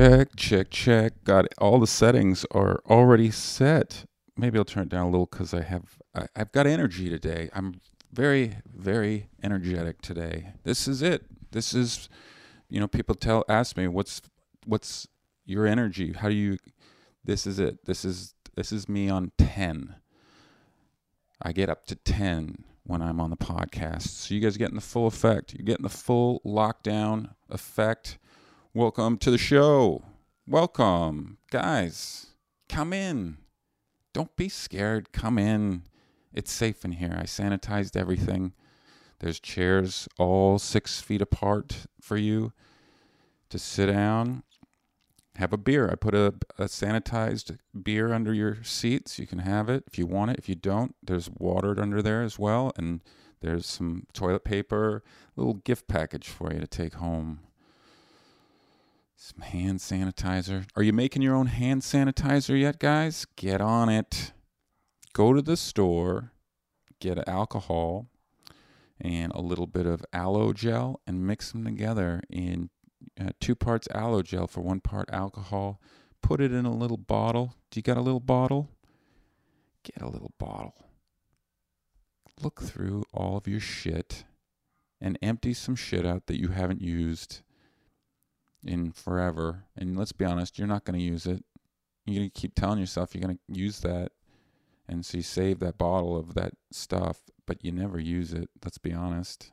Check, 0.00 0.34
check, 0.34 0.70
check. 0.70 1.24
Got 1.24 1.44
all 1.58 1.78
the 1.78 1.86
settings 1.86 2.46
are 2.52 2.80
already 2.88 3.30
set. 3.30 4.06
Maybe 4.34 4.56
I'll 4.56 4.64
turn 4.64 4.84
it 4.84 4.88
down 4.88 5.08
a 5.08 5.10
little 5.10 5.26
because 5.26 5.52
I 5.52 5.60
have 5.60 5.98
I, 6.14 6.26
I've 6.34 6.52
got 6.52 6.66
energy 6.66 7.10
today. 7.10 7.50
I'm 7.52 7.82
very, 8.10 8.56
very 8.74 9.28
energetic 9.42 10.00
today. 10.00 10.54
This 10.64 10.88
is 10.88 11.02
it. 11.02 11.26
This 11.50 11.74
is, 11.74 12.08
you 12.70 12.80
know, 12.80 12.88
people 12.88 13.14
tell 13.14 13.44
ask 13.46 13.76
me 13.76 13.88
what's 13.88 14.22
what's 14.64 15.06
your 15.44 15.66
energy. 15.66 16.14
How 16.14 16.30
do 16.30 16.34
you? 16.34 16.56
This 17.22 17.46
is 17.46 17.58
it. 17.58 17.84
This 17.84 18.02
is 18.02 18.32
this 18.56 18.72
is 18.72 18.88
me 18.88 19.10
on 19.10 19.32
ten. 19.36 19.96
I 21.42 21.52
get 21.52 21.68
up 21.68 21.84
to 21.88 21.94
ten 21.94 22.64
when 22.84 23.02
I'm 23.02 23.20
on 23.20 23.28
the 23.28 23.36
podcast. 23.36 24.08
So 24.08 24.34
you 24.34 24.40
guys 24.40 24.56
getting 24.56 24.76
the 24.76 24.80
full 24.80 25.06
effect. 25.06 25.52
You're 25.52 25.66
getting 25.66 25.82
the 25.82 25.90
full 25.90 26.40
lockdown 26.46 27.34
effect. 27.50 28.16
Welcome 28.72 29.18
to 29.18 29.32
the 29.32 29.38
show. 29.38 30.04
Welcome, 30.46 31.38
guys. 31.50 32.26
Come 32.68 32.92
in. 32.92 33.38
Don't 34.12 34.36
be 34.36 34.48
scared. 34.48 35.10
Come 35.10 35.40
in. 35.40 35.82
It's 36.32 36.52
safe 36.52 36.84
in 36.84 36.92
here. 36.92 37.16
I 37.18 37.24
sanitized 37.24 37.96
everything. 37.96 38.52
There's 39.18 39.40
chairs 39.40 40.06
all 40.20 40.60
six 40.60 41.00
feet 41.00 41.20
apart 41.20 41.86
for 42.00 42.16
you 42.16 42.52
to 43.48 43.58
sit 43.58 43.86
down, 43.86 44.44
have 45.34 45.52
a 45.52 45.58
beer. 45.58 45.90
I 45.90 45.96
put 45.96 46.14
a, 46.14 46.34
a 46.56 46.66
sanitized 46.66 47.58
beer 47.82 48.12
under 48.12 48.32
your 48.32 48.62
seats. 48.62 49.18
You 49.18 49.26
can 49.26 49.40
have 49.40 49.68
it 49.68 49.82
if 49.88 49.98
you 49.98 50.06
want 50.06 50.30
it. 50.30 50.38
If 50.38 50.48
you 50.48 50.54
don't, 50.54 50.94
there's 51.02 51.28
water 51.28 51.74
under 51.82 52.02
there 52.02 52.22
as 52.22 52.38
well. 52.38 52.70
And 52.76 53.00
there's 53.40 53.66
some 53.66 54.06
toilet 54.12 54.44
paper, 54.44 55.02
little 55.34 55.54
gift 55.54 55.88
package 55.88 56.28
for 56.28 56.52
you 56.52 56.60
to 56.60 56.68
take 56.68 56.94
home. 56.94 57.40
Some 59.22 59.42
hand 59.42 59.80
sanitizer. 59.80 60.66
Are 60.74 60.82
you 60.82 60.94
making 60.94 61.20
your 61.20 61.34
own 61.34 61.48
hand 61.48 61.82
sanitizer 61.82 62.58
yet, 62.58 62.78
guys? 62.78 63.26
Get 63.36 63.60
on 63.60 63.90
it. 63.90 64.32
Go 65.12 65.34
to 65.34 65.42
the 65.42 65.58
store, 65.58 66.32
get 67.00 67.28
alcohol 67.28 68.06
and 68.98 69.30
a 69.32 69.42
little 69.42 69.66
bit 69.66 69.84
of 69.84 70.02
aloe 70.14 70.54
gel 70.54 71.02
and 71.06 71.26
mix 71.26 71.52
them 71.52 71.66
together 71.66 72.22
in 72.30 72.70
uh, 73.20 73.28
two 73.40 73.54
parts 73.54 73.86
aloe 73.94 74.22
gel 74.22 74.46
for 74.46 74.62
one 74.62 74.80
part 74.80 75.10
alcohol. 75.12 75.82
Put 76.22 76.40
it 76.40 76.50
in 76.50 76.64
a 76.64 76.74
little 76.74 76.96
bottle. 76.96 77.56
Do 77.70 77.78
you 77.78 77.82
got 77.82 77.98
a 77.98 78.02
little 78.02 78.20
bottle? 78.20 78.70
Get 79.82 80.00
a 80.00 80.08
little 80.08 80.32
bottle. 80.38 80.86
Look 82.40 82.62
through 82.62 83.04
all 83.12 83.36
of 83.36 83.46
your 83.46 83.60
shit 83.60 84.24
and 84.98 85.18
empty 85.20 85.52
some 85.52 85.76
shit 85.76 86.06
out 86.06 86.26
that 86.26 86.40
you 86.40 86.48
haven't 86.48 86.80
used 86.80 87.42
in 88.64 88.92
forever. 88.92 89.64
And 89.76 89.96
let's 89.98 90.12
be 90.12 90.24
honest, 90.24 90.58
you're 90.58 90.68
not 90.68 90.84
going 90.84 90.98
to 90.98 91.04
use 91.04 91.26
it. 91.26 91.44
You're 92.06 92.20
going 92.20 92.30
to 92.30 92.40
keep 92.40 92.54
telling 92.54 92.78
yourself 92.78 93.14
you're 93.14 93.22
going 93.22 93.36
to 93.36 93.60
use 93.60 93.80
that. 93.80 94.12
And 94.88 95.06
so 95.06 95.18
you 95.18 95.22
save 95.22 95.60
that 95.60 95.78
bottle 95.78 96.16
of 96.16 96.34
that 96.34 96.54
stuff, 96.72 97.20
but 97.46 97.64
you 97.64 97.70
never 97.70 98.00
use 98.00 98.32
it. 98.32 98.50
Let's 98.64 98.78
be 98.78 98.92
honest. 98.92 99.52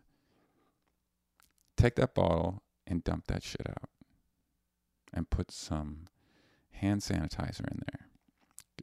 Take 1.76 1.96
that 1.96 2.16
bottle 2.16 2.64
and 2.88 3.04
dump 3.04 3.28
that 3.28 3.44
shit 3.44 3.68
out. 3.70 3.90
And 5.14 5.30
put 5.30 5.52
some 5.52 6.06
hand 6.72 7.02
sanitizer 7.02 7.72
in 7.72 7.82
there. 7.92 8.08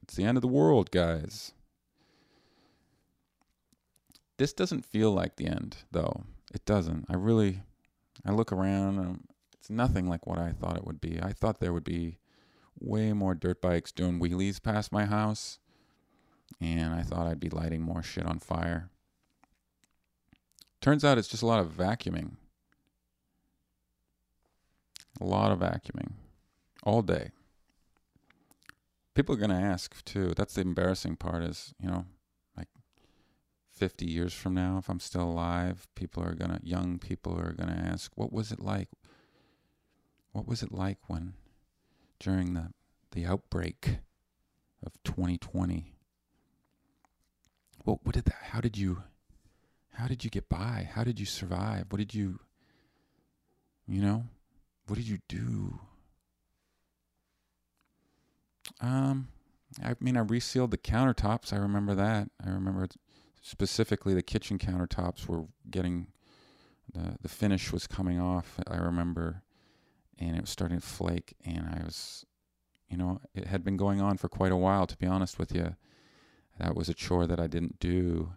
It's 0.02 0.14
the 0.14 0.24
end 0.24 0.36
of 0.36 0.42
the 0.42 0.48
world, 0.48 0.90
guys. 0.90 1.52
This 4.36 4.52
doesn't 4.52 4.84
feel 4.84 5.12
like 5.12 5.36
the 5.36 5.46
end, 5.46 5.78
though. 5.90 6.24
It 6.52 6.64
doesn't. 6.64 7.06
I 7.08 7.14
really, 7.14 7.62
I 8.24 8.32
look 8.32 8.52
around 8.52 8.98
and 8.98 9.24
it's 9.64 9.70
nothing 9.70 10.10
like 10.10 10.26
what 10.26 10.38
I 10.38 10.52
thought 10.52 10.76
it 10.76 10.84
would 10.84 11.00
be. 11.00 11.18
I 11.22 11.32
thought 11.32 11.58
there 11.58 11.72
would 11.72 11.84
be 11.84 12.18
way 12.78 13.14
more 13.14 13.34
dirt 13.34 13.62
bikes 13.62 13.92
doing 13.92 14.20
wheelies 14.20 14.62
past 14.62 14.92
my 14.92 15.06
house, 15.06 15.58
and 16.60 16.92
I 16.92 17.00
thought 17.00 17.26
I'd 17.26 17.40
be 17.40 17.48
lighting 17.48 17.80
more 17.80 18.02
shit 18.02 18.26
on 18.26 18.40
fire. 18.40 18.90
Turns 20.82 21.02
out 21.02 21.16
it's 21.16 21.28
just 21.28 21.42
a 21.42 21.46
lot 21.46 21.60
of 21.60 21.68
vacuuming. 21.68 22.32
A 25.18 25.24
lot 25.24 25.50
of 25.50 25.60
vacuuming 25.60 26.12
all 26.82 27.00
day. 27.00 27.30
People 29.14 29.34
are 29.34 29.38
going 29.38 29.48
to 29.48 29.56
ask 29.56 30.04
too. 30.04 30.34
That's 30.36 30.52
the 30.52 30.60
embarrassing 30.60 31.16
part 31.16 31.42
is, 31.42 31.72
you 31.80 31.88
know, 31.88 32.04
like 32.54 32.68
50 33.72 34.04
years 34.04 34.34
from 34.34 34.52
now, 34.52 34.76
if 34.76 34.90
I'm 34.90 35.00
still 35.00 35.22
alive, 35.22 35.86
people 35.94 36.22
are 36.22 36.34
going 36.34 36.50
to, 36.50 36.60
young 36.62 36.98
people 36.98 37.32
are 37.40 37.54
going 37.54 37.70
to 37.70 37.80
ask, 37.80 38.12
what 38.14 38.30
was 38.30 38.52
it 38.52 38.60
like? 38.60 38.90
What 40.34 40.48
was 40.48 40.64
it 40.64 40.72
like 40.72 40.98
when, 41.06 41.34
during 42.18 42.54
the, 42.54 42.72
the 43.12 43.24
outbreak 43.24 43.98
of 44.84 44.92
2020? 45.04 45.94
What, 47.84 48.04
what 48.04 48.16
did 48.16 48.24
that, 48.24 48.38
how 48.42 48.60
did 48.60 48.76
you, 48.76 49.04
how 49.92 50.08
did 50.08 50.24
you 50.24 50.30
get 50.30 50.48
by? 50.48 50.88
How 50.92 51.04
did 51.04 51.20
you 51.20 51.24
survive? 51.24 51.84
What 51.88 51.98
did 51.98 52.14
you, 52.14 52.40
you 53.86 54.02
know, 54.02 54.24
what 54.88 54.96
did 54.96 55.06
you 55.06 55.18
do? 55.28 55.78
Um, 58.80 59.28
I 59.84 59.94
mean, 60.00 60.16
I 60.16 60.20
resealed 60.22 60.72
the 60.72 60.78
countertops. 60.78 61.52
I 61.52 61.58
remember 61.58 61.94
that. 61.94 62.28
I 62.44 62.50
remember 62.50 62.88
specifically 63.40 64.14
the 64.14 64.22
kitchen 64.22 64.58
countertops 64.58 65.28
were 65.28 65.44
getting 65.70 66.08
the 66.92 67.18
the 67.22 67.28
finish 67.28 67.72
was 67.72 67.86
coming 67.86 68.20
off. 68.20 68.58
I 68.66 68.78
remember, 68.78 69.42
and 70.18 70.36
it 70.36 70.40
was 70.40 70.50
starting 70.50 70.80
to 70.80 70.86
flake. 70.86 71.34
And 71.44 71.66
I 71.68 71.84
was, 71.84 72.24
you 72.88 72.96
know, 72.96 73.20
it 73.34 73.46
had 73.46 73.64
been 73.64 73.76
going 73.76 74.00
on 74.00 74.16
for 74.16 74.28
quite 74.28 74.52
a 74.52 74.56
while. 74.56 74.86
To 74.86 74.96
be 74.96 75.06
honest 75.06 75.38
with 75.38 75.54
you, 75.54 75.76
that 76.58 76.74
was 76.74 76.88
a 76.88 76.94
chore 76.94 77.26
that 77.26 77.40
I 77.40 77.46
didn't 77.46 77.78
do 77.78 78.34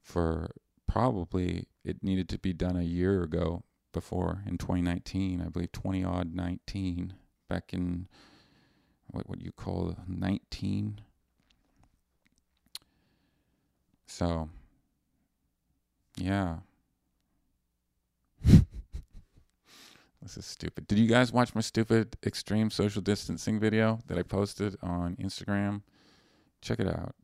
for 0.00 0.50
probably 0.86 1.66
it 1.84 2.02
needed 2.02 2.28
to 2.30 2.38
be 2.38 2.52
done 2.52 2.76
a 2.76 2.82
year 2.82 3.22
ago 3.22 3.62
before 3.92 4.42
in 4.46 4.56
2019 4.56 5.40
i 5.40 5.48
believe 5.48 5.70
20 5.70 6.02
odd 6.02 6.34
19 6.34 7.12
back 7.48 7.72
in 7.72 8.08
what 9.08 9.28
what 9.28 9.40
you 9.42 9.52
call 9.52 9.94
19 10.06 11.00
so 14.06 14.48
yeah 16.16 16.56
this 20.22 20.36
is 20.36 20.46
stupid 20.46 20.86
did 20.86 20.98
you 20.98 21.06
guys 21.06 21.32
watch 21.32 21.54
my 21.54 21.60
stupid 21.60 22.16
extreme 22.24 22.70
social 22.70 23.02
distancing 23.02 23.58
video 23.58 24.00
that 24.06 24.18
i 24.18 24.22
posted 24.22 24.76
on 24.82 25.16
instagram 25.16 25.82
check 26.60 26.80
it 26.80 26.88
out 26.88 27.14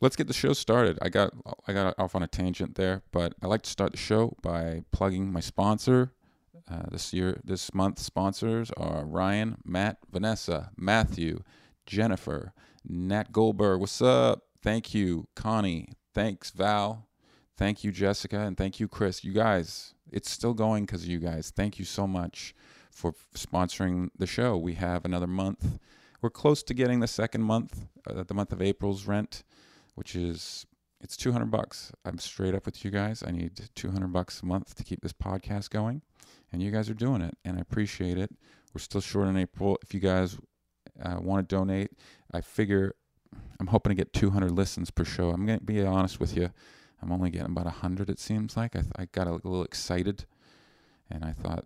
let's 0.00 0.16
get 0.16 0.26
the 0.26 0.32
show 0.32 0.52
started. 0.52 0.98
I 1.02 1.08
got 1.08 1.32
I 1.66 1.72
got 1.72 1.94
off 1.98 2.14
on 2.14 2.22
a 2.22 2.26
tangent 2.26 2.74
there, 2.74 3.02
but 3.12 3.34
I 3.42 3.46
like 3.46 3.62
to 3.62 3.70
start 3.70 3.92
the 3.92 3.98
show 3.98 4.36
by 4.42 4.82
plugging 4.92 5.32
my 5.32 5.40
sponsor. 5.40 6.12
Uh, 6.70 6.84
this 6.90 7.12
year, 7.12 7.40
this 7.42 7.74
month, 7.74 7.98
sponsors 7.98 8.70
are 8.76 9.04
Ryan, 9.04 9.56
Matt, 9.64 9.98
Vanessa, 10.10 10.70
Matthew, 10.76 11.42
Jennifer, 11.84 12.52
Nat 12.86 13.32
Goldberg. 13.32 13.80
What's 13.80 14.00
up? 14.00 14.44
Thank 14.62 14.94
you, 14.94 15.26
Connie. 15.34 15.94
Thanks, 16.14 16.50
Val. 16.50 17.08
Thank 17.56 17.82
you, 17.82 17.90
Jessica, 17.90 18.38
and 18.40 18.56
thank 18.56 18.78
you, 18.78 18.86
Chris. 18.86 19.24
You 19.24 19.32
guys, 19.32 19.94
it's 20.12 20.30
still 20.30 20.54
going 20.54 20.86
because 20.86 21.02
of 21.02 21.08
you 21.08 21.18
guys. 21.18 21.52
Thank 21.54 21.78
you 21.78 21.84
so 21.84 22.06
much 22.06 22.54
for 22.90 23.14
sponsoring 23.34 24.10
the 24.16 24.26
show. 24.26 24.56
We 24.56 24.74
have 24.74 25.04
another 25.04 25.26
month. 25.26 25.78
We're 26.20 26.30
close 26.30 26.62
to 26.64 26.74
getting 26.74 27.00
the 27.00 27.06
second 27.06 27.42
month, 27.42 27.86
uh, 28.06 28.24
the 28.24 28.34
month 28.34 28.52
of 28.52 28.60
April's 28.60 29.06
rent 29.06 29.42
which 30.00 30.16
is 30.16 30.66
it's 31.02 31.14
200 31.16 31.50
bucks. 31.50 31.92
I'm 32.06 32.16
straight 32.18 32.54
up 32.54 32.64
with 32.64 32.84
you 32.84 32.90
guys. 32.90 33.22
I 33.26 33.30
need 33.30 33.68
200 33.74 34.10
bucks 34.12 34.42
a 34.42 34.46
month 34.46 34.74
to 34.76 34.82
keep 34.82 35.02
this 35.02 35.12
podcast 35.12 35.68
going, 35.68 36.00
and 36.50 36.62
you 36.62 36.70
guys 36.70 36.88
are 36.88 36.94
doing 36.94 37.20
it, 37.20 37.36
and 37.44 37.58
I 37.58 37.60
appreciate 37.60 38.16
it. 38.16 38.30
We're 38.72 38.80
still 38.80 39.02
short 39.02 39.28
in 39.28 39.36
April. 39.36 39.78
If 39.82 39.92
you 39.92 40.00
guys 40.00 40.38
uh, 41.02 41.18
want 41.20 41.46
to 41.46 41.54
donate, 41.54 41.90
I 42.32 42.40
figure 42.40 42.94
I'm 43.58 43.66
hoping 43.66 43.90
to 43.90 43.94
get 43.94 44.14
200 44.14 44.50
listens 44.50 44.90
per 44.90 45.04
show. 45.04 45.30
I'm 45.30 45.44
gonna 45.44 45.60
be 45.60 45.82
honest 45.82 46.18
with 46.18 46.34
you. 46.34 46.50
I'm 47.02 47.12
only 47.12 47.30
getting 47.30 47.52
about 47.52 47.64
100. 47.66 48.10
It 48.10 48.18
seems 48.18 48.56
like 48.56 48.76
I, 48.76 48.80
th- 48.80 48.92
I 48.96 49.06
got 49.06 49.26
a 49.26 49.32
little 49.32 49.62
excited, 49.62 50.26
and 51.10 51.24
I 51.24 51.32
thought 51.32 51.64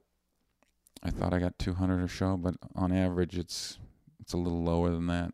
I 1.03 1.11
thought 1.11 1.35
I 1.35 1.39
got 1.39 1.59
200 1.59 2.03
a 2.03 2.09
show, 2.09 2.37
but 2.37 2.55
on 2.75 2.93
average, 2.93 3.37
it's 3.37 3.79
it's 4.21 4.33
a 4.33 4.39
little 4.39 4.63
lower 4.63 4.91
than 4.91 5.07
that. 5.09 5.33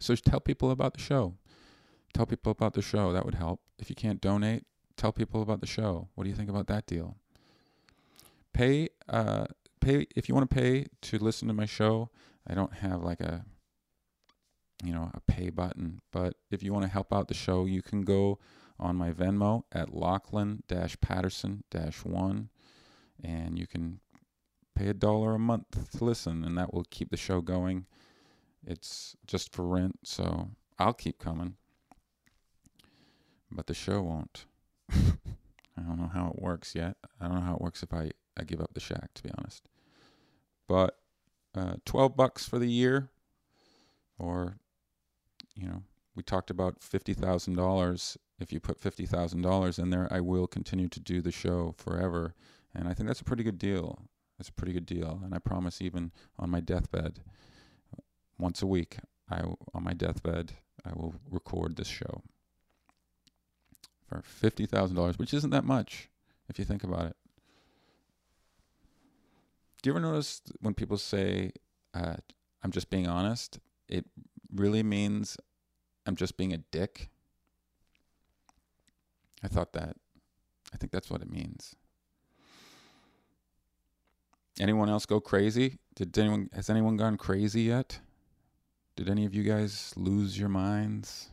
So 0.00 0.14
tell 0.14 0.40
people 0.40 0.70
about 0.70 0.94
the 0.94 1.00
show 1.00 1.34
tell 2.18 2.26
people 2.26 2.52
about 2.52 2.74
the 2.74 2.82
show. 2.82 3.12
That 3.12 3.24
would 3.24 3.34
help. 3.34 3.60
If 3.78 3.90
you 3.90 3.96
can't 3.96 4.20
donate, 4.20 4.64
tell 4.96 5.12
people 5.12 5.42
about 5.42 5.60
the 5.60 5.66
show. 5.66 6.08
What 6.14 6.24
do 6.24 6.30
you 6.30 6.36
think 6.36 6.50
about 6.50 6.66
that 6.66 6.86
deal? 6.86 7.16
Pay, 8.52 8.88
uh, 9.08 9.46
pay 9.80 10.06
if 10.16 10.28
you 10.28 10.34
want 10.34 10.50
to 10.50 10.54
pay 10.54 10.86
to 11.02 11.18
listen 11.18 11.48
to 11.48 11.54
my 11.54 11.66
show. 11.66 12.10
I 12.46 12.54
don't 12.54 12.74
have 12.74 13.02
like 13.02 13.20
a, 13.20 13.44
you 14.84 14.92
know, 14.92 15.10
a 15.14 15.20
pay 15.20 15.50
button. 15.50 16.00
But 16.12 16.34
if 16.50 16.62
you 16.62 16.72
want 16.72 16.84
to 16.84 16.90
help 16.90 17.12
out 17.12 17.28
the 17.28 17.34
show, 17.34 17.64
you 17.64 17.82
can 17.82 18.02
go 18.02 18.38
on 18.78 18.96
my 18.96 19.10
Venmo 19.10 19.64
at 19.72 19.94
Lachlan 19.94 20.62
Patterson 21.00 21.64
one, 22.04 22.48
and 23.22 23.58
you 23.58 23.66
can 23.66 24.00
pay 24.74 24.88
a 24.88 24.94
dollar 24.94 25.34
a 25.34 25.38
month 25.38 25.90
to 25.98 26.04
listen, 26.04 26.44
and 26.44 26.56
that 26.56 26.72
will 26.72 26.84
keep 26.90 27.10
the 27.10 27.16
show 27.16 27.40
going. 27.40 27.86
It's 28.64 29.16
just 29.26 29.52
for 29.52 29.66
rent, 29.66 29.98
so 30.04 30.50
I'll 30.78 30.94
keep 30.94 31.18
coming. 31.18 31.56
But 33.50 33.66
the 33.66 33.74
show 33.74 34.02
won't. 34.02 34.44
I 34.90 35.82
don't 35.82 35.98
know 35.98 36.10
how 36.12 36.28
it 36.28 36.42
works 36.42 36.74
yet. 36.74 36.96
I 37.20 37.26
don't 37.26 37.36
know 37.36 37.46
how 37.46 37.54
it 37.54 37.60
works 37.60 37.82
if 37.82 37.92
I, 37.92 38.10
I 38.36 38.44
give 38.44 38.60
up 38.60 38.74
the 38.74 38.80
shack, 38.80 39.14
to 39.14 39.22
be 39.22 39.30
honest. 39.38 39.64
But 40.68 40.98
uh, 41.54 41.76
12 41.84 42.16
bucks 42.16 42.46
for 42.46 42.58
the 42.58 42.70
year, 42.70 43.08
or, 44.18 44.58
you 45.58 45.66
know, 45.68 45.82
we 46.14 46.22
talked 46.22 46.50
about 46.50 46.80
$50,000. 46.80 48.16
If 48.40 48.52
you 48.52 48.60
put 48.60 48.80
$50,000 48.80 49.78
in 49.78 49.90
there, 49.90 50.08
I 50.10 50.20
will 50.20 50.46
continue 50.46 50.88
to 50.88 51.00
do 51.00 51.20
the 51.20 51.32
show 51.32 51.74
forever. 51.76 52.34
And 52.74 52.88
I 52.88 52.94
think 52.94 53.08
that's 53.08 53.20
a 53.20 53.24
pretty 53.24 53.42
good 53.42 53.58
deal. 53.58 54.08
That's 54.38 54.48
a 54.48 54.52
pretty 54.52 54.72
good 54.72 54.86
deal. 54.86 55.20
And 55.24 55.34
I 55.34 55.38
promise, 55.38 55.82
even 55.82 56.12
on 56.38 56.50
my 56.50 56.60
deathbed, 56.60 57.20
once 58.38 58.62
a 58.62 58.66
week, 58.66 58.98
I 59.28 59.40
on 59.74 59.82
my 59.82 59.92
deathbed, 59.92 60.52
I 60.84 60.90
will 60.94 61.14
record 61.28 61.76
this 61.76 61.88
show 61.88 62.22
for 64.06 64.22
fifty 64.22 64.64
thousand 64.64 64.94
dollars, 64.94 65.18
which 65.18 65.34
isn't 65.34 65.50
that 65.50 65.64
much 65.64 66.08
if 66.48 66.58
you 66.58 66.64
think 66.64 66.84
about 66.84 67.06
it. 67.06 67.16
Do 69.82 69.90
you 69.90 69.92
ever 69.92 70.00
notice 70.00 70.40
when 70.60 70.74
people 70.74 70.98
say, 70.98 71.50
uh, 71.94 72.16
"I'm 72.62 72.70
just 72.70 72.90
being 72.90 73.08
honest"? 73.08 73.58
It 73.88 74.06
really 74.54 74.84
means 74.84 75.36
I'm 76.08 76.16
just 76.16 76.38
being 76.38 76.54
a 76.54 76.58
dick. 76.58 77.10
I 79.44 79.48
thought 79.48 79.74
that. 79.74 79.94
I 80.72 80.78
think 80.78 80.90
that's 80.90 81.10
what 81.10 81.20
it 81.20 81.30
means. 81.30 81.76
Anyone 84.58 84.88
else 84.88 85.04
go 85.04 85.20
crazy? 85.20 85.76
Did 85.94 86.18
anyone 86.18 86.48
has 86.54 86.70
anyone 86.70 86.96
gone 86.96 87.18
crazy 87.18 87.60
yet? 87.60 88.00
Did 88.96 89.10
any 89.10 89.26
of 89.26 89.34
you 89.34 89.42
guys 89.42 89.92
lose 89.96 90.38
your 90.38 90.48
minds 90.48 91.28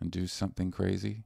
and 0.00 0.10
do 0.10 0.26
something 0.26 0.70
crazy? 0.70 1.24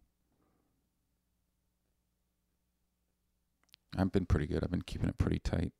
I've 3.96 4.10
been 4.10 4.26
pretty 4.26 4.48
good. 4.48 4.64
I've 4.64 4.72
been 4.72 4.82
keeping 4.82 5.08
it 5.08 5.18
pretty 5.18 5.38
tight. 5.38 5.72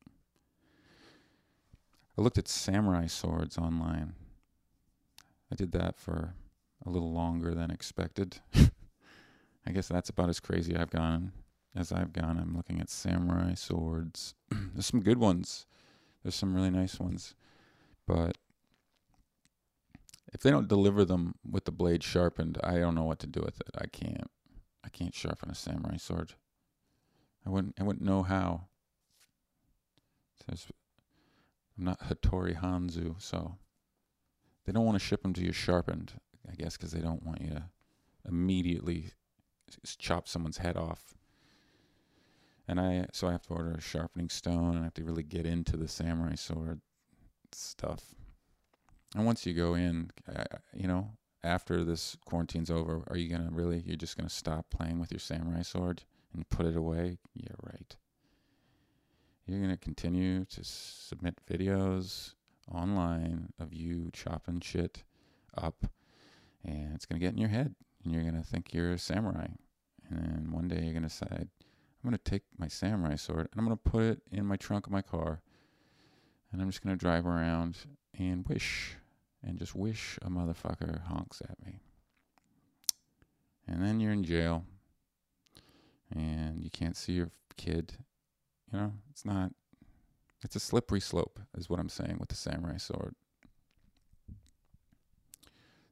I 2.17 2.21
looked 2.21 2.37
at 2.37 2.47
samurai 2.47 3.07
swords 3.07 3.57
online. 3.57 4.13
I 5.51 5.55
did 5.55 5.73
that 5.73 5.99
for 5.99 6.33
a 6.85 6.89
little 6.89 7.11
longer 7.11 7.53
than 7.53 7.71
expected. 7.71 8.39
I 9.65 9.71
guess 9.71 9.87
that's 9.87 10.09
about 10.09 10.29
as 10.29 10.39
crazy 10.39 10.75
I've 10.75 10.89
gone 10.89 11.31
as 11.75 11.91
I've 11.91 12.13
gone. 12.13 12.37
I'm 12.37 12.55
looking 12.55 12.79
at 12.79 12.89
samurai 12.89 13.53
swords. 13.53 14.35
There's 14.51 14.85
some 14.85 15.01
good 15.01 15.17
ones. 15.17 15.65
There's 16.23 16.35
some 16.35 16.53
really 16.53 16.69
nice 16.69 16.99
ones. 16.99 17.35
But 18.07 18.37
if 20.33 20.41
they 20.41 20.51
don't 20.51 20.67
deliver 20.67 21.05
them 21.05 21.35
with 21.49 21.65
the 21.65 21.71
blade 21.71 22.03
sharpened, 22.03 22.57
I 22.63 22.79
don't 22.79 22.95
know 22.95 23.03
what 23.03 23.19
to 23.19 23.27
do 23.27 23.41
with 23.41 23.59
it. 23.61 23.75
I 23.77 23.87
can't 23.87 24.29
I 24.83 24.89
can't 24.89 25.13
sharpen 25.13 25.49
a 25.49 25.55
samurai 25.55 25.97
sword. 25.97 26.33
I 27.45 27.49
wouldn't 27.49 27.75
I 27.79 27.83
wouldn't 27.83 28.05
know 28.05 28.23
how. 28.23 28.65
Says 30.49 30.67
I'm 31.77 31.85
not 31.85 32.09
Hattori 32.09 32.59
Hanzo, 32.59 33.21
so 33.21 33.55
they 34.65 34.71
don't 34.71 34.85
want 34.85 34.99
to 34.99 35.05
ship 35.05 35.21
them 35.21 35.33
to 35.33 35.43
you 35.43 35.51
sharpened. 35.51 36.13
I 36.49 36.55
guess 36.55 36.77
because 36.77 36.91
they 36.91 37.01
don't 37.01 37.25
want 37.25 37.41
you 37.41 37.49
to 37.49 37.63
immediately 38.27 39.11
chop 39.97 40.27
someone's 40.27 40.57
head 40.57 40.77
off. 40.77 41.15
And 42.67 42.79
I 42.79 43.07
so 43.13 43.27
I 43.27 43.31
have 43.31 43.43
to 43.43 43.53
order 43.53 43.71
a 43.71 43.81
sharpening 43.81 44.29
stone 44.29 44.75
and 44.75 44.79
I 44.79 44.83
have 44.83 44.93
to 44.95 45.03
really 45.03 45.23
get 45.23 45.45
into 45.45 45.77
the 45.77 45.87
samurai 45.87 46.35
sword 46.35 46.81
stuff. 47.51 48.13
And 49.15 49.25
once 49.25 49.45
you 49.45 49.53
go 49.53 49.73
in, 49.73 50.11
you 50.73 50.87
know, 50.87 51.09
after 51.43 51.83
this 51.83 52.15
quarantine's 52.25 52.69
over, 52.69 53.03
are 53.07 53.17
you 53.17 53.29
gonna 53.29 53.49
really? 53.51 53.81
You're 53.85 53.95
just 53.95 54.17
gonna 54.17 54.29
stop 54.29 54.69
playing 54.69 54.99
with 54.99 55.11
your 55.11 55.19
samurai 55.19 55.63
sword? 55.63 56.03
and 56.33 56.47
put 56.49 56.65
it 56.65 56.75
away, 56.75 57.17
yeah, 57.33 57.53
right. 57.63 57.95
You're 59.45 59.59
going 59.59 59.71
to 59.71 59.77
continue 59.77 60.45
to 60.45 60.63
submit 60.63 61.39
videos 61.49 62.33
online 62.71 63.49
of 63.59 63.73
you 63.73 64.09
chopping 64.13 64.59
shit 64.59 65.03
up, 65.57 65.85
and 66.63 66.93
it's 66.93 67.05
going 67.05 67.19
to 67.19 67.25
get 67.25 67.33
in 67.33 67.39
your 67.39 67.49
head, 67.49 67.75
and 68.03 68.13
you're 68.13 68.23
going 68.23 68.41
to 68.41 68.47
think 68.47 68.73
you're 68.73 68.93
a 68.93 68.97
samurai. 68.97 69.47
And 70.09 70.19
then 70.19 70.51
one 70.51 70.67
day 70.67 70.81
you're 70.81 70.93
going 70.93 71.03
to 71.03 71.09
decide, 71.09 71.47
I'm 72.03 72.09
going 72.09 72.17
to 72.17 72.31
take 72.31 72.43
my 72.57 72.67
samurai 72.67 73.15
sword 73.15 73.49
and 73.51 73.59
I'm 73.59 73.65
going 73.65 73.77
to 73.77 73.89
put 73.89 74.03
it 74.03 74.21
in 74.31 74.45
my 74.45 74.55
trunk 74.55 74.87
of 74.87 74.91
my 74.91 75.01
car, 75.01 75.41
and 76.51 76.61
I'm 76.61 76.69
just 76.69 76.83
going 76.83 76.95
to 76.95 76.99
drive 76.99 77.25
around 77.25 77.77
and 78.17 78.45
wish, 78.47 78.95
and 79.43 79.59
just 79.59 79.75
wish 79.75 80.17
a 80.21 80.29
motherfucker 80.29 81.05
honks 81.05 81.41
at 81.41 81.63
me. 81.65 81.79
And 83.67 83.83
then 83.83 83.99
you're 83.99 84.13
in 84.13 84.23
jail 84.23 84.65
and 86.11 86.63
you 86.63 86.71
can't 86.71 86.97
see 86.97 87.13
your 87.13 87.29
kid. 87.55 87.93
You 88.71 88.79
know, 88.79 88.93
it's 89.11 89.25
not. 89.25 89.51
It's 90.43 90.55
a 90.55 90.59
slippery 90.59 91.01
slope, 91.01 91.39
is 91.57 91.69
what 91.69 91.79
I'm 91.79 91.89
saying 91.89 92.17
with 92.19 92.29
the 92.29 92.35
samurai 92.35 92.77
sword. 92.77 93.13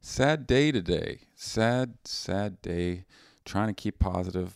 Sad 0.00 0.46
day 0.46 0.72
today. 0.72 1.20
Sad, 1.34 1.94
sad 2.04 2.62
day. 2.62 3.04
Trying 3.44 3.68
to 3.68 3.74
keep 3.74 3.98
positive. 3.98 4.54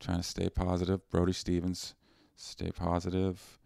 Trying 0.00 0.18
to 0.18 0.22
stay 0.22 0.48
positive. 0.48 1.08
Brody 1.10 1.32
Stevens, 1.32 1.94
stay 2.36 2.70
positive. 2.70 3.58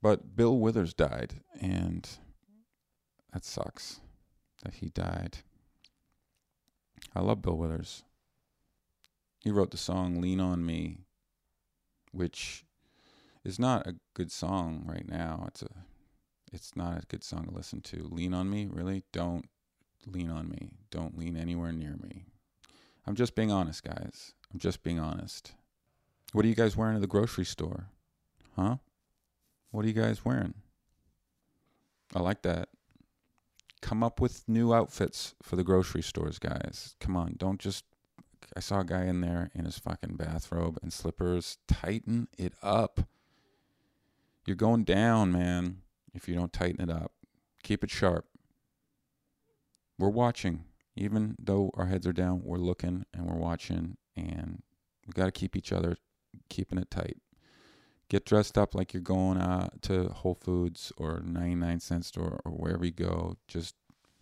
But 0.00 0.36
Bill 0.36 0.58
Withers 0.58 0.94
died, 0.94 1.34
and 1.60 2.08
that 3.32 3.44
sucks 3.44 4.00
that 4.64 4.74
he 4.74 4.88
died. 4.88 5.38
I 7.14 7.20
love 7.20 7.42
Bill 7.42 7.56
Withers. 7.56 8.04
He 9.40 9.50
wrote 9.50 9.70
the 9.70 9.76
song 9.76 10.20
Lean 10.20 10.40
on 10.40 10.64
Me, 10.64 10.98
which 12.12 12.64
is 13.44 13.58
not 13.58 13.86
a 13.86 13.96
good 14.14 14.30
song 14.30 14.84
right 14.86 15.08
now. 15.08 15.44
It's 15.48 15.62
a 15.62 15.68
it's 16.52 16.76
not 16.76 17.02
a 17.02 17.06
good 17.06 17.24
song 17.24 17.46
to 17.46 17.54
listen 17.54 17.80
to. 17.82 18.08
Lean 18.10 18.34
on 18.34 18.50
me, 18.50 18.68
really? 18.70 19.04
Don't 19.12 19.48
lean 20.06 20.30
on 20.30 20.48
me. 20.48 20.72
Don't 20.90 21.18
lean 21.18 21.36
anywhere 21.36 21.72
near 21.72 21.96
me. 21.96 22.26
I'm 23.06 23.14
just 23.14 23.34
being 23.34 23.50
honest, 23.50 23.82
guys. 23.82 24.32
I'm 24.52 24.58
just 24.58 24.82
being 24.82 25.00
honest. 25.00 25.52
What 26.32 26.44
are 26.44 26.48
you 26.48 26.54
guys 26.54 26.76
wearing 26.76 26.94
at 26.94 27.00
the 27.00 27.06
grocery 27.06 27.44
store? 27.44 27.86
Huh? 28.56 28.76
What 29.70 29.84
are 29.84 29.88
you 29.88 29.94
guys 29.94 30.24
wearing? 30.24 30.54
I 32.14 32.20
like 32.20 32.42
that. 32.42 32.68
Come 33.80 34.02
up 34.02 34.20
with 34.20 34.48
new 34.48 34.72
outfits 34.72 35.34
for 35.42 35.56
the 35.56 35.64
grocery 35.64 36.02
stores, 36.02 36.38
guys. 36.38 36.94
Come 37.00 37.16
on, 37.16 37.34
don't 37.38 37.58
just 37.58 37.84
I 38.56 38.60
saw 38.60 38.80
a 38.80 38.84
guy 38.84 39.04
in 39.04 39.20
there 39.20 39.50
in 39.54 39.64
his 39.64 39.78
fucking 39.78 40.16
bathrobe 40.16 40.78
and 40.82 40.92
slippers. 40.92 41.58
Tighten 41.66 42.28
it 42.36 42.52
up. 42.62 43.00
You're 44.46 44.56
going 44.56 44.84
down, 44.84 45.32
man, 45.32 45.78
if 46.14 46.28
you 46.28 46.34
don't 46.34 46.52
tighten 46.52 46.80
it 46.80 46.90
up. 46.90 47.12
Keep 47.62 47.84
it 47.84 47.90
sharp. 47.90 48.26
We're 49.98 50.08
watching. 50.08 50.64
Even 50.94 51.36
though 51.38 51.70
our 51.74 51.86
heads 51.86 52.06
are 52.06 52.12
down, 52.12 52.42
we're 52.44 52.58
looking 52.58 53.06
and 53.14 53.26
we're 53.26 53.38
watching, 53.38 53.96
and 54.14 54.62
we 55.06 55.12
got 55.12 55.26
to 55.26 55.32
keep 55.32 55.56
each 55.56 55.72
other 55.72 55.96
keeping 56.48 56.78
it 56.78 56.90
tight. 56.90 57.16
Get 58.08 58.26
dressed 58.26 58.58
up 58.58 58.74
like 58.74 58.92
you're 58.92 59.00
going 59.00 59.38
out 59.38 59.80
to 59.82 60.08
Whole 60.08 60.34
Foods 60.34 60.92
or 60.98 61.22
99 61.24 61.80
cent 61.80 62.04
store 62.04 62.40
or 62.44 62.52
wherever 62.52 62.84
you 62.84 62.90
go. 62.90 63.36
Just 63.48 63.74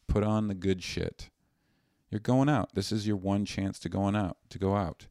put 0.07 0.23
on 0.23 0.47
the 0.47 0.55
good 0.55 0.83
shit. 0.83 1.29
You're 2.11 2.21
going 2.21 2.49
out. 2.49 2.75
This 2.75 2.93
is 2.93 3.07
your 3.07 3.17
one 3.17 3.45
chance 3.45 3.79
to 3.81 3.89
going 3.89 4.15
out 4.15 4.37
to 4.51 4.59
go 4.59 4.77
out. 4.77 5.07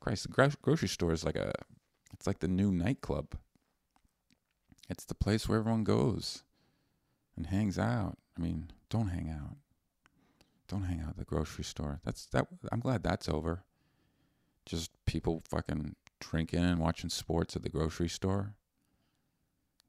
Christ, 0.00 0.24
the 0.24 0.56
grocery 0.62 0.88
store 0.88 1.12
is 1.12 1.24
like 1.24 1.36
a 1.36 1.52
it's 2.12 2.26
like 2.26 2.40
the 2.40 2.48
new 2.48 2.72
nightclub. 2.72 3.36
It's 4.90 5.04
the 5.04 5.14
place 5.14 5.48
where 5.48 5.60
everyone 5.60 5.84
goes 5.84 6.42
and 7.36 7.46
hangs 7.46 7.78
out. 7.78 8.18
I 8.36 8.42
mean, 8.42 8.72
don't 8.90 9.08
hang 9.08 9.30
out. 9.30 9.56
Don't 10.66 10.82
hang 10.82 11.00
out 11.00 11.10
at 11.10 11.16
the 11.16 11.24
grocery 11.24 11.62
store. 11.62 12.00
That's 12.04 12.26
that 12.26 12.48
I'm 12.72 12.80
glad 12.80 13.04
that's 13.04 13.28
over. 13.28 13.62
Just 14.66 14.90
people 15.06 15.42
fucking 15.48 15.94
drinking 16.18 16.64
and 16.64 16.80
watching 16.80 17.08
sports 17.08 17.54
at 17.54 17.62
the 17.62 17.68
grocery 17.68 18.08
store. 18.08 18.56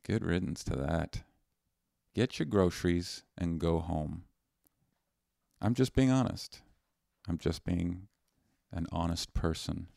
Good 0.04 0.24
riddance 0.24 0.64
to 0.66 0.76
that. 0.76 1.24
Get 2.14 2.38
your 2.38 2.46
groceries 2.46 3.24
and 3.36 3.60
go 3.60 3.80
home. 3.80 4.24
I'm 5.60 5.74
just 5.74 5.96
being 5.96 6.12
honest. 6.12 6.62
I'm 7.28 7.40
just 7.40 7.64
being 7.64 8.08
an 8.72 8.86
honest 8.92 9.34
person. 9.34 9.88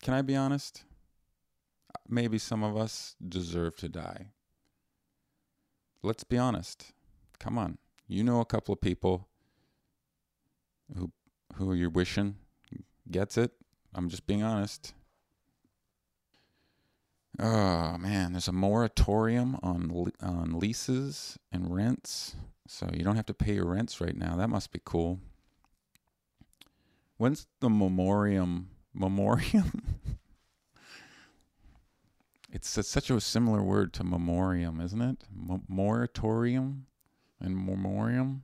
Can 0.00 0.14
I 0.14 0.22
be 0.22 0.36
honest? 0.36 0.84
Maybe 2.08 2.38
some 2.38 2.62
of 2.62 2.76
us 2.76 3.16
deserve 3.26 3.76
to 3.76 3.88
die. 3.88 4.28
Let's 6.02 6.24
be 6.24 6.38
honest. 6.38 6.92
Come 7.38 7.58
on. 7.58 7.78
You 8.08 8.24
know 8.24 8.40
a 8.40 8.44
couple 8.44 8.72
of 8.72 8.80
people 8.80 9.28
who 10.96 11.12
who 11.54 11.74
you're 11.74 11.90
wishing 11.90 12.36
gets 13.10 13.36
it. 13.36 13.52
I'm 13.94 14.08
just 14.08 14.26
being 14.26 14.42
honest. 14.42 14.94
Oh 17.38 17.96
man, 17.98 18.32
there's 18.32 18.48
a 18.48 18.52
moratorium 18.52 19.58
on 19.62 20.10
on 20.20 20.58
leases 20.58 21.38
and 21.52 21.74
rents, 21.74 22.34
so 22.66 22.88
you 22.92 23.04
don't 23.04 23.16
have 23.16 23.26
to 23.26 23.34
pay 23.34 23.54
your 23.54 23.66
rents 23.66 24.00
right 24.00 24.16
now. 24.16 24.36
That 24.36 24.50
must 24.50 24.72
be 24.72 24.80
cool. 24.84 25.20
When's 27.16 27.46
the 27.60 27.70
memoriam? 27.70 28.70
Memoriam? 28.92 29.98
it's 32.52 32.76
a, 32.76 32.82
such 32.82 33.10
a 33.10 33.20
similar 33.20 33.62
word 33.62 33.92
to 33.94 34.04
memoriam, 34.04 34.80
isn't 34.80 35.00
it? 35.00 35.24
moratorium 35.68 36.86
and 37.40 37.56
memoriam. 37.56 38.42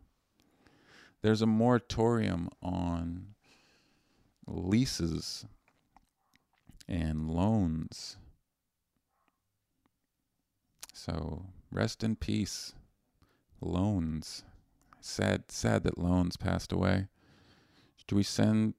There's 1.22 1.42
a 1.42 1.46
moratorium 1.46 2.48
on 2.62 3.34
leases 4.46 5.44
and 6.88 7.28
loans. 7.28 8.16
So 10.92 11.46
rest 11.70 12.04
in 12.04 12.16
peace, 12.16 12.74
loans. 13.60 14.44
Sad, 15.00 15.50
sad 15.50 15.82
that 15.84 15.98
loans 15.98 16.36
passed 16.36 16.72
away. 16.72 17.08
Do 18.06 18.16
we 18.16 18.22
send? 18.22 18.74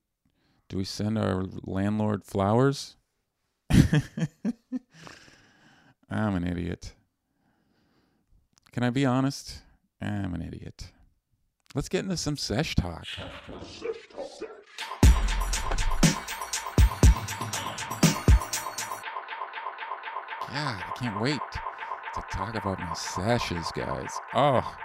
Do 0.69 0.77
we 0.77 0.83
send 0.83 1.17
our 1.17 1.45
landlord 1.63 2.25
flowers? 2.25 2.95
I'm 6.09 6.35
an 6.35 6.47
idiot. 6.47 6.93
Can 8.71 8.83
I 8.83 8.89
be 8.89 9.05
honest? 9.05 9.61
I'm 10.01 10.33
an 10.33 10.41
idiot. 10.41 10.91
Let's 11.75 11.89
get 11.89 12.03
into 12.03 12.15
some 12.15 12.37
sesh 12.37 12.75
talk. 12.75 13.05
God, 20.49 20.81
I 20.81 20.91
can't 20.97 21.19
wait 21.19 21.39
to 22.15 22.23
talk 22.31 22.55
about 22.55 22.79
my 22.79 22.85
seshes, 22.93 23.71
guys. 23.73 24.11
Oh, 24.33 24.75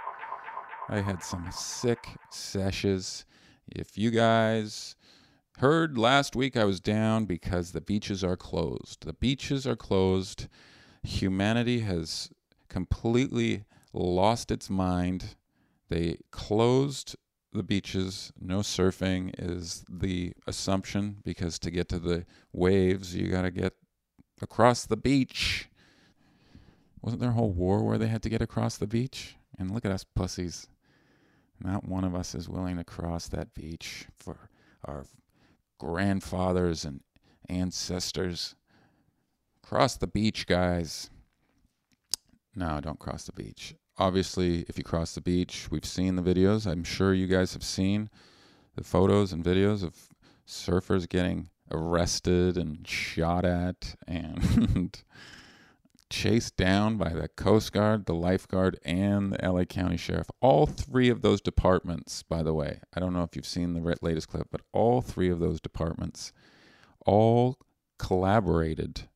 I 0.89 0.99
had 0.99 1.23
some 1.23 1.47
sick 1.51 2.05
seshes. 2.31 3.23
If 3.67 3.97
you 3.97 4.11
guys 4.11 4.97
heard 5.59 5.97
last 5.97 6.35
week, 6.35 6.57
I 6.57 6.65
was 6.65 6.81
down 6.81 7.25
because 7.25 7.71
the 7.71 7.81
beaches 7.81 8.25
are 8.25 8.35
closed. 8.35 9.05
The 9.05 9.13
beaches 9.13 9.65
are 9.65 9.77
closed. 9.77 10.47
Humanity 11.03 11.81
has 11.81 12.29
completely 12.69 13.65
lost 13.93 14.51
its 14.51 14.69
mind. 14.69 15.35
They 15.89 16.17
closed 16.31 17.15
the 17.51 17.63
beaches. 17.63 18.33
No 18.39 18.59
surfing 18.59 19.33
is 19.37 19.85
the 19.89 20.33
assumption 20.47 21.17
because 21.23 21.59
to 21.59 21.71
get 21.71 21.89
to 21.89 21.99
the 21.99 22.25
waves, 22.51 23.15
you 23.15 23.27
got 23.27 23.43
to 23.43 23.51
get 23.51 23.73
across 24.41 24.85
the 24.85 24.97
beach. 24.97 25.69
Wasn't 27.01 27.21
there 27.21 27.31
a 27.31 27.33
whole 27.33 27.51
war 27.51 27.83
where 27.83 27.97
they 27.97 28.07
had 28.07 28.23
to 28.23 28.29
get 28.29 28.41
across 28.41 28.77
the 28.77 28.87
beach? 28.87 29.35
And 29.59 29.71
look 29.71 29.85
at 29.85 29.91
us 29.91 30.05
pussies. 30.15 30.67
Not 31.59 31.87
one 31.87 32.03
of 32.03 32.15
us 32.15 32.33
is 32.33 32.49
willing 32.49 32.77
to 32.77 32.83
cross 32.83 33.27
that 33.27 33.53
beach 33.53 34.07
for 34.17 34.49
our 34.83 35.05
grandfathers 35.79 36.85
and 36.85 37.01
ancestors. 37.49 38.55
Cross 39.63 39.97
the 39.97 40.07
beach, 40.07 40.45
guys. 40.45 41.09
No, 42.55 42.79
don't 42.81 42.99
cross 42.99 43.23
the 43.25 43.31
beach. 43.31 43.75
Obviously, 43.97 44.65
if 44.67 44.77
you 44.77 44.83
cross 44.83 45.15
the 45.15 45.21
beach, 45.21 45.67
we've 45.71 45.85
seen 45.85 46.15
the 46.15 46.21
videos. 46.21 46.69
I'm 46.69 46.83
sure 46.83 47.13
you 47.13 47.27
guys 47.27 47.53
have 47.53 47.63
seen 47.63 48.09
the 48.75 48.83
photos 48.83 49.31
and 49.31 49.43
videos 49.43 49.83
of 49.83 49.95
surfers 50.47 51.07
getting 51.07 51.49
arrested 51.71 52.57
and 52.57 52.87
shot 52.87 53.45
at 53.45 53.95
and 54.07 55.01
chased 56.09 56.57
down 56.57 56.97
by 56.97 57.09
the 57.09 57.27
Coast 57.27 57.71
Guard, 57.71 58.05
the 58.05 58.13
lifeguard, 58.13 58.79
and 58.83 59.31
the 59.31 59.49
LA 59.49 59.63
County 59.63 59.97
Sheriff. 59.97 60.27
All 60.41 60.65
three 60.65 61.09
of 61.09 61.21
those 61.21 61.41
departments, 61.41 62.21
by 62.21 62.43
the 62.43 62.53
way, 62.53 62.81
I 62.93 62.99
don't 62.99 63.13
know 63.13 63.23
if 63.23 63.35
you've 63.35 63.45
seen 63.45 63.73
the 63.73 63.95
latest 64.01 64.27
clip, 64.27 64.47
but 64.51 64.61
all 64.71 65.01
three 65.01 65.29
of 65.29 65.39
those 65.39 65.59
departments 65.61 66.33
all 67.05 67.57
collaborated 67.97 69.07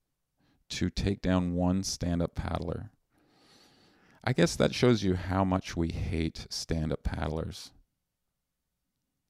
to 0.69 0.89
take 0.89 1.21
down 1.21 1.53
one 1.53 1.83
stand 1.83 2.21
up 2.21 2.35
paddler. 2.35 2.91
I 4.23 4.33
guess 4.33 4.55
that 4.55 4.75
shows 4.75 5.03
you 5.03 5.15
how 5.15 5.43
much 5.43 5.77
we 5.77 5.89
hate 5.89 6.47
stand 6.49 6.91
up 6.91 7.03
paddlers. 7.03 7.71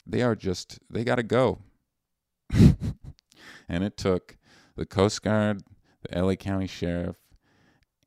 They 0.05 0.21
are 0.21 0.35
just, 0.35 0.79
they 0.89 1.03
got 1.03 1.15
to 1.15 1.23
go. 1.23 1.59
and 2.51 3.83
it 3.83 3.97
took 3.97 4.37
the 4.75 4.85
Coast 4.85 5.21
Guard, 5.21 5.63
the 6.01 6.19
LA 6.19 6.35
County 6.35 6.67
Sheriff, 6.67 7.17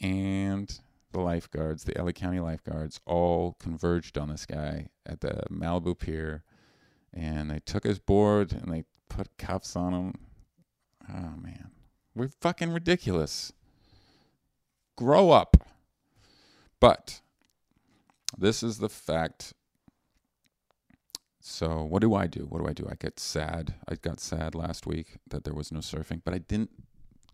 and 0.00 0.80
the 1.12 1.20
lifeguards, 1.20 1.84
the 1.84 2.00
LA 2.00 2.12
County 2.12 2.40
lifeguards, 2.40 3.00
all 3.06 3.56
converged 3.58 4.16
on 4.16 4.28
this 4.28 4.46
guy 4.46 4.88
at 5.04 5.20
the 5.20 5.42
Malibu 5.50 5.98
Pier, 5.98 6.44
and 7.12 7.50
they 7.50 7.60
took 7.60 7.84
his 7.84 7.98
board 7.98 8.52
and 8.52 8.72
they 8.72 8.84
put 9.08 9.36
cuffs 9.36 9.76
on 9.76 9.92
him. 9.92 10.14
Oh 11.08 11.34
man, 11.40 11.70
we're 12.14 12.28
fucking 12.40 12.72
ridiculous. 12.72 13.52
Grow 14.96 15.30
up. 15.30 15.56
But 16.80 17.20
this 18.36 18.62
is 18.62 18.78
the 18.78 18.88
fact 18.88 19.54
so 21.40 21.82
what 21.82 22.02
do 22.02 22.14
I 22.14 22.26
do? 22.26 22.46
What 22.48 22.60
do 22.60 22.68
I 22.68 22.72
do? 22.72 22.86
I 22.88 22.94
get 22.94 23.18
sad. 23.18 23.74
I 23.88 23.94
got 23.94 24.20
sad 24.20 24.54
last 24.54 24.86
week 24.86 25.18
that 25.28 25.44
there 25.44 25.54
was 25.54 25.72
no 25.72 25.80
surfing, 25.80 26.20
but 26.24 26.34
I 26.34 26.38
didn't. 26.38 26.70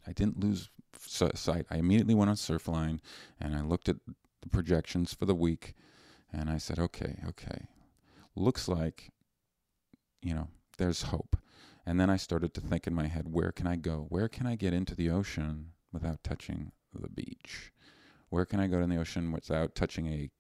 I 0.07 0.13
didn't 0.13 0.39
lose 0.41 0.71
sight. 0.99 1.67
I 1.71 1.77
immediately 1.77 2.15
went 2.15 2.31
on 2.31 2.37
Surfline 2.37 3.01
and 3.41 3.57
I 3.57 3.63
looked 3.63 3.89
at 3.89 3.97
the 4.43 4.49
projections 4.49 5.13
for 5.13 5.27
the 5.27 5.35
week, 5.35 5.75
and 6.33 6.49
I 6.49 6.59
said, 6.59 6.79
okay, 6.79 7.17
okay, 7.29 7.67
looks 8.37 8.69
like, 8.69 9.11
you 10.23 10.35
know, 10.35 10.49
there's 10.79 11.03
hope. 11.03 11.37
And 11.87 12.01
then 12.01 12.11
I 12.11 12.17
started 12.17 12.53
to 12.55 12.61
think 12.61 12.87
in 12.87 12.95
my 12.95 13.07
head, 13.07 13.33
where 13.33 13.53
can 13.53 13.67
I 13.67 13.77
go? 13.77 14.07
Where 14.09 14.29
can 14.29 14.47
I 14.47 14.57
get 14.57 14.75
into 14.75 14.95
the 14.95 15.09
ocean 15.09 15.73
without 15.93 16.25
touching 16.25 16.73
the 16.93 17.09
beach? 17.09 17.73
Where 18.29 18.45
can 18.45 18.59
I 18.59 18.67
go 18.67 18.81
to 18.81 18.87
the 18.87 18.97
ocean 18.97 19.31
without 19.31 19.77
touching 19.77 20.07
a 20.09 20.31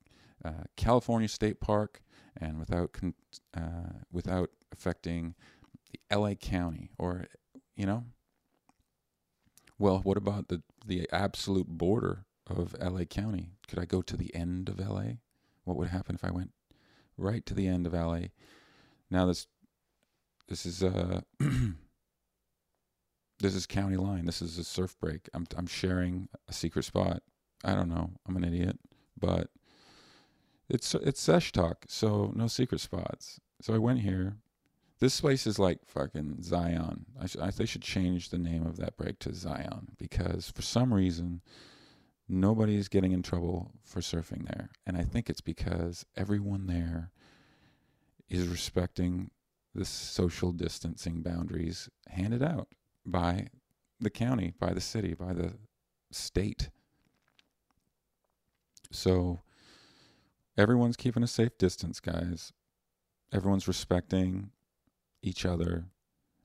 uh, 0.45 0.65
California 0.76 1.29
state 1.29 1.61
park 1.61 2.03
and 2.37 2.59
without 2.59 2.93
con- 2.93 3.15
uh, 3.57 4.00
without 4.12 4.50
affecting 4.73 5.35
the 5.91 6.17
LA 6.17 6.35
County 6.35 6.91
or 6.99 7.26
you 7.76 7.87
know 7.87 8.05
well 9.79 10.00
what 10.05 10.17
about 10.17 10.49
the 10.49 10.62
the 10.85 11.09
absolute 11.11 11.67
border 11.67 12.26
of 12.47 12.76
LA 12.81 13.05
County 13.05 13.50
could 13.67 13.79
I 13.79 13.87
go 13.87 14.03
to 14.03 14.17
the 14.17 14.35
end 14.35 14.69
of 14.69 14.79
LA 14.79 15.19
what 15.65 15.76
would 15.76 15.88
happen 15.88 16.15
if 16.15 16.25
I 16.25 16.31
went 16.31 16.53
right 17.17 17.45
to 17.47 17.55
the 17.55 17.67
end 17.67 17.87
of 17.87 17.95
LA 17.95 18.26
now 19.11 19.26
this 19.26 19.47
this 20.49 20.67
is 20.67 20.83
uh 20.83 21.21
this 23.41 23.55
is 23.55 23.67
county 23.67 23.97
line 23.97 24.26
this 24.26 24.41
is 24.43 24.59
a 24.59 24.65
surf 24.65 24.97
break 25.00 25.29
I'm 25.35 25.47
I'm 25.57 25.67
sharing 25.67 26.29
a 26.49 26.53
secret 26.53 26.85
spot 26.85 27.23
I 27.65 27.75
don't 27.75 27.88
know 27.88 28.11
I'm 28.26 28.37
an 28.37 28.45
idiot 28.45 28.79
but 29.19 29.50
it's 30.69 30.95
it's 30.95 31.21
sesh 31.21 31.53
talk, 31.53 31.85
so 31.88 32.33
no 32.35 32.49
secret 32.49 32.81
spots. 32.81 33.41
So 33.61 33.75
I 33.75 33.79
went 33.79 34.00
here. 34.00 34.37
This 34.99 35.21
place 35.21 35.47
is 35.47 35.59
like 35.59 35.81
fucking 35.87 36.43
Zion. 36.43 37.07
I, 37.21 37.26
sh- 37.26 37.37
I 37.41 37.50
they 37.50 37.67
should 37.67 37.83
change 37.83 38.31
the 38.31 38.38
name 38.38 38.67
of 38.67 38.76
that 38.79 38.97
break 38.97 39.19
to 39.21 39.35
Zion 39.35 39.88
because 39.99 40.50
for 40.50 40.62
some 40.62 40.93
reason 40.93 41.43
nobody's 42.29 42.88
getting 42.88 43.12
in 43.12 43.23
trouble 43.23 43.71
for 43.85 44.00
surfing 44.00 44.47
there, 44.47 44.71
and 44.87 44.97
I 44.97 45.03
think 45.03 45.31
it's 45.31 45.41
because 45.41 46.05
everyone 46.17 46.67
there 46.67 47.11
is 48.29 48.49
respecting 48.49 49.31
the 49.76 49.85
social 49.85 50.52
distancing 50.52 51.21
boundaries 51.21 51.90
handed 52.09 52.42
out 52.42 52.68
by 53.04 53.49
the 54.00 54.09
county, 54.09 54.54
by 54.59 54.73
the 54.73 54.80
city, 54.80 55.12
by 55.12 55.35
the 55.35 55.52
state. 56.11 56.71
So 58.90 59.42
everyone's 60.56 60.97
keeping 60.97 61.23
a 61.23 61.26
safe 61.28 61.59
distance, 61.59 62.00
guys. 62.00 62.54
Everyone's 63.33 63.68
respecting 63.68 64.50
each 65.23 65.45
other, 65.45 65.87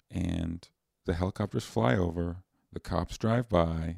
and 0.09 0.67
the 1.05 1.13
helicopters 1.13 1.63
fly 1.63 1.95
over, 1.95 2.43
the 2.73 2.79
cops 2.81 3.17
drive 3.17 3.47
by, 3.47 3.97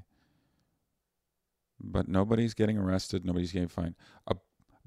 but 1.79 2.07
nobody's 2.07 2.53
getting 2.53 2.77
arrested, 2.77 3.25
nobody's 3.25 3.51
getting 3.51 3.67
fined. 3.67 3.95
Uh, 4.27 4.35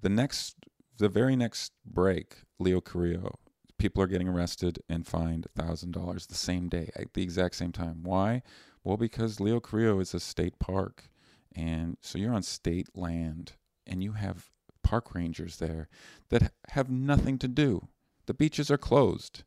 the 0.00 0.08
next, 0.08 0.54
the 0.98 1.08
very 1.08 1.34
next 1.34 1.72
break, 1.84 2.42
Leo 2.60 2.80
Carrillo, 2.80 3.40
people 3.78 4.02
are 4.02 4.06
getting 4.06 4.28
arrested 4.28 4.78
and 4.88 5.06
fined 5.06 5.46
thousand 5.54 5.92
dollars 5.92 6.26
the 6.26 6.34
same 6.34 6.68
day 6.68 6.90
at 6.96 7.14
the 7.14 7.22
exact 7.22 7.56
same 7.56 7.72
time. 7.72 8.02
Why? 8.02 8.42
Well, 8.84 8.96
because 8.96 9.40
Leo 9.40 9.60
Carrillo 9.60 10.00
is 10.00 10.14
a 10.14 10.20
state 10.20 10.58
park, 10.58 11.08
and 11.54 11.96
so 12.00 12.18
you're 12.18 12.34
on 12.34 12.42
state 12.42 12.88
land, 12.94 13.52
and 13.86 14.02
you 14.02 14.12
have 14.12 14.50
park 14.82 15.14
rangers 15.14 15.56
there 15.56 15.88
that 16.28 16.52
have 16.70 16.88
nothing 16.90 17.38
to 17.38 17.48
do. 17.48 17.88
The 18.26 18.34
beaches 18.34 18.70
are 18.70 18.78
closed. 18.78 19.42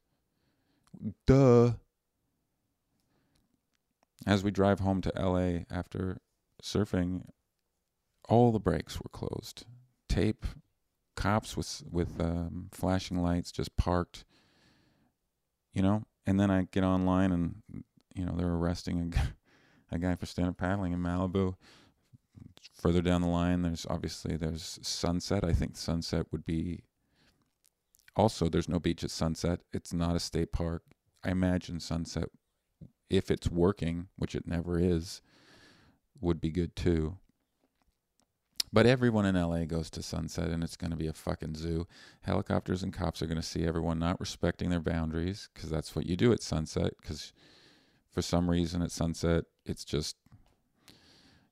Duh. 1.25 1.73
As 4.27 4.43
we 4.43 4.51
drive 4.51 4.81
home 4.81 5.01
to 5.01 5.13
LA 5.15 5.63
after 5.71 6.17
surfing, 6.61 7.23
all 8.27 8.51
the 8.51 8.59
brakes 8.59 8.99
were 8.99 9.09
closed. 9.11 9.65
Tape, 10.09 10.45
cops 11.19 11.57
with 11.57 11.83
with 11.91 12.19
um, 12.19 12.69
flashing 12.71 13.17
lights 13.17 13.51
just 13.51 13.75
parked. 13.75 14.25
You 15.73 15.81
know, 15.81 16.03
and 16.25 16.39
then 16.39 16.49
I 16.49 16.67
get 16.71 16.83
online 16.83 17.31
and 17.31 17.83
you 18.15 18.25
know 18.25 18.35
they're 18.35 18.47
arresting 18.47 19.13
a 19.15 19.19
a 19.91 19.97
guy 19.97 20.15
for 20.15 20.25
stand-up 20.25 20.57
paddling 20.57 20.93
in 20.93 20.99
Malibu. 20.99 21.55
Further 22.75 23.01
down 23.01 23.21
the 23.21 23.27
line, 23.27 23.61
there's 23.61 23.85
obviously 23.89 24.37
there's 24.37 24.79
Sunset. 24.81 25.43
I 25.43 25.53
think 25.53 25.75
Sunset 25.75 26.27
would 26.31 26.45
be. 26.45 26.83
Also, 28.15 28.49
there's 28.49 28.69
no 28.69 28.79
beach 28.79 29.03
at 29.03 29.11
Sunset. 29.11 29.61
It's 29.71 29.93
not 29.93 30.15
a 30.15 30.19
state 30.19 30.51
park. 30.51 30.83
I 31.23 31.31
imagine 31.31 31.79
Sunset, 31.79 32.29
if 33.09 33.29
it's 33.31 33.49
working, 33.49 34.07
which 34.17 34.35
it 34.35 34.47
never 34.47 34.79
is, 34.79 35.21
would 36.21 36.39
be 36.39 36.51
good 36.51 36.75
too. 36.75 37.17
But 38.71 38.85
everyone 38.85 39.25
in 39.25 39.35
LA 39.35 39.65
goes 39.65 39.89
to 39.91 40.03
Sunset 40.03 40.49
and 40.49 40.63
it's 40.63 40.75
going 40.75 40.91
to 40.91 40.97
be 40.97 41.07
a 41.07 41.13
fucking 41.13 41.55
zoo. 41.55 41.87
Helicopters 42.21 42.83
and 42.83 42.93
cops 42.93 43.21
are 43.21 43.27
going 43.27 43.41
to 43.41 43.47
see 43.47 43.65
everyone 43.65 43.97
not 43.97 44.19
respecting 44.19 44.69
their 44.69 44.79
boundaries 44.79 45.49
because 45.53 45.69
that's 45.69 45.95
what 45.95 46.05
you 46.05 46.15
do 46.15 46.31
at 46.31 46.43
Sunset. 46.43 46.93
Because 47.01 47.33
for 48.11 48.21
some 48.21 48.49
reason 48.49 48.81
at 48.81 48.91
Sunset, 48.91 49.45
it's 49.65 49.83
just, 49.83 50.17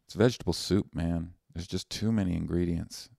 it's 0.06 0.14
vegetable 0.14 0.54
soup, 0.54 0.94
man. 0.94 1.34
There's 1.54 1.68
just 1.68 1.90
too 1.90 2.12
many 2.12 2.36
ingredients. 2.36 3.10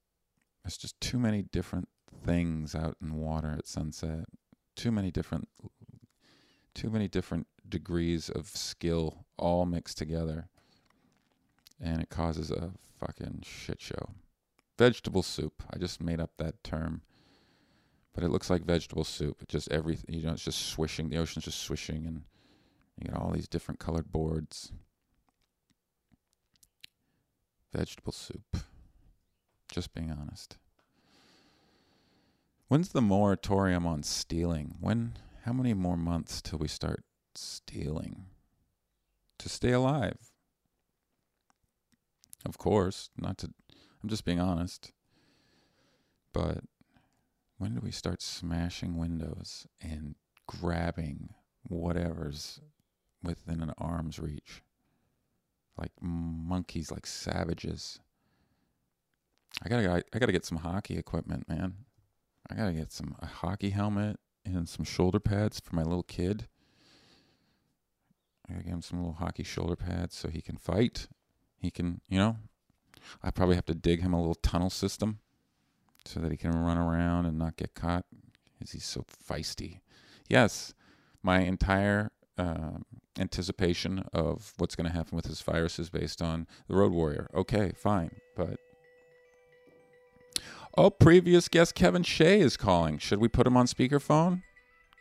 There's 0.62 0.76
just 0.76 1.00
too 1.00 1.18
many 1.18 1.42
different 1.42 1.88
things 2.24 2.76
out 2.76 2.96
in 3.02 3.16
water 3.16 3.56
at 3.58 3.66
Sunset. 3.66 4.26
Too 4.76 4.92
many 4.92 5.10
different, 5.10 5.48
too 6.72 6.88
many 6.88 7.08
different 7.08 7.48
degrees 7.68 8.28
of 8.28 8.46
skill 8.46 9.26
all 9.36 9.66
mixed 9.66 9.98
together 9.98 10.48
and 11.80 12.00
it 12.00 12.10
causes 12.10 12.50
a 12.50 12.72
fucking 12.98 13.42
shit 13.44 13.80
show. 13.80 14.10
Vegetable 14.76 15.22
soup. 15.22 15.62
I 15.72 15.78
just 15.78 16.02
made 16.02 16.20
up 16.20 16.30
that 16.38 16.62
term, 16.62 17.02
but 18.14 18.22
it 18.22 18.30
looks 18.30 18.50
like 18.50 18.62
vegetable 18.62 19.04
soup. 19.04 19.42
It 19.42 19.48
just 19.48 19.70
everything, 19.70 20.14
you 20.14 20.26
know, 20.26 20.32
it's 20.32 20.44
just 20.44 20.66
swishing. 20.66 21.08
The 21.08 21.18
ocean's 21.18 21.44
just 21.44 21.60
swishing, 21.60 22.06
and 22.06 22.22
you 22.96 23.10
got 23.10 23.20
all 23.20 23.30
these 23.30 23.48
different 23.48 23.80
colored 23.80 24.12
boards. 24.12 24.72
Vegetable 27.72 28.12
soup. 28.12 28.56
Just 29.70 29.92
being 29.94 30.10
honest. 30.10 30.56
When's 32.68 32.90
the 32.90 33.02
moratorium 33.02 33.86
on 33.86 34.02
stealing? 34.02 34.76
When? 34.80 35.18
How 35.44 35.52
many 35.52 35.74
more 35.74 35.96
months 35.96 36.40
till 36.40 36.58
we 36.58 36.68
start 36.68 37.04
stealing? 37.34 38.26
To 39.38 39.48
stay 39.48 39.72
alive. 39.72 40.32
Of 42.44 42.58
course, 42.58 43.10
not 43.16 43.38
to. 43.38 43.50
I'm 44.02 44.08
just 44.08 44.24
being 44.24 44.40
honest. 44.40 44.92
But 46.32 46.64
when 47.58 47.74
do 47.74 47.80
we 47.82 47.90
start 47.90 48.22
smashing 48.22 48.96
windows 48.96 49.66
and 49.80 50.14
grabbing 50.46 51.30
whatever's 51.68 52.60
within 53.22 53.60
an 53.60 53.72
arm's 53.76 54.18
reach? 54.18 54.62
Like 55.76 55.92
monkeys, 56.00 56.90
like 56.90 57.06
savages. 57.06 58.00
I 59.62 59.68
gotta, 59.68 60.04
I 60.12 60.18
gotta 60.18 60.32
get 60.32 60.44
some 60.44 60.58
hockey 60.58 60.96
equipment, 60.96 61.48
man. 61.48 61.74
I 62.50 62.54
gotta 62.54 62.72
get 62.72 62.92
some 62.92 63.16
a 63.20 63.26
hockey 63.26 63.70
helmet 63.70 64.18
and 64.44 64.68
some 64.68 64.84
shoulder 64.84 65.20
pads 65.20 65.60
for 65.60 65.74
my 65.74 65.82
little 65.82 66.02
kid. 66.02 66.48
I 68.48 68.52
gotta 68.52 68.64
get 68.64 68.72
him 68.72 68.82
some 68.82 69.00
little 69.00 69.14
hockey 69.14 69.42
shoulder 69.42 69.76
pads 69.76 70.16
so 70.16 70.28
he 70.28 70.40
can 70.40 70.56
fight 70.56 71.08
he 71.60 71.70
can, 71.70 72.00
you 72.08 72.18
know, 72.18 72.36
I 73.22 73.30
probably 73.30 73.56
have 73.56 73.66
to 73.66 73.74
dig 73.74 74.00
him 74.00 74.12
a 74.12 74.18
little 74.18 74.34
tunnel 74.34 74.70
system 74.70 75.18
so 76.04 76.20
that 76.20 76.30
he 76.30 76.36
can 76.36 76.52
run 76.52 76.78
around 76.78 77.26
and 77.26 77.38
not 77.38 77.56
get 77.56 77.74
caught 77.74 78.04
because 78.58 78.72
he's 78.72 78.84
so 78.84 79.04
feisty. 79.28 79.80
Yes, 80.28 80.74
my 81.22 81.40
entire 81.40 82.10
uh, 82.36 82.78
anticipation 83.18 84.04
of 84.12 84.52
what's 84.58 84.76
going 84.76 84.86
to 84.86 84.92
happen 84.92 85.16
with 85.16 85.26
his 85.26 85.40
virus 85.42 85.78
is 85.78 85.90
based 85.90 86.22
on 86.22 86.46
the 86.68 86.76
Road 86.76 86.92
Warrior. 86.92 87.28
Okay, 87.34 87.72
fine, 87.76 88.10
but. 88.36 88.58
Oh, 90.76 90.90
previous 90.90 91.48
guest 91.48 91.74
Kevin 91.74 92.04
Shea 92.04 92.40
is 92.40 92.56
calling. 92.56 92.98
Should 92.98 93.18
we 93.18 93.26
put 93.26 93.46
him 93.46 93.56
on 93.56 93.66
speakerphone? 93.66 94.42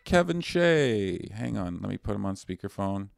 Kevin 0.06 0.42
Shea. 0.42 1.30
Hang 1.34 1.58
on, 1.58 1.80
let 1.82 1.90
me 1.90 1.98
put 1.98 2.16
him 2.16 2.26
on 2.26 2.36
speakerphone. 2.36 3.10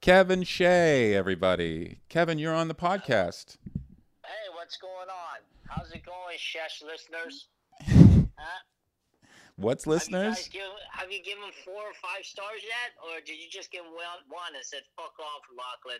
Kevin 0.00 0.42
Shea, 0.44 1.14
everybody. 1.14 2.00
Kevin, 2.08 2.38
you're 2.38 2.54
on 2.54 2.68
the 2.68 2.74
podcast. 2.74 3.56
Hey, 4.24 4.48
what's 4.54 4.76
going 4.76 4.94
on? 5.08 5.40
How's 5.68 5.92
it 5.92 6.02
going, 6.04 6.36
Shesh 6.38 6.82
listeners? 6.86 7.48
Huh? 8.42 8.60
What's 9.56 9.84
Have 9.84 9.90
you, 9.90 9.94
listeners? 9.96 10.48
given, 10.48 10.68
have 10.92 11.12
you 11.12 11.22
given 11.22 11.44
four 11.62 11.74
or 11.74 11.92
five 12.00 12.24
stars 12.24 12.60
yet? 12.62 12.94
Or 13.04 13.20
did 13.20 13.34
you 13.36 13.50
just 13.50 13.70
give 13.70 13.82
one, 13.84 14.24
one 14.30 14.54
and 14.56 14.64
said, 14.64 14.80
fuck 14.96 15.12
off, 15.20 15.42
Lachlan? 15.54 15.98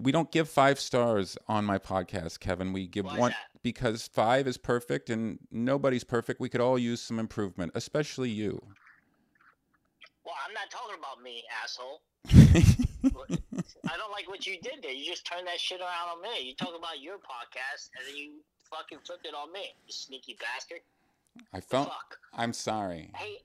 We 0.00 0.12
don't 0.12 0.30
give 0.30 0.48
five 0.48 0.78
stars 0.78 1.36
on 1.48 1.64
my 1.64 1.78
podcast, 1.78 2.38
Kevin. 2.38 2.72
We 2.72 2.86
give 2.86 3.06
Why 3.06 3.18
one 3.18 3.30
that? 3.32 3.60
because 3.64 4.06
five 4.06 4.46
is 4.46 4.56
perfect 4.56 5.10
and 5.10 5.40
nobody's 5.50 6.04
perfect. 6.04 6.38
We 6.38 6.48
could 6.48 6.60
all 6.60 6.78
use 6.78 7.00
some 7.02 7.18
improvement, 7.18 7.72
especially 7.74 8.30
you. 8.30 8.62
Well, 10.24 10.36
I'm 10.46 10.54
not 10.54 10.70
talking 10.70 10.94
about 10.96 11.20
me, 11.24 11.42
asshole. 11.60 12.02
I 13.90 13.96
don't 13.96 14.12
like 14.12 14.28
what 14.28 14.46
you 14.46 14.58
did 14.60 14.82
there. 14.82 14.92
You 14.92 15.04
just 15.04 15.26
turned 15.26 15.46
that 15.46 15.60
shit 15.60 15.80
around 15.80 16.16
on 16.16 16.22
me. 16.22 16.48
You 16.48 16.54
talk 16.54 16.74
about 16.76 17.00
your 17.00 17.16
podcast, 17.16 17.90
and 17.98 18.08
then 18.08 18.16
you 18.16 18.32
fucking 18.70 18.98
flipped 19.04 19.26
it 19.26 19.34
on 19.34 19.52
me. 19.52 19.74
You 19.86 19.92
sneaky 19.92 20.36
bastard. 20.40 20.80
I 21.52 21.60
felt. 21.60 21.88
Fuck. 21.88 22.18
I'm 22.32 22.52
sorry. 22.52 23.10
Hey, 23.14 23.38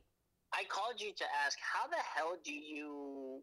I 0.53 0.63
called 0.69 0.99
you 0.99 1.11
to 1.13 1.23
ask 1.45 1.57
how 1.61 1.87
the 1.87 1.97
hell 2.15 2.37
do 2.43 2.53
you 2.53 3.41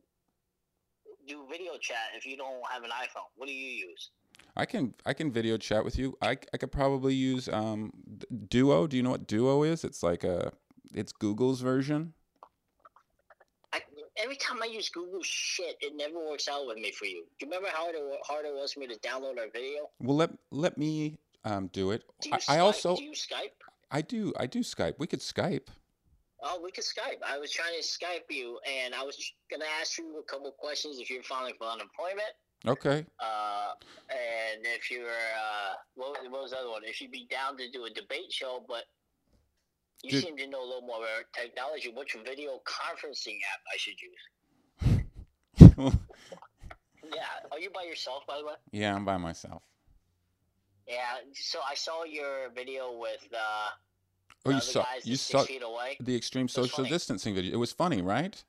do 1.26 1.44
video 1.50 1.72
chat 1.80 2.12
if 2.16 2.26
you 2.26 2.36
don't 2.36 2.62
have 2.70 2.82
an 2.82 2.90
iPhone? 2.90 3.28
What 3.36 3.46
do 3.46 3.52
you 3.54 3.88
use? 3.88 4.10
I 4.56 4.64
can 4.64 4.94
I 5.04 5.12
can 5.12 5.30
video 5.30 5.56
chat 5.56 5.84
with 5.84 5.98
you. 5.98 6.16
I, 6.22 6.38
I 6.52 6.56
could 6.56 6.72
probably 6.72 7.14
use 7.14 7.48
um 7.48 7.92
Duo. 8.48 8.86
Do 8.86 8.96
you 8.96 9.02
know 9.02 9.10
what 9.10 9.26
Duo 9.26 9.62
is? 9.62 9.84
It's 9.84 10.02
like 10.02 10.24
a 10.24 10.52
it's 10.94 11.12
Google's 11.12 11.60
version. 11.60 12.14
Every 14.22 14.36
time 14.36 14.62
I 14.62 14.66
use 14.66 14.88
Google 14.88 15.20
shit, 15.22 15.76
it 15.80 15.94
never 15.94 16.18
works 16.18 16.48
out 16.48 16.66
with 16.66 16.78
me 16.78 16.90
for 16.92 17.04
you. 17.04 17.24
Do 17.38 17.46
you 17.46 17.50
remember 17.52 17.68
how 17.72 17.84
hard 18.24 18.46
it, 18.46 18.54
was 18.54 18.72
for 18.72 18.80
me 18.80 18.86
to 18.86 18.98
download 19.00 19.38
our 19.38 19.48
video? 19.52 19.90
Well, 20.00 20.16
let 20.16 20.30
let 20.50 20.78
me 20.78 21.18
um 21.44 21.68
do 21.68 21.90
it. 21.90 22.02
Do 22.22 22.30
you 22.30 22.36
I, 22.48 22.56
I 22.56 22.58
also 22.60 22.96
do 22.96 23.04
you 23.04 23.12
Skype? 23.12 23.52
I 23.90 24.00
do 24.02 24.32
I 24.38 24.46
do 24.46 24.60
Skype. 24.60 24.94
We 24.98 25.06
could 25.06 25.20
Skype. 25.20 25.68
Oh, 26.42 26.60
we 26.62 26.70
could 26.70 26.84
Skype. 26.84 27.20
I 27.26 27.38
was 27.38 27.50
trying 27.50 27.74
to 27.78 27.82
Skype 27.86 28.30
you, 28.30 28.58
and 28.66 28.94
I 28.94 29.02
was 29.02 29.16
gonna 29.50 29.64
ask 29.80 29.98
you 29.98 30.18
a 30.18 30.22
couple 30.24 30.50
questions 30.52 30.98
if 30.98 31.10
you're 31.10 31.22
filing 31.22 31.54
for 31.58 31.66
unemployment, 31.66 32.32
Okay. 32.66 33.04
uh, 33.20 33.72
and 34.10 34.60
if 34.64 34.90
you're 34.90 35.08
uh, 35.08 35.74
what, 35.94 36.10
was- 36.22 36.30
what 36.30 36.42
was 36.42 36.50
the 36.52 36.58
other 36.58 36.70
one? 36.70 36.82
If 36.84 37.00
you'd 37.00 37.10
be 37.10 37.26
down 37.30 37.56
to 37.58 37.70
do 37.70 37.84
a 37.86 37.90
debate 37.90 38.30
show, 38.30 38.64
but 38.68 38.84
you 40.02 40.10
Dude. 40.10 40.22
seem 40.24 40.36
to 40.36 40.46
know 40.46 40.62
a 40.62 40.66
little 40.66 40.82
more 40.82 40.98
about 40.98 41.24
technology. 41.32 41.92
Which 41.96 42.16
video 42.24 42.60
conferencing 42.64 43.38
app 43.52 43.60
I 43.72 43.76
should 43.76 44.00
use? 44.00 45.92
Yeah, 47.14 47.22
are 47.52 47.60
you 47.60 47.70
by 47.70 47.84
yourself, 47.84 48.26
by 48.26 48.38
the 48.38 48.46
way? 48.46 48.54
yeah, 48.72 48.94
I'm 48.94 49.04
by 49.04 49.16
myself. 49.16 49.62
Yeah. 50.88 51.18
So 51.34 51.60
I 51.70 51.74
saw 51.76 52.02
your 52.04 52.50
video 52.54 52.98
with 52.98 53.26
uh, 53.32 53.36
Oh, 54.44 54.50
the 54.50 54.50
you 54.50 54.56
other 54.56 54.60
saw 54.66 54.82
guys 54.82 55.06
you 55.06 55.16
six 55.16 55.30
saw 55.40 55.44
feet 55.46 55.62
away. 55.62 55.96
the 56.00 56.16
extreme 56.16 56.48
social 56.48 56.78
funny. 56.78 56.88
distancing 56.88 57.34
video. 57.34 57.52
It 57.54 57.58
was 57.58 57.72
funny, 57.72 58.02
right? 58.02 58.42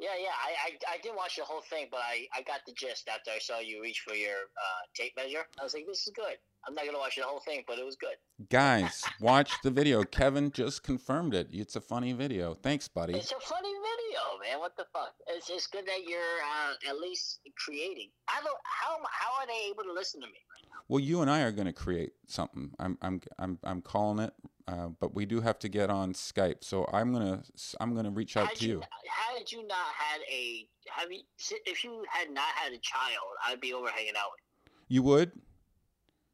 Yeah, 0.00 0.08
yeah. 0.20 0.30
I, 0.44 0.70
I, 0.70 0.94
I 0.94 0.98
didn't 0.98 1.16
watch 1.16 1.36
the 1.36 1.44
whole 1.44 1.60
thing, 1.62 1.86
but 1.92 2.00
I, 2.00 2.26
I 2.36 2.42
got 2.42 2.60
the 2.66 2.72
gist 2.72 3.08
after 3.08 3.30
I 3.30 3.38
saw 3.38 3.60
you 3.60 3.80
reach 3.82 4.00
for 4.06 4.14
your 4.14 4.34
uh, 4.34 4.82
tape 4.96 5.12
measure. 5.16 5.44
I 5.60 5.62
was 5.64 5.74
like, 5.74 5.86
this 5.86 6.04
is 6.06 6.12
good. 6.14 6.38
I'm 6.66 6.74
not 6.74 6.84
gonna 6.86 6.98
watch 6.98 7.16
the 7.16 7.22
whole 7.24 7.40
thing, 7.40 7.64
but 7.66 7.78
it 7.78 7.84
was 7.84 7.96
good. 7.96 8.14
Guys, 8.48 9.02
watch 9.20 9.52
the 9.64 9.70
video. 9.70 10.04
Kevin 10.04 10.50
just 10.52 10.82
confirmed 10.82 11.34
it. 11.34 11.48
It's 11.50 11.76
a 11.76 11.80
funny 11.80 12.12
video. 12.12 12.54
Thanks, 12.54 12.86
buddy. 12.88 13.14
It's 13.14 13.32
a 13.32 13.40
funny 13.40 13.68
video, 13.68 14.20
man. 14.42 14.60
What 14.60 14.76
the 14.76 14.84
fuck? 14.92 15.12
It's, 15.26 15.50
it's 15.50 15.66
good 15.66 15.86
that 15.86 16.04
you're 16.06 16.20
uh, 16.20 16.88
at 16.88 16.98
least 16.98 17.40
creating. 17.56 18.10
I 18.28 18.40
don't. 18.44 18.56
How 18.64 18.96
how 19.10 19.40
are 19.40 19.46
they 19.46 19.70
able 19.70 19.82
to 19.84 19.92
listen 19.92 20.20
to 20.20 20.26
me? 20.26 20.32
Right 20.32 20.68
now? 20.68 20.80
Well, 20.88 21.00
you 21.00 21.20
and 21.22 21.30
I 21.30 21.42
are 21.42 21.52
going 21.52 21.66
to 21.66 21.72
create 21.72 22.12
something. 22.28 22.70
I'm 22.78 22.96
I'm 23.02 23.20
I'm 23.38 23.58
I'm 23.64 23.82
calling 23.82 24.20
it, 24.20 24.32
uh, 24.68 24.88
but 25.00 25.14
we 25.14 25.26
do 25.26 25.40
have 25.40 25.58
to 25.60 25.68
get 25.68 25.90
on 25.90 26.12
Skype. 26.12 26.62
So 26.62 26.88
I'm 26.92 27.12
gonna 27.12 27.42
I'm 27.80 27.94
gonna 27.96 28.10
reach 28.10 28.36
out 28.36 28.48
Had 28.48 28.56
to 28.58 28.66
you. 28.66 28.74
not- 28.78 28.88
Had 29.36 29.50
you 29.50 29.66
not 29.66 29.86
had 29.98 30.20
a 30.30 30.66
have 30.90 31.10
you 31.10 31.22
if 31.66 31.82
you 31.82 32.04
had 32.08 32.30
not 32.30 32.48
had 32.54 32.72
a 32.72 32.78
child, 32.78 33.26
I'd 33.46 33.60
be 33.60 33.72
over 33.72 33.88
hanging 33.88 34.12
out 34.16 34.30
with. 34.32 34.72
You 34.88 35.02
would? 35.04 35.32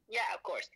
Yeah, 0.09 0.21
of 0.35 0.41
course. 0.43 0.67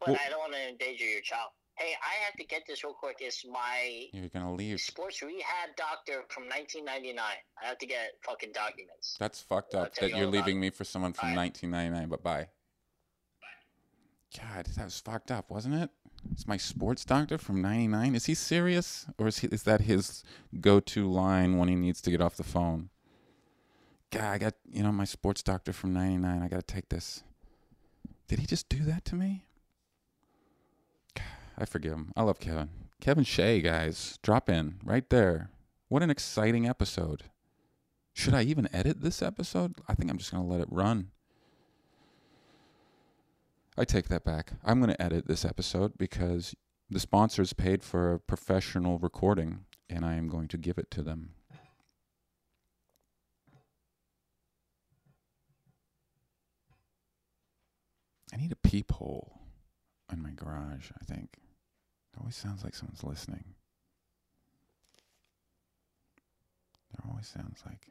But 0.00 0.08
Well- 0.10 0.18
I 0.24 0.28
don't 0.30 0.38
want 0.38 0.52
to 0.52 0.68
endanger 0.68 1.04
your 1.04 1.20
child. 1.22 1.50
Hey, 1.76 1.94
I 2.02 2.24
have 2.24 2.34
to 2.34 2.44
get 2.44 2.62
this 2.66 2.82
real 2.82 2.92
quick. 2.94 3.18
It's 3.20 3.44
my 3.44 4.08
You're 4.12 4.28
gonna 4.28 4.52
leave. 4.52 4.80
sports 4.80 5.22
rehab 5.22 5.76
doctor 5.76 6.24
from 6.28 6.48
1999. 6.48 7.36
I 7.62 7.64
have 7.66 7.78
to 7.78 7.86
get 7.86 8.14
fucking 8.24 8.50
documents. 8.52 9.16
That's 9.18 9.40
fucked 9.40 9.74
up 9.76 9.94
that 9.94 10.10
you 10.10 10.16
you're 10.16 10.26
leaving 10.26 10.58
me 10.58 10.70
for 10.70 10.82
someone 10.84 11.12
from 11.12 11.28
Alright. 11.30 11.54
1999. 11.62 12.08
But 12.08 12.22
bye. 12.24 12.48
God, 14.36 14.66
that 14.66 14.84
was 14.84 15.00
fucked 15.00 15.30
up, 15.30 15.50
wasn't 15.50 15.74
it? 15.76 15.90
It's 16.32 16.46
my 16.48 16.56
sports 16.56 17.04
doctor 17.04 17.38
from 17.38 17.62
'99. 17.62 18.14
Is 18.16 18.26
he 18.26 18.34
serious, 18.34 19.06
or 19.16 19.28
is 19.28 19.38
he, 19.38 19.46
is 19.48 19.62
that 19.62 19.82
his 19.82 20.24
go-to 20.60 21.08
line 21.10 21.56
when 21.58 21.68
he 21.68 21.76
needs 21.76 22.00
to 22.02 22.10
get 22.10 22.20
off 22.20 22.36
the 22.36 22.42
phone? 22.44 22.90
God, 24.10 24.24
I 24.24 24.38
got 24.38 24.54
you 24.68 24.82
know 24.82 24.90
my 24.92 25.04
sports 25.04 25.42
doctor 25.44 25.72
from 25.72 25.92
'99. 25.92 26.42
I 26.42 26.48
got 26.48 26.66
to 26.66 26.74
take 26.74 26.88
this. 26.88 27.22
Did 28.28 28.38
he 28.38 28.46
just 28.46 28.68
do 28.68 28.84
that 28.84 29.04
to 29.06 29.14
me? 29.14 29.46
I 31.56 31.64
forgive 31.64 31.92
him. 31.92 32.12
I 32.16 32.22
love 32.22 32.38
Kevin. 32.38 32.68
Kevin 33.00 33.24
Shea, 33.24 33.60
guys, 33.60 34.18
drop 34.22 34.48
in 34.48 34.76
right 34.84 35.08
there. 35.08 35.50
What 35.88 36.02
an 36.02 36.10
exciting 36.10 36.68
episode. 36.68 37.24
Should 38.12 38.34
I 38.34 38.42
even 38.42 38.68
edit 38.72 39.00
this 39.00 39.22
episode? 39.22 39.76
I 39.88 39.94
think 39.94 40.10
I'm 40.10 40.18
just 40.18 40.30
going 40.30 40.42
to 40.42 40.48
let 40.48 40.60
it 40.60 40.68
run. 40.70 41.10
I 43.76 43.84
take 43.84 44.08
that 44.08 44.24
back. 44.24 44.52
I'm 44.64 44.80
going 44.80 44.92
to 44.92 45.02
edit 45.02 45.26
this 45.26 45.44
episode 45.44 45.96
because 45.96 46.54
the 46.90 47.00
sponsors 47.00 47.52
paid 47.52 47.82
for 47.82 48.12
a 48.12 48.20
professional 48.20 48.98
recording 48.98 49.60
and 49.88 50.04
I 50.04 50.14
am 50.14 50.28
going 50.28 50.48
to 50.48 50.58
give 50.58 50.78
it 50.78 50.90
to 50.92 51.02
them. 51.02 51.30
Need 58.38 58.52
a 58.52 58.68
peephole 58.68 59.40
in 60.12 60.22
my 60.22 60.30
garage, 60.30 60.90
I 61.00 61.04
think. 61.04 61.30
It 62.12 62.20
always 62.20 62.36
sounds 62.36 62.64
like 62.64 62.74
someone's 62.74 63.04
listening. 63.04 63.54
There 66.92 67.10
always 67.10 67.26
sounds 67.26 67.62
like 67.66 67.88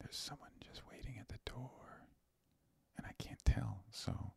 there's 0.00 0.16
someone 0.16 0.50
just 0.60 0.82
waiting 0.90 1.16
at 1.20 1.28
the 1.28 1.38
door. 1.50 1.70
And 2.96 3.06
I 3.06 3.12
can't 3.22 3.44
tell. 3.44 3.84
So, 3.90 4.32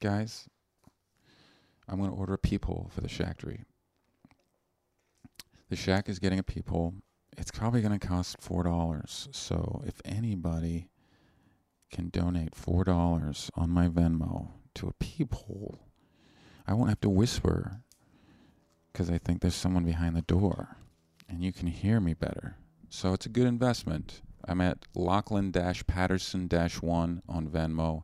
guys, 0.00 0.48
I'm 1.88 1.98
going 1.98 2.10
to 2.10 2.16
order 2.16 2.34
a 2.34 2.38
peephole 2.38 2.90
for 2.94 3.00
the 3.00 3.08
Shackery. 3.08 3.64
The 5.68 5.76
Shack 5.76 6.08
is 6.08 6.18
getting 6.18 6.38
a 6.38 6.44
peephole. 6.44 6.94
It's 7.36 7.50
probably 7.50 7.80
going 7.80 7.98
to 7.98 8.06
cost 8.06 8.40
$4. 8.40 9.34
So, 9.34 9.82
if 9.86 10.00
anybody 10.04 10.88
can 11.92 12.08
donate 12.08 12.54
$4 12.54 13.50
on 13.54 13.70
my 13.70 13.86
Venmo 13.86 14.48
to 14.74 14.88
a 14.88 14.94
peephole, 14.94 15.78
I 16.66 16.74
won't 16.74 16.88
have 16.88 17.00
to 17.02 17.10
whisper 17.10 17.82
because 18.92 19.10
I 19.10 19.18
think 19.18 19.40
there's 19.40 19.54
someone 19.54 19.84
behind 19.84 20.16
the 20.16 20.22
door 20.22 20.76
and 21.28 21.44
you 21.44 21.52
can 21.52 21.68
hear 21.68 22.00
me 22.00 22.14
better. 22.14 22.56
So 22.88 23.12
it's 23.12 23.26
a 23.26 23.30
good 23.30 23.46
investment. 23.46 24.22
I'm 24.46 24.60
at 24.60 24.86
Lachlan 24.94 25.52
Patterson 25.52 26.48
1 26.48 27.22
on 27.28 27.48
Venmo. 27.48 28.02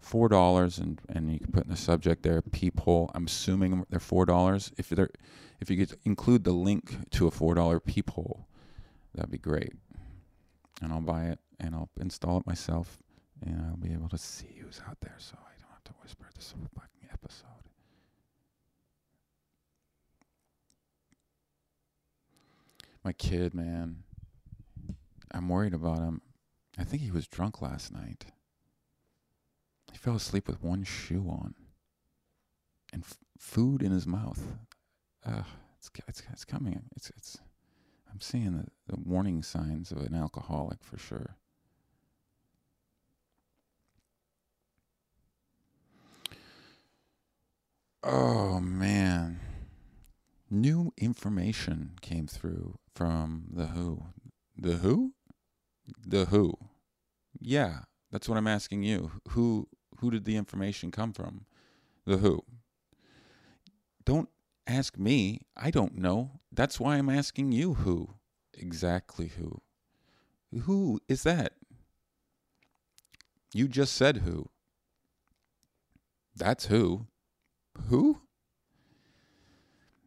Four 0.00 0.28
dollars 0.28 0.78
and, 0.78 1.00
and 1.08 1.32
you 1.32 1.40
can 1.40 1.50
put 1.50 1.64
in 1.64 1.70
the 1.70 1.76
subject 1.76 2.22
there 2.22 2.40
peephole. 2.40 3.10
I'm 3.12 3.26
assuming 3.26 3.84
they're 3.90 3.98
four 3.98 4.24
dollars. 4.24 4.70
If 4.76 4.90
they're 4.90 5.10
if 5.60 5.68
you 5.68 5.76
could 5.76 5.98
include 6.04 6.44
the 6.44 6.52
link 6.52 7.10
to 7.10 7.26
a 7.26 7.32
four 7.32 7.54
dollar 7.54 7.80
peephole, 7.80 8.46
that'd 9.14 9.32
be 9.32 9.38
great. 9.38 9.72
And 10.80 10.92
I'll 10.92 11.00
buy 11.00 11.24
it 11.24 11.40
and 11.58 11.74
I'll 11.74 11.90
install 11.98 12.38
it 12.38 12.46
myself 12.46 12.98
and 13.44 13.62
I'll 13.66 13.76
be 13.76 13.92
able 13.92 14.08
to 14.10 14.18
see 14.18 14.56
who's 14.60 14.80
out 14.88 14.98
there 15.00 15.16
so 15.18 15.36
I 15.38 15.60
don't 15.60 15.70
have 15.72 15.84
to 15.84 15.92
whisper 16.02 16.26
this 16.34 16.52
whole 16.52 16.66
fucking 16.74 17.08
episode. 17.12 17.46
My 23.04 23.12
kid, 23.12 23.54
man. 23.54 24.02
I'm 25.32 25.48
worried 25.48 25.74
about 25.74 25.98
him. 25.98 26.22
I 26.78 26.84
think 26.84 27.02
he 27.02 27.10
was 27.10 27.26
drunk 27.26 27.62
last 27.62 27.92
night. 27.92 28.26
He 29.92 29.98
fell 29.98 30.16
asleep 30.16 30.48
with 30.48 30.62
one 30.62 30.84
shoe 30.84 31.26
on 31.28 31.54
and 32.92 33.02
f- 33.04 33.18
food 33.38 33.82
in 33.82 33.92
his 33.92 34.06
mouth. 34.06 34.42
It's, 35.78 35.90
it's 36.08 36.22
it's 36.32 36.44
coming. 36.44 36.82
It's 36.96 37.10
it's. 37.10 37.38
I'm 38.12 38.20
seeing 38.20 38.56
the, 38.56 38.66
the 38.92 39.00
warning 39.00 39.42
signs 39.42 39.92
of 39.92 39.98
an 39.98 40.14
alcoholic 40.14 40.82
for 40.82 40.98
sure. 40.98 41.36
Oh 48.02 48.60
man. 48.60 49.40
New 50.48 50.92
information 50.96 51.92
came 52.00 52.26
through 52.26 52.78
from 52.94 53.46
the 53.52 53.66
Who. 53.66 54.04
The 54.56 54.76
Who? 54.76 55.12
The 56.06 56.26
Who. 56.26 56.54
Yeah, 57.40 57.80
that's 58.10 58.28
what 58.28 58.38
I'm 58.38 58.46
asking 58.46 58.82
you. 58.82 59.10
Who 59.30 59.68
who 59.98 60.10
did 60.10 60.24
the 60.24 60.36
information 60.36 60.90
come 60.90 61.12
from? 61.12 61.46
The 62.04 62.18
Who. 62.18 62.42
Don't 64.04 64.28
ask 64.66 64.96
me. 64.98 65.40
I 65.56 65.70
don't 65.70 65.96
know. 65.96 66.40
That's 66.52 66.78
why 66.78 66.96
I'm 66.96 67.10
asking 67.10 67.52
you 67.52 67.74
who. 67.74 68.14
Exactly 68.54 69.28
who. 69.28 69.60
Who 70.62 71.00
is 71.08 71.24
that? 71.24 71.52
You 73.52 73.68
just 73.68 73.94
said 73.94 74.18
who. 74.18 74.48
That's 76.34 76.66
who. 76.66 77.06
Who? 77.88 78.20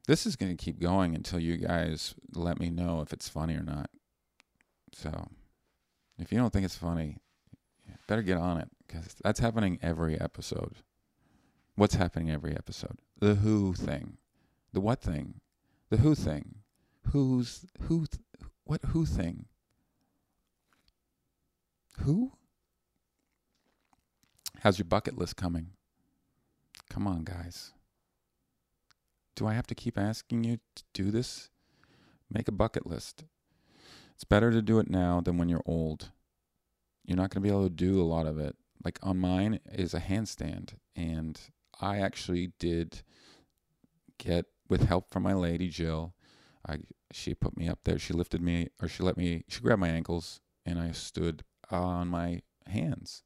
This 0.07 0.25
is 0.25 0.35
going 0.35 0.55
to 0.55 0.63
keep 0.63 0.79
going 0.79 1.15
until 1.15 1.39
you 1.39 1.57
guys 1.57 2.15
let 2.33 2.59
me 2.59 2.69
know 2.69 3.01
if 3.01 3.13
it's 3.13 3.29
funny 3.29 3.55
or 3.55 3.63
not. 3.63 3.89
So, 4.93 5.27
if 6.17 6.31
you 6.31 6.39
don't 6.39 6.51
think 6.51 6.65
it's 6.65 6.75
funny, 6.75 7.17
better 8.07 8.23
get 8.23 8.37
on 8.37 8.57
it 8.57 8.69
because 8.87 9.15
that's 9.23 9.39
happening 9.39 9.77
every 9.81 10.19
episode. 10.19 10.77
What's 11.75 11.95
happening 11.95 12.31
every 12.31 12.55
episode? 12.55 12.97
The 13.19 13.35
who 13.35 13.73
thing. 13.73 14.17
The 14.73 14.81
what 14.81 15.01
thing? 15.01 15.35
The 15.89 15.97
who 15.97 16.15
thing. 16.15 16.55
Who's 17.11 17.65
who? 17.83 18.05
Th- 18.05 18.49
what 18.65 18.81
who 18.87 19.05
thing? 19.05 19.45
Who? 22.01 22.33
How's 24.59 24.77
your 24.77 24.85
bucket 24.85 25.17
list 25.17 25.35
coming? 25.37 25.67
Come 26.89 27.07
on, 27.07 27.23
guys. 27.23 27.71
Do 29.35 29.47
I 29.47 29.53
have 29.53 29.67
to 29.67 29.75
keep 29.75 29.97
asking 29.97 30.43
you 30.43 30.57
to 30.75 30.83
do 30.93 31.11
this? 31.11 31.49
Make 32.31 32.47
a 32.47 32.51
bucket 32.53 32.85
list. 32.85 33.23
It's 34.13 34.23
better 34.23 34.51
to 34.51 34.61
do 34.61 34.79
it 34.79 34.89
now 34.89 35.21
than 35.21 35.37
when 35.37 35.49
you're 35.49 35.63
old. 35.65 36.09
You're 37.05 37.17
not 37.17 37.29
going 37.29 37.41
to 37.41 37.47
be 37.47 37.49
able 37.49 37.63
to 37.63 37.69
do 37.69 38.01
a 38.01 38.03
lot 38.03 38.25
of 38.25 38.37
it. 38.37 38.55
Like 38.83 38.99
on 39.01 39.17
mine 39.17 39.59
is 39.71 39.93
a 39.93 39.99
handstand, 39.99 40.73
and 40.95 41.39
I 41.79 41.99
actually 41.99 42.51
did 42.59 43.01
get 44.17 44.45
with 44.69 44.83
help 44.83 45.09
from 45.09 45.23
my 45.23 45.33
lady 45.33 45.69
Jill. 45.69 46.13
I 46.67 46.79
she 47.11 47.33
put 47.33 47.57
me 47.57 47.67
up 47.67 47.79
there. 47.83 47.97
She 47.97 48.13
lifted 48.13 48.41
me, 48.41 48.69
or 48.81 48.87
she 48.87 49.03
let 49.03 49.17
me. 49.17 49.43
She 49.47 49.61
grabbed 49.61 49.81
my 49.81 49.89
ankles, 49.89 50.41
and 50.65 50.79
I 50.79 50.91
stood 50.91 51.43
on 51.71 52.07
my 52.07 52.41
hands, 52.67 53.23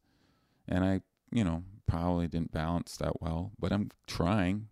and 0.67 0.83
I, 0.83 1.01
you 1.31 1.43
know, 1.43 1.63
probably 1.87 2.27
didn't 2.27 2.51
balance 2.51 2.97
that 2.97 3.21
well, 3.21 3.51
but 3.59 3.71
I'm 3.71 3.89
trying. 4.07 4.67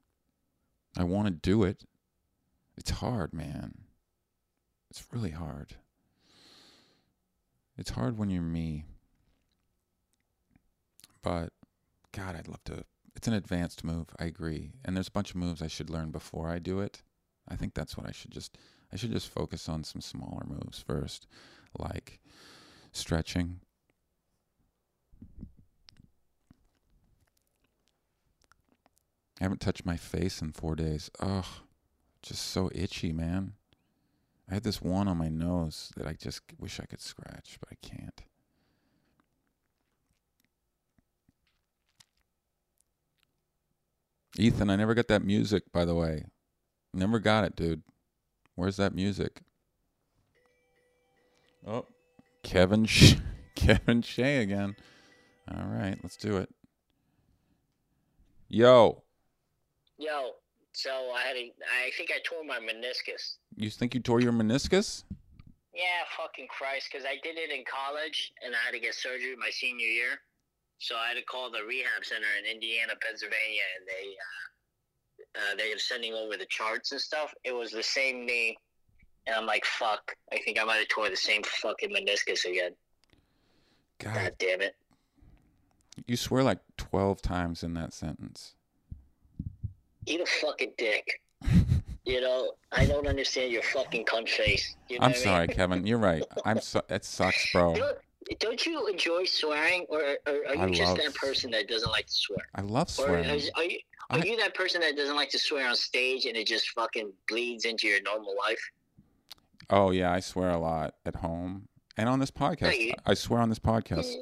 I 0.98 1.04
want 1.04 1.28
to 1.28 1.32
do 1.32 1.64
it. 1.64 1.84
It's 2.78 2.92
hard, 2.92 3.34
man. 3.34 3.74
It's 4.90 5.06
really 5.12 5.32
hard. 5.32 5.76
It's 7.78 7.92
hard 7.92 8.18
when 8.18 8.30
you're 8.30 8.42
me. 8.42 8.86
But 11.22 11.54
God, 12.12 12.36
I'd 12.36 12.48
love 12.48 12.64
to. 12.66 12.84
It's 13.16 13.28
an 13.28 13.34
advanced 13.34 13.84
move. 13.84 14.08
I 14.20 14.26
agree. 14.26 14.72
And 14.84 14.96
there's 14.96 15.08
a 15.08 15.12
bunch 15.12 15.32
of 15.32 15.36
moves 15.38 15.62
I 15.62 15.68
should 15.68 15.90
learn 15.90 16.12
before 16.12 16.50
I 16.50 16.60
do 16.60 16.80
it. 16.80 17.04
I 17.48 17.56
think 17.56 17.74
that's 17.74 17.98
what 17.98 18.08
I 18.08 18.12
should 18.12 18.32
just 18.32 18.58
I 18.94 18.98
should 18.98 19.12
just 19.12 19.30
focus 19.30 19.70
on 19.70 19.84
some 19.84 20.02
smaller 20.02 20.44
moves 20.46 20.80
first, 20.80 21.28
like 21.78 22.20
stretching. 22.92 23.62
I 29.42 29.46
haven't 29.46 29.60
touched 29.60 29.88
my 29.88 29.98
face 29.98 30.40
in 30.40 30.52
4 30.52 30.76
days. 30.76 31.10
Ugh. 31.20 31.46
Just 32.22 32.44
so 32.44 32.70
itchy, 32.76 33.12
man. 33.12 33.54
I 34.48 34.54
had 34.54 34.64
this 34.64 34.84
one 34.84 35.08
on 35.08 35.18
my 35.18 35.30
nose 35.30 35.92
that 35.98 36.06
I 36.06 36.14
just 36.14 36.42
wish 36.60 36.80
I 36.80 36.86
could 36.86 37.02
scratch, 37.02 37.58
but 37.60 37.70
I 37.72 37.76
can't. 37.82 38.22
Ethan, 44.38 44.70
I 44.70 44.76
never 44.76 44.94
got 44.94 45.08
that 45.08 45.26
music, 45.26 45.64
by 45.72 45.86
the 45.86 45.96
way. 45.96 46.26
Never 46.94 47.18
got 47.18 47.44
it, 47.44 47.56
dude. 47.56 47.82
Where's 48.54 48.78
that 48.78 48.94
music? 48.94 49.42
Oh, 51.66 51.88
Kevin, 52.44 52.86
Sh- 52.86 53.16
Kevin 53.56 54.04
Shea 54.04 54.38
again. 54.38 54.76
All 55.50 55.66
right, 55.66 55.98
let's 56.04 56.18
do 56.18 56.38
it. 56.38 56.50
Yo, 58.48 59.02
Yo, 60.02 60.32
so 60.74 60.90
I 61.14 61.22
had 61.22 61.38
a, 61.38 61.54
I 61.86 61.92
think 61.96 62.10
I 62.10 62.18
tore 62.26 62.44
my 62.44 62.58
meniscus. 62.58 63.38
You 63.56 63.70
think 63.70 63.94
you 63.94 64.00
tore 64.00 64.20
your 64.20 64.34
meniscus? 64.34 65.04
Yeah, 65.76 66.02
fucking 66.18 66.48
Christ, 66.50 66.90
because 66.92 67.06
I 67.06 67.22
did 67.22 67.38
it 67.38 67.52
in 67.52 67.64
college 67.70 68.34
and 68.44 68.56
I 68.56 68.58
had 68.66 68.72
to 68.74 68.80
get 68.80 68.96
surgery 68.96 69.36
my 69.38 69.52
senior 69.52 69.86
year. 69.86 70.18
So 70.80 70.96
I 70.96 71.10
had 71.10 71.18
to 71.18 71.24
call 71.24 71.52
the 71.52 71.64
rehab 71.68 72.04
center 72.04 72.26
in 72.40 72.52
Indiana, 72.52 72.94
Pennsylvania, 73.00 73.62
and 73.78 73.88
they 73.88 74.16
uh, 74.18 75.54
uh, 75.54 75.56
they 75.56 75.72
were 75.72 75.78
sending 75.78 76.16
over 76.16 76.36
the 76.36 76.48
charts 76.50 76.92
and 76.94 77.00
stuff. 77.00 77.32
It 77.44 77.54
was 77.54 77.70
the 77.70 77.84
same 77.84 78.26
knee, 78.26 78.58
and 79.28 79.36
I'm 79.36 79.46
like, 79.46 79.64
fuck, 79.66 80.16
I 80.34 80.40
think 80.44 80.60
I 80.60 80.64
might 80.64 80.78
have 80.78 80.88
tore 80.88 81.12
the 81.12 81.16
same 81.16 81.44
fucking 81.44 81.92
meniscus 81.92 82.44
again. 82.46 82.72
God, 84.00 84.16
God 84.16 84.34
damn 84.40 84.62
it. 84.62 84.76
you 86.08 86.18
swear 86.18 86.42
like 86.42 86.60
12 86.78 87.22
times 87.22 87.62
in 87.62 87.76
that 87.76 87.94
sentence. 87.94 88.56
Eat 90.06 90.20
a 90.22 90.26
fucking 90.26 90.74
dick. 90.78 91.22
You 92.06 92.20
know, 92.22 92.54
I 92.72 92.86
don't 92.86 93.08
understand 93.08 93.52
your 93.52 93.62
fucking 93.62 94.06
cunt 94.06 94.28
face. 94.28 94.76
You 94.90 94.98
know 95.00 95.06
I'm 95.06 95.12
I 95.12 95.14
mean? 95.14 95.24
sorry, 95.24 95.48
Kevin. 95.48 95.86
You're 95.86 96.00
right. 96.00 96.24
I'm 96.46 96.60
so, 96.60 96.82
that 96.88 97.06
sucks, 97.06 97.52
bro. 97.52 97.76
Don't, 98.28 98.40
don't 98.40 98.66
you 98.66 98.88
enjoy 98.88 99.26
swearing, 99.26 99.86
or, 99.90 100.00
or 100.28 100.34
are 100.48 100.56
you 100.56 100.62
I 100.62 100.70
just 100.70 100.82
love- 100.90 100.98
that 100.98 101.16
person 101.16 101.52
that 101.52 101.68
doesn't 101.68 101.90
like 101.92 102.06
to 102.06 102.14
swear? 102.14 102.38
I 102.56 102.62
love 102.62 102.88
Or 102.88 102.92
swearing. 102.92 103.26
is, 103.26 103.50
are 103.56 103.64
you 103.64 103.80
are 104.12 104.20
I- 104.20 104.24
you 104.24 104.38
that 104.38 104.54
person 104.54 104.80
that 104.82 104.96
doesn't 104.96 105.16
like 105.16 105.30
to 105.32 105.40
swear 105.40 105.68
on 105.68 105.76
stage 105.76 106.26
and 106.26 106.38
it 106.38 106.46
just 106.48 106.70
fucking 106.70 107.12
bleeds 107.28 107.66
into 107.66 107.88
your 107.88 108.02
normal 108.04 108.36
life? 108.38 108.62
Oh 109.70 109.92
yeah, 109.92 110.12
I 110.14 110.20
swear 110.22 110.52
a 110.52 110.58
lot 110.60 110.96
at 111.06 111.16
home 111.18 111.68
and 111.98 112.08
on 112.08 112.20
this 112.20 112.32
podcast. 112.32 112.78
you- 112.80 112.94
I 113.06 113.16
swear 113.16 113.42
on 113.42 113.50
this 113.50 113.60
podcast. 113.60 114.14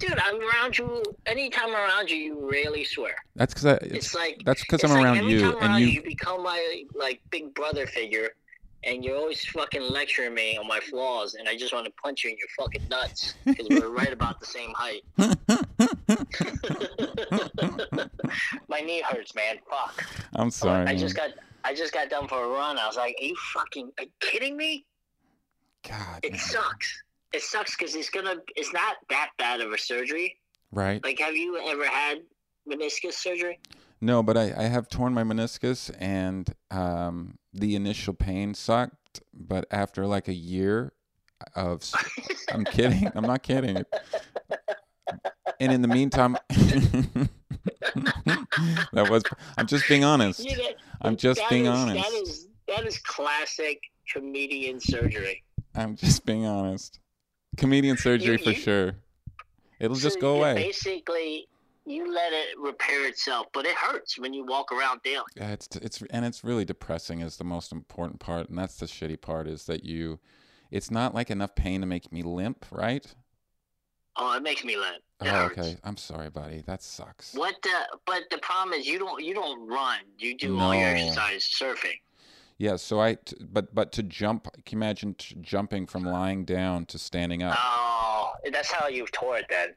Dude, 0.00 0.18
I'm 0.18 0.40
around 0.40 0.76
you. 0.78 1.02
Anytime 1.26 1.68
I'm 1.68 1.74
around 1.74 2.10
you, 2.10 2.16
you 2.16 2.50
rarely 2.50 2.84
swear. 2.84 3.14
That's 3.36 3.52
because 3.54 3.78
It's, 3.82 4.06
it's, 4.06 4.14
like 4.14 4.40
that's 4.46 4.62
because 4.62 4.82
I'm 4.82 4.90
like 4.92 5.04
around 5.04 5.28
you 5.28 5.44
and 5.50 5.54
around 5.62 5.80
you. 5.80 5.86
you 5.88 6.02
become 6.02 6.42
my 6.42 6.84
like 6.94 7.20
big 7.30 7.52
brother 7.54 7.86
figure, 7.86 8.30
and 8.82 9.04
you're 9.04 9.16
always 9.18 9.44
fucking 9.44 9.82
lecturing 9.82 10.32
me 10.32 10.56
on 10.56 10.66
my 10.66 10.80
flaws, 10.80 11.34
and 11.34 11.46
I 11.48 11.54
just 11.56 11.74
want 11.74 11.84
to 11.84 11.92
punch 12.02 12.24
you 12.24 12.30
in 12.30 12.36
your 12.38 12.48
fucking 12.58 12.88
nuts 12.88 13.34
because 13.44 13.66
we're 13.68 13.90
right 13.94 14.12
about 14.12 14.40
the 14.40 14.46
same 14.46 14.72
height. 14.74 15.02
my 18.68 18.80
knee 18.80 19.02
hurts, 19.06 19.34
man. 19.34 19.56
Fuck. 19.68 20.04
I'm 20.34 20.50
sorry. 20.50 20.86
I 20.86 20.96
just 20.96 21.14
got 21.14 21.30
I 21.62 21.74
just 21.74 21.92
got 21.92 22.08
done 22.08 22.26
for 22.26 22.42
a 22.42 22.48
run. 22.48 22.78
I 22.78 22.86
was 22.86 22.96
like, 22.96 23.14
"Are 23.20 23.24
you 23.24 23.36
fucking 23.52 23.90
are 23.98 24.04
you 24.04 24.10
kidding 24.20 24.56
me?" 24.56 24.86
God, 25.86 26.20
It 26.22 26.32
man. 26.32 26.40
sucks. 26.40 27.02
It 27.32 27.42
sucks 27.42 27.76
because 27.76 27.94
it's 27.94 28.10
gonna. 28.10 28.36
It's 28.56 28.72
not 28.72 28.96
that 29.08 29.30
bad 29.38 29.60
of 29.60 29.72
a 29.72 29.78
surgery. 29.78 30.36
right? 30.72 31.02
Like, 31.04 31.18
have 31.20 31.36
you 31.36 31.58
ever 31.58 31.86
had 31.86 32.18
meniscus 32.70 33.12
surgery? 33.14 33.58
No, 34.00 34.22
but 34.22 34.36
I, 34.36 34.52
I 34.56 34.62
have 34.64 34.88
torn 34.88 35.12
my 35.14 35.22
meniscus 35.22 35.94
and 35.98 36.54
um, 36.70 37.38
the 37.52 37.76
initial 37.76 38.14
pain 38.14 38.54
sucked. 38.54 39.20
But 39.34 39.66
after 39.70 40.06
like 40.06 40.26
a 40.28 40.32
year 40.34 40.92
of, 41.54 41.82
I'm 42.52 42.64
kidding. 42.64 43.10
I'm 43.14 43.24
not 43.26 43.42
kidding. 43.42 43.84
And 45.60 45.72
in 45.72 45.82
the 45.82 45.88
meantime, 45.88 46.36
that 48.92 49.08
was, 49.10 49.22
I'm 49.58 49.66
just 49.66 49.88
being 49.88 50.04
honest. 50.04 50.40
You 50.44 50.56
get- 50.56 50.76
I'm 51.02 51.16
just 51.16 51.40
being 51.50 51.66
is- 51.66 51.70
honest. 51.70 52.02
That 52.10 52.12
is 52.22 52.46
that 52.68 52.86
is 52.86 52.98
classic 52.98 53.80
comedian 54.12 54.80
surgery. 54.80 55.42
I'm 55.74 55.96
just 55.96 56.24
being 56.24 56.46
honest. 56.46 56.98
Comedian 57.56 57.96
surgery 57.96 58.36
for 58.36 58.50
you- 58.50 58.56
sure. 58.56 58.96
It'll 59.78 59.96
just 59.96 60.20
go 60.20 60.36
away. 60.36 60.54
Basically, 60.54 61.48
you 61.86 62.12
let 62.12 62.32
it 62.32 62.58
repair 62.58 63.08
itself, 63.08 63.46
but 63.52 63.64
it 63.64 63.74
hurts 63.74 64.18
when 64.18 64.34
you 64.34 64.44
walk 64.44 64.70
around 64.72 65.02
daily. 65.02 65.24
Yeah, 65.36 65.52
it's 65.52 65.68
it's 65.76 66.02
and 66.10 66.24
it's 66.24 66.44
really 66.44 66.64
depressing 66.64 67.20
is 67.20 67.36
the 67.36 67.44
most 67.44 67.72
important 67.72 68.20
part, 68.20 68.48
and 68.48 68.58
that's 68.58 68.76
the 68.76 68.86
shitty 68.86 69.20
part 69.20 69.48
is 69.48 69.64
that 69.64 69.84
you, 69.84 70.20
it's 70.70 70.90
not 70.90 71.14
like 71.14 71.30
enough 71.30 71.54
pain 71.54 71.80
to 71.80 71.86
make 71.86 72.12
me 72.12 72.22
limp, 72.22 72.66
right? 72.70 73.06
Oh, 74.16 74.36
it 74.36 74.42
makes 74.42 74.64
me 74.64 74.76
limp. 74.76 74.96
It 75.22 75.28
oh, 75.28 75.30
hurts. 75.30 75.58
okay. 75.58 75.76
I'm 75.82 75.96
sorry, 75.96 76.28
buddy. 76.28 76.62
That 76.66 76.82
sucks. 76.82 77.34
What 77.34 77.56
the? 77.62 77.98
But 78.06 78.24
the 78.30 78.38
problem 78.38 78.78
is, 78.78 78.86
you 78.86 78.98
don't 78.98 79.24
you 79.24 79.34
don't 79.34 79.66
run. 79.66 80.00
You 80.18 80.36
do 80.36 80.58
all 80.58 80.74
your 80.74 80.88
exercise 80.88 81.48
surfing. 81.58 82.00
Yeah. 82.60 82.76
So 82.76 83.00
I, 83.00 83.14
t- 83.14 83.36
but 83.40 83.74
but 83.74 83.90
to 83.92 84.02
jump, 84.02 84.44
can 84.66 84.78
you 84.78 84.84
imagine 84.84 85.14
t- 85.14 85.34
jumping 85.40 85.86
from 85.86 86.04
lying 86.04 86.44
down 86.44 86.84
to 86.86 86.98
standing 86.98 87.42
up? 87.42 87.56
Oh, 87.58 88.32
that's 88.52 88.70
how 88.70 88.86
you 88.88 89.06
tore 89.12 89.38
it 89.38 89.46
then. 89.48 89.70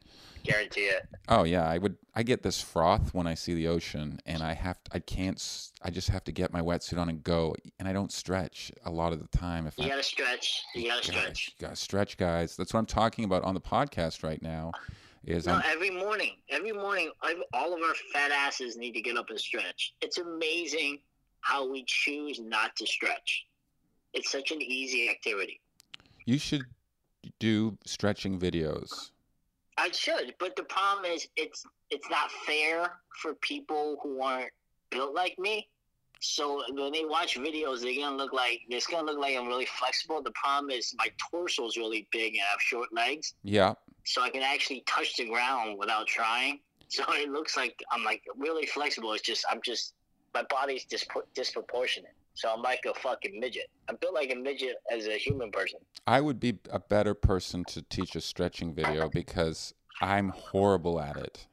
Guarantee 0.43 0.81
it. 0.81 1.03
Oh 1.29 1.45
yeah, 1.45 1.65
I 1.65 1.77
would. 1.77 1.95
I 2.13 2.23
get 2.23 2.43
this 2.43 2.61
froth 2.61 3.13
when 3.13 3.25
I 3.25 3.35
see 3.35 3.53
the 3.53 3.69
ocean, 3.69 4.19
and 4.25 4.43
I 4.43 4.51
have. 4.53 4.75
I 4.91 4.99
can't. 4.99 5.41
I 5.81 5.91
just 5.91 6.09
have 6.09 6.25
to 6.25 6.33
get 6.33 6.51
my 6.51 6.59
wetsuit 6.59 6.99
on 6.99 7.07
and 7.07 7.23
go, 7.23 7.55
and 7.79 7.87
I 7.87 7.93
don't 7.93 8.11
stretch 8.11 8.69
a 8.83 8.91
lot 8.91 9.13
of 9.13 9.19
the 9.21 9.37
time. 9.37 9.65
If 9.65 9.77
You 9.77 9.85
I 9.85 9.87
gotta 9.87 10.03
stretch. 10.03 10.61
You 10.75 10.89
gotta 10.89 11.09
Gosh, 11.09 11.17
stretch. 11.21 11.53
you 11.57 11.65
gotta 11.65 11.75
stretch, 11.77 12.17
guys. 12.17 12.57
That's 12.57 12.73
what 12.73 12.81
I'm 12.81 12.85
talking 12.85 13.23
about 13.23 13.43
on 13.43 13.53
the 13.53 13.61
podcast 13.61 14.25
right 14.25 14.41
now. 14.41 14.73
Is 15.25 15.45
No, 15.47 15.53
I'm, 15.53 15.63
every 15.65 15.89
morning, 15.89 16.31
every 16.49 16.73
morning, 16.73 17.09
all 17.53 17.73
of 17.73 17.79
our 17.81 17.95
fat 18.11 18.31
asses 18.31 18.75
need 18.75 18.91
to 18.91 19.01
get 19.01 19.15
up 19.15 19.29
and 19.29 19.39
stretch. 19.39 19.93
It's 20.01 20.17
amazing 20.17 20.99
how 21.43 21.69
we 21.69 21.83
choose 21.87 22.39
not 22.39 22.75
to 22.77 22.85
stretch. 22.87 23.45
It's 24.13 24.31
such 24.31 24.51
an 24.51 24.61
easy 24.61 25.09
activity. 25.09 25.59
you 26.25 26.37
should 26.39 26.63
do 27.39 27.77
stretching 27.85 28.39
videos. 28.39 29.11
I 29.77 29.89
should, 29.91 30.35
but 30.39 30.55
the 30.55 30.63
problem 30.63 31.05
is, 31.11 31.27
it's 31.35 31.63
it's 31.89 32.09
not 32.09 32.31
fair 32.45 32.99
for 33.21 33.33
people 33.35 33.97
who 34.01 34.21
aren't 34.21 34.51
built 34.89 35.13
like 35.13 35.37
me. 35.39 35.67
So 36.21 36.63
when 36.69 36.93
they 36.93 37.03
watch 37.05 37.37
videos, 37.37 37.81
they're 37.81 37.95
gonna 37.95 38.15
look 38.15 38.33
like 38.33 38.59
it's 38.69 38.87
gonna 38.87 39.05
look 39.11 39.19
like 39.19 39.35
I'm 39.35 39.47
really 39.47 39.65
flexible. 39.65 40.21
The 40.21 40.31
problem 40.31 40.69
is 40.71 40.93
my 40.97 41.07
torso 41.31 41.67
is 41.67 41.75
really 41.75 42.07
big 42.11 42.35
and 42.35 42.43
I 42.47 42.51
have 42.51 42.61
short 42.61 42.89
legs, 42.93 43.33
Yeah, 43.43 43.73
so 44.05 44.21
I 44.21 44.29
can 44.29 44.43
actually 44.43 44.83
touch 44.85 45.17
the 45.17 45.27
ground 45.27 45.77
without 45.77 46.07
trying. 46.07 46.59
So 46.87 47.03
it 47.09 47.29
looks 47.29 47.57
like 47.57 47.75
I'm 47.91 48.03
like 48.03 48.21
really 48.37 48.67
flexible. 48.67 49.11
It's 49.13 49.23
just 49.23 49.43
I'm 49.49 49.61
just 49.65 49.95
my 50.33 50.43
body's 50.49 50.85
dis- 50.85 51.05
disproportionate. 51.35 52.13
So 52.35 52.51
I'm 52.51 52.61
like 52.61 52.81
a 52.89 52.93
fucking 52.99 53.39
midget. 53.39 53.67
I'm 53.87 53.95
built 54.01 54.15
like 54.15 54.31
a 54.31 54.35
midget 54.35 54.75
as 54.91 55.05
a 55.07 55.17
human 55.17 55.51
person. 55.51 55.79
I 56.07 56.19
would 56.19 56.39
be 56.39 56.57
a 56.71 56.79
better 56.79 57.13
person 57.13 57.63
to 57.65 57.81
teach 57.83 58.15
a 58.15 58.21
stretching 58.21 58.73
video 58.73 59.07
because 59.09 59.73
I'm 60.01 60.29
horrible 60.29 60.99
at 60.99 61.15
it. 61.17 61.45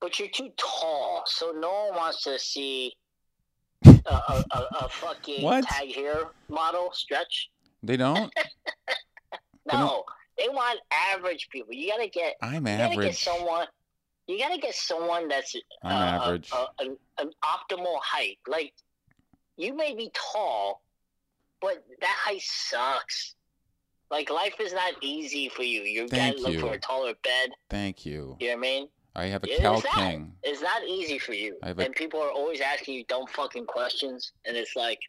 But 0.00 0.18
you're 0.18 0.28
too 0.28 0.50
tall, 0.58 1.24
so 1.26 1.52
no 1.58 1.86
one 1.88 1.96
wants 1.96 2.22
to 2.24 2.38
see 2.38 2.92
a, 3.84 3.90
a, 4.06 4.44
a, 4.52 4.66
a 4.80 4.88
fucking 4.90 5.42
What? 5.42 5.64
tag 5.64 5.88
here 5.88 6.24
model 6.48 6.90
stretch. 6.92 7.50
They 7.80 7.96
don't. 7.96 8.32
No, 9.72 10.02
they 10.36 10.48
want 10.48 10.80
average 11.14 11.48
people. 11.50 11.72
You 11.72 11.90
gotta 11.92 12.08
get 12.08 12.34
I'm 12.42 12.64
gotta 12.64 12.76
get 12.76 12.92
average. 12.92 13.22
someone. 13.22 13.66
You 14.28 14.38
gotta 14.38 14.58
get 14.58 14.74
someone 14.74 15.26
that's 15.26 15.56
I'm 15.82 15.96
uh, 16.20 16.24
average. 16.24 16.50
A, 16.52 16.56
a, 16.56 16.68
an, 16.80 16.96
an 17.18 17.30
optimal 17.42 17.96
height. 18.02 18.38
Like 18.46 18.74
you 19.56 19.74
may 19.74 19.94
be 19.96 20.10
tall, 20.14 20.82
but 21.60 21.82
that 22.00 22.16
height 22.24 22.42
sucks. 22.42 23.34
Like 24.10 24.30
life 24.30 24.54
is 24.60 24.72
not 24.72 24.92
easy 25.02 25.48
for 25.48 25.62
you. 25.62 25.82
You 25.82 26.06
Thank 26.08 26.36
gotta 26.36 26.42
look 26.46 26.52
you. 26.54 26.60
for 26.60 26.74
a 26.74 26.78
taller 26.78 27.14
bed. 27.24 27.50
Thank 27.70 28.04
you. 28.06 28.36
You 28.38 28.48
know 28.48 28.52
what 28.54 28.58
I 28.58 28.60
mean? 28.60 28.88
I 29.16 29.24
have 29.26 29.42
a 29.44 29.48
Yeah, 29.48 29.56
Cal 29.58 29.74
it's 29.76 29.84
not. 29.84 29.94
King. 29.94 30.32
It's 30.42 30.62
not 30.62 30.84
easy 30.86 31.18
for 31.18 31.32
you. 31.32 31.56
A- 31.62 31.74
and 31.76 31.94
people 31.94 32.20
are 32.20 32.30
always 32.30 32.60
asking 32.60 32.94
you 32.94 33.04
dumb 33.04 33.26
fucking 33.28 33.66
questions, 33.66 34.32
and 34.44 34.56
it's 34.56 34.76
like, 34.76 35.00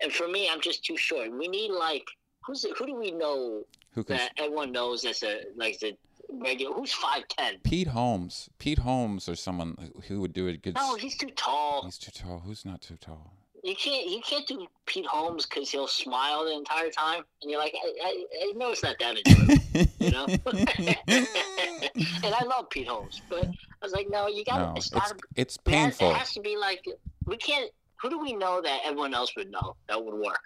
and 0.00 0.12
for 0.12 0.26
me, 0.28 0.48
I'm 0.50 0.60
just 0.60 0.84
too 0.84 0.96
short. 0.96 1.30
We 1.32 1.48
need 1.48 1.70
like, 1.72 2.04
who's 2.44 2.64
who 2.78 2.86
do 2.86 2.94
we 2.94 3.10
know 3.10 3.64
Who 3.94 4.04
can? 4.04 4.16
that 4.18 4.30
everyone 4.38 4.70
knows 4.72 5.02
that's 5.02 5.22
a 5.24 5.42
like 5.56 5.78
the 5.80 5.96
regular? 6.30 6.74
Who's 6.74 6.92
five 6.92 7.26
ten? 7.28 7.58
Pete 7.62 7.88
Holmes. 7.88 8.48
Pete 8.58 8.78
Holmes 8.78 9.28
or 9.28 9.34
someone 9.36 9.92
who- 10.08 10.20
would 10.20 10.32
do 10.32 10.48
a 10.48 10.56
good. 10.56 10.74
No, 10.74 10.94
he's 10.96 11.16
too 11.16 11.30
tall. 11.36 11.84
He's 11.84 11.98
too 11.98 12.10
tall. 12.12 12.40
Who's 12.40 12.64
not 12.64 12.80
too 12.82 12.96
tall? 12.96 13.32
You 13.64 13.74
can't 13.74 14.06
you 14.08 14.20
can't 14.20 14.46
do 14.46 14.66
Pete 14.86 15.06
Holmes 15.06 15.44
because 15.46 15.70
he'll 15.70 15.88
smile 15.88 16.44
the 16.44 16.52
entire 16.52 16.88
time, 16.90 17.24
and 17.42 17.50
you're 17.50 17.58
like, 17.58 17.74
I, 17.74 17.92
I, 18.04 18.24
I 18.44 18.52
know 18.54 18.70
it's 18.70 18.82
not 18.84 18.96
that 19.00 19.18
enjoyable, 19.26 19.92
you 19.98 20.10
know. 20.12 20.26
and 21.08 22.34
I 22.34 22.44
love 22.44 22.70
Pete 22.70 22.86
Holmes, 22.86 23.20
but 23.28 23.44
I 23.46 23.50
was 23.82 23.92
like, 23.92 24.06
no, 24.08 24.28
you 24.28 24.44
got 24.44 24.58
to 24.58 24.66
no, 24.66 24.74
It's 24.76 24.86
it's 24.86 24.94
gotta 24.94 25.14
it's 25.34 25.56
It 25.66 25.70
has- 25.70 25.96
painful. 25.98 26.10
It 26.10 26.16
has 26.16 26.32
to 26.34 26.40
be 26.40 26.56
like 26.56 26.84
we 27.24 27.36
can't. 27.36 27.70
Who 28.02 28.10
do 28.10 28.18
we 28.20 28.34
know 28.34 28.60
that 28.62 28.80
everyone 28.84 29.14
else 29.14 29.34
would 29.36 29.50
know 29.50 29.74
that 29.88 30.04
would 30.04 30.14
work? 30.14 30.40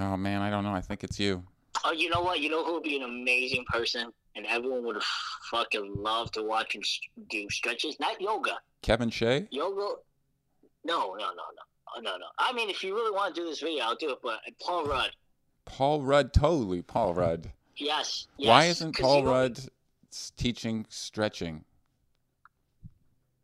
Oh 0.00 0.16
man, 0.16 0.42
I 0.42 0.50
don't 0.50 0.64
know. 0.64 0.72
I 0.72 0.80
think 0.80 1.04
it's 1.04 1.20
you. 1.20 1.44
Oh, 1.84 1.92
you 1.92 2.10
know 2.10 2.20
what? 2.20 2.40
You 2.40 2.50
know 2.50 2.64
who 2.64 2.74
would 2.74 2.82
be 2.82 2.96
an 2.96 3.02
amazing 3.02 3.64
person, 3.70 4.12
and 4.34 4.46
everyone 4.46 4.84
would 4.84 5.02
fucking 5.50 5.94
love 5.96 6.30
to 6.32 6.42
watch 6.42 6.74
him 6.74 6.82
do 7.30 7.48
stretches. 7.50 7.98
Not 8.00 8.20
yoga. 8.20 8.58
Kevin 8.82 9.10
Shea. 9.10 9.46
Yoga. 9.50 9.96
No, 10.84 11.14
no, 11.14 11.16
no, 11.16 11.26
no, 11.26 11.62
Oh, 11.96 12.00
no, 12.00 12.16
no. 12.16 12.26
I 12.38 12.52
mean, 12.52 12.68
if 12.68 12.82
you 12.82 12.94
really 12.94 13.10
want 13.10 13.34
to 13.34 13.40
do 13.40 13.46
this 13.46 13.60
video, 13.60 13.84
I'll 13.84 13.94
do 13.96 14.10
it. 14.10 14.18
But 14.22 14.40
uh, 14.46 14.50
Paul 14.60 14.86
Rudd. 14.86 15.10
Paul 15.64 16.02
Rudd. 16.02 16.32
Totally, 16.32 16.82
Paul 16.82 17.14
Rudd. 17.14 17.50
Yes. 17.76 18.26
yes 18.38 18.48
Why 18.48 18.64
isn't 18.64 18.98
Paul 18.98 19.24
Rudd 19.24 19.58
teaching 20.36 20.86
stretching? 20.88 21.64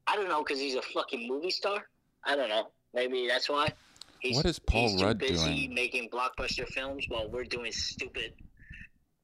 I 0.07 0.16
don't 0.16 0.29
know 0.29 0.42
because 0.42 0.59
he's 0.59 0.75
a 0.75 0.83
fucking 0.83 1.29
movie 1.29 1.51
star. 1.51 1.88
I 2.25 2.37
don't 2.37 2.49
know. 2.49 2.68
Maybe 2.95 3.27
that's 3.27 3.49
why. 3.49 3.73
He's, 4.22 4.37
What 4.37 4.46
is 4.46 4.61
Paul 4.61 4.96
Rudd 4.98 5.18
busy 5.18 5.66
doing? 5.66 5.74
making 5.74 6.08
blockbuster 6.11 6.64
films 6.68 7.04
while 7.08 7.28
we're 7.28 7.42
doing 7.42 7.72
stupid 7.72 8.32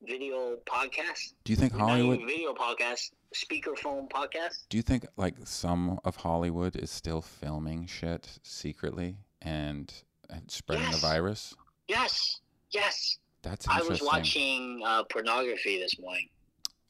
video 0.03 0.57
podcasts. 0.67 1.35
Do 1.45 1.53
you 1.53 1.57
think 1.57 1.73
Hollywood? 1.73 2.19
video 2.27 2.53
podcasts, 2.53 3.11
speakerphone 3.33 4.11
podcasts. 4.11 4.67
Do 4.69 4.77
you 4.77 4.83
think 4.83 5.07
like 5.17 5.37
some 5.45 6.01
of 6.05 6.17
Hollywood 6.17 6.75
is 6.75 6.91
still 6.91 7.21
filming 7.23 7.87
shit 7.87 8.41
secretly 8.43 9.19
and, 9.41 9.93
and 10.31 10.51
spreading 10.51 10.87
Yes. 10.87 11.01
the 11.01 11.07
virus? 11.07 11.55
Yes, 11.87 12.41
yes. 12.73 13.19
That's 13.43 13.69
I 13.69 13.83
was 13.83 14.03
watching 14.03 14.83
uh, 14.85 15.05
pornography 15.05 15.79
this 15.79 15.97
morning. 16.01 16.29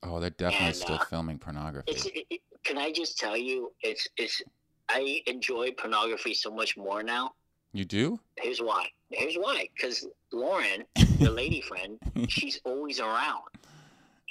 oh, 0.03 0.19
they're 0.19 0.31
definitely 0.31 0.69
and, 0.69 0.77
still 0.77 0.95
uh, 0.97 1.05
filming 1.05 1.39
pornography. 1.39 1.93
It's. 1.93 2.07
It, 2.07 2.25
it- 2.31 2.41
can 2.65 2.77
I 2.79 2.91
just 2.91 3.19
tell 3.19 3.37
you? 3.37 3.73
It's. 3.83 4.09
It's. 4.17 4.43
I 4.89 5.21
enjoy 5.27 5.71
pornography 5.73 6.35
so 6.35 6.51
much 6.51 6.77
more 6.77 7.03
now. 7.03 7.33
You 7.73 7.85
do? 7.85 8.19
Here's 8.37 8.61
why. 8.61 8.87
Here's 9.11 9.37
why. 9.37 9.69
Because 9.75 10.07
Lauren, 10.33 10.85
the 11.19 11.31
lady 11.31 11.61
friend, 11.61 11.99
she's 12.29 12.61
always 12.65 13.01
around, 13.01 13.43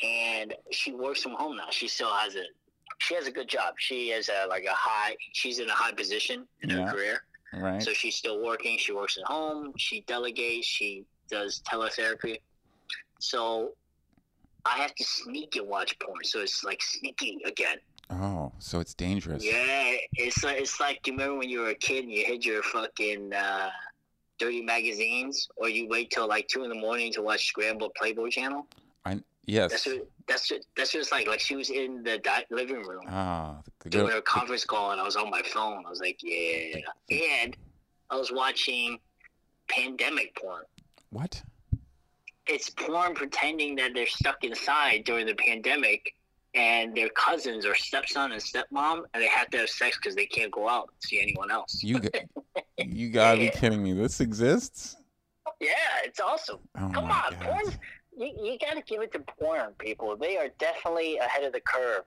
and 0.04 0.54
she 0.72 0.92
works 0.94 1.22
from 1.24 1.34
home 1.34 1.58
now. 1.58 1.68
She 1.72 1.88
still 1.88 2.12
has 2.14 2.36
a. 2.36 2.44
She 3.00 3.14
has 3.14 3.28
a 3.28 3.32
good 3.32 3.48
job. 3.48 3.76
She 3.78 4.10
is 4.10 4.28
a, 4.30 4.48
like 4.48 4.66
a 4.66 4.74
high. 4.74 5.16
She's 5.34 5.60
in 5.60 5.70
a 5.70 5.74
high 5.74 5.92
position 5.92 6.48
in 6.64 6.70
Yeah. 6.72 6.86
her 6.88 6.92
career. 6.94 7.22
Right. 7.54 7.82
So 7.82 7.94
she's 7.94 8.16
still 8.16 8.44
working. 8.44 8.78
She 8.80 8.92
works 8.92 9.18
at 9.18 9.24
home. 9.26 9.74
She 9.78 10.02
delegates. 10.02 10.66
She 10.66 11.06
does 11.30 11.62
teletherapy. 11.70 12.38
So 13.20 13.74
I 14.66 14.78
have 14.80 14.96
to 14.96 15.04
sneak 15.04 15.56
and 15.58 15.68
watch 15.68 15.98
porn. 16.00 16.24
So 16.24 16.42
it's 16.42 16.64
like 16.64 16.82
sneaking 16.82 17.40
again. 17.46 17.78
oh, 18.10 18.37
so 18.60 18.80
it's 18.80 18.94
dangerous. 18.94 19.44
Yeah, 19.44 19.96
it's 20.14 20.44
like 20.44 20.60
it's 20.60 20.80
like 20.80 21.06
you 21.06 21.14
remember 21.14 21.38
when 21.38 21.50
you 21.50 21.62
were 21.62 21.70
a 21.70 21.76
kid 21.76 22.04
and 22.04 22.14
you 22.14 22.26
hid 22.26 22.46
your 22.46 22.64
fucking 22.64 23.34
uh, 23.34 23.70
dirty 24.38 24.62
magazines, 24.62 25.48
or 25.58 25.70
you 25.70 25.88
wait 25.88 26.12
till 26.12 26.28
like 26.28 26.48
two 26.48 26.64
in 26.64 26.70
the 26.70 26.76
morning 26.76 27.12
to 27.14 27.22
watch 27.22 27.48
Scrambled 27.48 27.94
Playboy 27.96 28.30
Channel. 28.30 28.68
Yes. 29.48 29.72
That's 29.72 29.86
what 29.88 30.08
that's 30.28 30.52
what 30.52 30.62
that's 30.76 30.94
what 30.94 31.00
it's 31.00 31.12
like. 31.12 31.26
Like 31.26 31.40
she 31.40 31.56
was 31.56 31.70
in 31.70 32.04
the 32.04 32.18
di- 32.20 32.46
living 32.52 32.84
room 32.84 33.06
Ah, 33.08 33.62
the 33.80 33.90
doing 33.90 34.12
her 34.12 34.22
conference 34.22 34.66
call, 34.66 34.92
and 34.92 35.00
I 35.00 35.06
was 35.06 35.16
on 35.16 35.30
my 35.30 35.42
phone. 35.42 35.86
I 35.86 35.90
was 35.90 36.02
like, 36.02 36.20
yeah, 36.22 36.76
and 37.10 37.56
I 38.10 38.18
was 38.18 38.30
watching 38.32 39.00
pandemic 39.70 40.36
porn. 40.36 40.64
What? 41.12 41.42
It's 42.46 42.70
porn 42.70 43.16
pretending 43.16 43.78
that 43.78 43.92
they're 43.94 44.06
stuck 44.06 44.44
inside 44.44 45.06
during 45.06 45.26
the 45.26 45.36
pandemic, 45.36 46.14
and 46.56 46.96
their 46.96 47.10
cousins 47.10 47.66
or 47.66 47.76
stepson 47.76 48.32
and 48.32 48.42
stepmom, 48.42 49.04
and 49.14 49.22
they 49.24 49.28
have 49.28 49.50
to 49.52 49.58
have 49.60 49.70
sex 49.70 49.98
because 49.98 50.16
they 50.16 50.26
can't 50.26 50.52
go 50.52 50.68
out 50.68 50.90
and 50.92 51.04
see 51.04 51.22
anyone 51.22 51.52
else. 51.52 51.84
You 51.84 52.00
you 52.78 53.10
gotta 53.10 53.40
be 53.40 53.50
kidding 53.50 53.84
me. 53.84 53.94
This 53.94 54.20
exists? 54.22 54.96
Yeah, 55.60 55.70
it's 56.04 56.20
awesome. 56.20 56.60
Oh 56.78 56.92
Come 56.94 57.06
on, 57.06 57.10
god. 57.10 57.38
porn. 57.42 57.74
You, 58.18 58.34
you 58.44 58.58
got 58.60 58.74
to 58.76 58.82
give 58.82 59.02
it 59.02 59.12
to 59.14 59.20
porn 59.40 59.74
people. 59.78 60.16
They 60.18 60.38
are 60.38 60.48
definitely 60.58 61.18
ahead 61.18 61.44
of 61.44 61.54
the 61.54 61.60
curve 61.62 62.02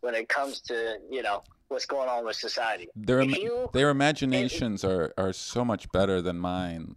when 0.00 0.14
it 0.14 0.28
comes 0.28 0.60
to 0.62 0.98
you 1.10 1.22
know 1.22 1.42
what's 1.68 1.86
going 1.86 2.08
on 2.08 2.24
with 2.26 2.36
society. 2.36 2.88
Their 2.94 3.20
ima- 3.20 3.38
you- 3.38 3.70
their 3.72 3.88
imaginations 3.90 4.84
are, 4.84 5.12
are 5.16 5.32
so 5.32 5.64
much 5.64 5.90
better 5.92 6.20
than 6.20 6.38
mine. 6.38 6.94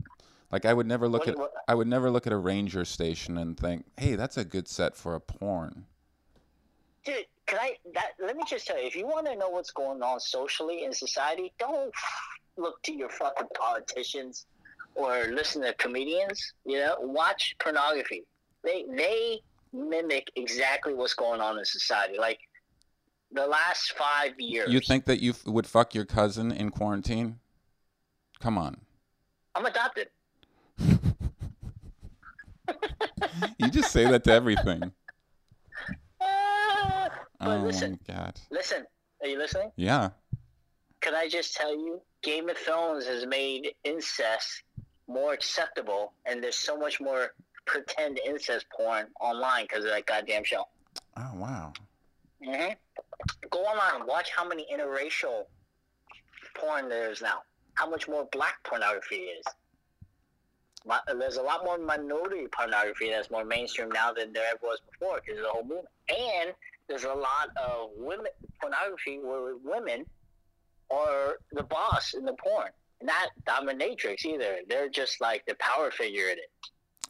Like 0.51 0.65
I 0.65 0.73
would 0.73 0.85
never 0.87 1.07
look 1.07 1.21
What- 1.21 1.29
at 1.29 1.37
what- 1.37 1.53
I 1.67 1.75
would 1.75 1.87
never 1.87 2.11
look 2.11 2.27
at 2.27 2.33
a 2.33 2.37
ranger 2.37 2.83
station 2.85 3.37
and 3.37 3.57
think, 3.57 3.85
"Hey, 3.97 4.15
that's 4.15 4.35
a 4.37 4.43
good 4.45 4.67
set 4.67 4.95
for 4.95 5.15
a 5.15 5.19
porn." 5.21 5.85
Dude, 7.05 7.25
can 7.45 7.59
I? 7.59 7.75
That, 7.93 8.11
let 8.19 8.35
me 8.35 8.43
just 8.47 8.65
tell 8.65 8.79
you, 8.79 8.87
if 8.87 8.95
you 8.95 9.05
want 9.05 9.27
to 9.27 9.35
know 9.35 9.49
what's 9.49 9.71
going 9.71 10.01
on 10.01 10.19
socially 10.19 10.83
in 10.83 10.91
society, 10.91 11.53
don't 11.59 11.93
look 12.57 12.81
to 12.83 12.93
your 12.93 13.09
fucking 13.09 13.47
politicians 13.55 14.47
or 14.95 15.27
listen 15.31 15.61
to 15.61 15.73
comedians. 15.75 16.53
You 16.65 16.79
know, 16.79 16.95
watch 16.99 17.55
pornography. 17.59 18.23
They 18.63 18.85
they 18.95 19.39
mimic 19.71 20.31
exactly 20.35 20.95
what's 20.95 21.13
going 21.13 21.41
on 21.41 21.59
in 21.59 21.65
society. 21.65 22.17
Like 22.17 22.39
the 23.31 23.45
last 23.45 23.93
five 23.97 24.39
years. 24.39 24.71
You 24.71 24.79
think 24.79 25.05
that 25.05 25.21
you 25.21 25.31
f- 25.31 25.45
would 25.45 25.67
fuck 25.67 25.93
your 25.93 26.05
cousin 26.05 26.51
in 26.51 26.71
quarantine? 26.71 27.39
Come 28.39 28.57
on. 28.57 28.77
I'm 29.53 29.65
adopted. 29.65 30.09
You 33.59 33.69
just 33.69 33.91
say 33.91 34.05
that 34.05 34.23
to 34.25 34.31
everything. 34.31 34.91
But 37.39 37.59
oh 37.59 37.63
listen, 37.63 37.99
my 38.07 38.13
god. 38.15 38.39
listen. 38.51 38.85
Are 39.21 39.27
you 39.27 39.37
listening? 39.37 39.71
Yeah. 39.75 40.09
Can 41.01 41.15
I 41.15 41.27
just 41.29 41.55
tell 41.55 41.71
you, 41.73 42.01
Game 42.21 42.49
of 42.49 42.57
Thrones 42.57 43.05
has 43.05 43.25
made 43.25 43.73
incest 43.83 44.63
more 45.07 45.33
acceptable, 45.33 46.13
and 46.25 46.43
there's 46.43 46.57
so 46.57 46.77
much 46.77 46.99
more 46.99 47.33
pretend 47.65 48.19
incest 48.25 48.65
porn 48.75 49.07
online 49.19 49.65
because 49.65 49.83
of 49.85 49.91
that 49.91 50.05
goddamn 50.05 50.43
show. 50.43 50.63
Oh 51.17 51.31
wow. 51.35 51.73
hmm 52.43 52.73
Go 53.49 53.59
online, 53.59 54.05
watch 54.07 54.31
how 54.35 54.47
many 54.47 54.65
interracial 54.73 55.45
porn 56.55 56.89
there 56.89 57.11
is 57.11 57.21
now. 57.21 57.39
How 57.75 57.89
much 57.89 58.07
more 58.07 58.27
black 58.31 58.63
pornography 58.63 59.15
is. 59.15 59.45
There's 61.17 61.37
a 61.37 61.41
lot 61.41 61.63
more 61.65 61.77
minority 61.79 62.47
pornography 62.51 63.09
that's 63.09 63.31
more 63.31 63.43
mainstream 63.43 63.89
now 63.89 64.13
than 64.13 64.31
there 64.33 64.45
ever 64.51 64.59
was 64.61 64.79
before 64.91 65.19
because 65.25 65.39
of 65.39 65.43
the 65.45 65.49
whole 65.49 65.63
movement. 65.63 65.87
And 66.09 66.53
there's 66.87 67.03
a 67.03 67.13
lot 67.13 67.49
of 67.57 67.89
women 67.97 68.27
pornography 68.61 69.19
where 69.21 69.55
women 69.63 70.05
are 70.91 71.37
the 71.51 71.63
boss 71.63 72.13
in 72.13 72.25
the 72.25 72.33
porn. 72.33 72.69
Not 73.01 73.29
dominatrix 73.47 74.25
either. 74.25 74.57
They're 74.69 74.89
just 74.89 75.19
like 75.19 75.45
the 75.45 75.55
power 75.55 75.91
figure 75.91 76.29
in 76.29 76.37
it 76.37 76.51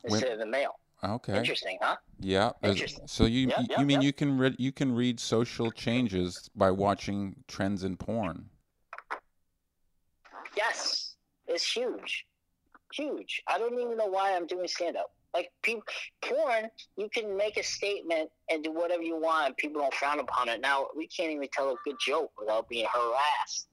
instead 0.04 0.32
of 0.32 0.40
the 0.40 0.46
male. 0.46 0.80
Okay. 1.04 1.38
Interesting, 1.38 1.78
huh? 1.82 1.98
Yeah. 2.20 2.48
Uh, 2.64 2.70
Interesting. 2.70 3.08
So 3.08 3.26
you 3.26 3.48
Yep, 3.50 3.60
you 3.60 3.66
yep, 3.70 3.80
mean 3.80 3.90
yep. 4.02 4.04
you 4.04 4.14
can 4.14 4.38
read 4.38 4.56
you 4.58 4.72
can 4.72 4.96
read 4.96 5.20
social 5.20 5.72
changes 5.72 6.50
by 6.56 6.72
watching 6.72 7.36
trends 7.48 7.84
in 7.84 7.98
porn? 7.98 8.50
Yes, 10.56 11.16
it's 11.48 11.70
huge, 11.70 12.26
huge. 12.94 13.44
I 13.48 13.58
don't 13.58 13.78
even 13.80 13.98
know 13.98 14.08
why 14.08 14.36
I'm 14.36 14.48
doing 14.48 14.68
stand 14.68 14.96
up. 14.96 15.12
Like 15.36 15.52
people, 15.64 15.84
porn, 16.22 16.70
you 16.96 17.10
can 17.10 17.36
make 17.36 17.58
a 17.58 17.64
statement 17.64 18.30
and 18.50 18.64
do 18.64 18.72
whatever 18.72 19.04
you 19.04 19.20
want, 19.20 19.48
and 19.48 19.58
people 19.58 19.82
don't 19.82 19.94
frown 19.94 20.20
upon 20.20 20.48
it. 20.48 20.62
Now 20.62 20.88
we 20.96 21.08
can't 21.08 21.30
even 21.30 21.50
tell 21.52 21.72
a 21.72 21.76
good 21.84 21.98
joke 22.00 22.32
without 22.40 22.70
being 22.70 22.88
harassed. 22.92 23.68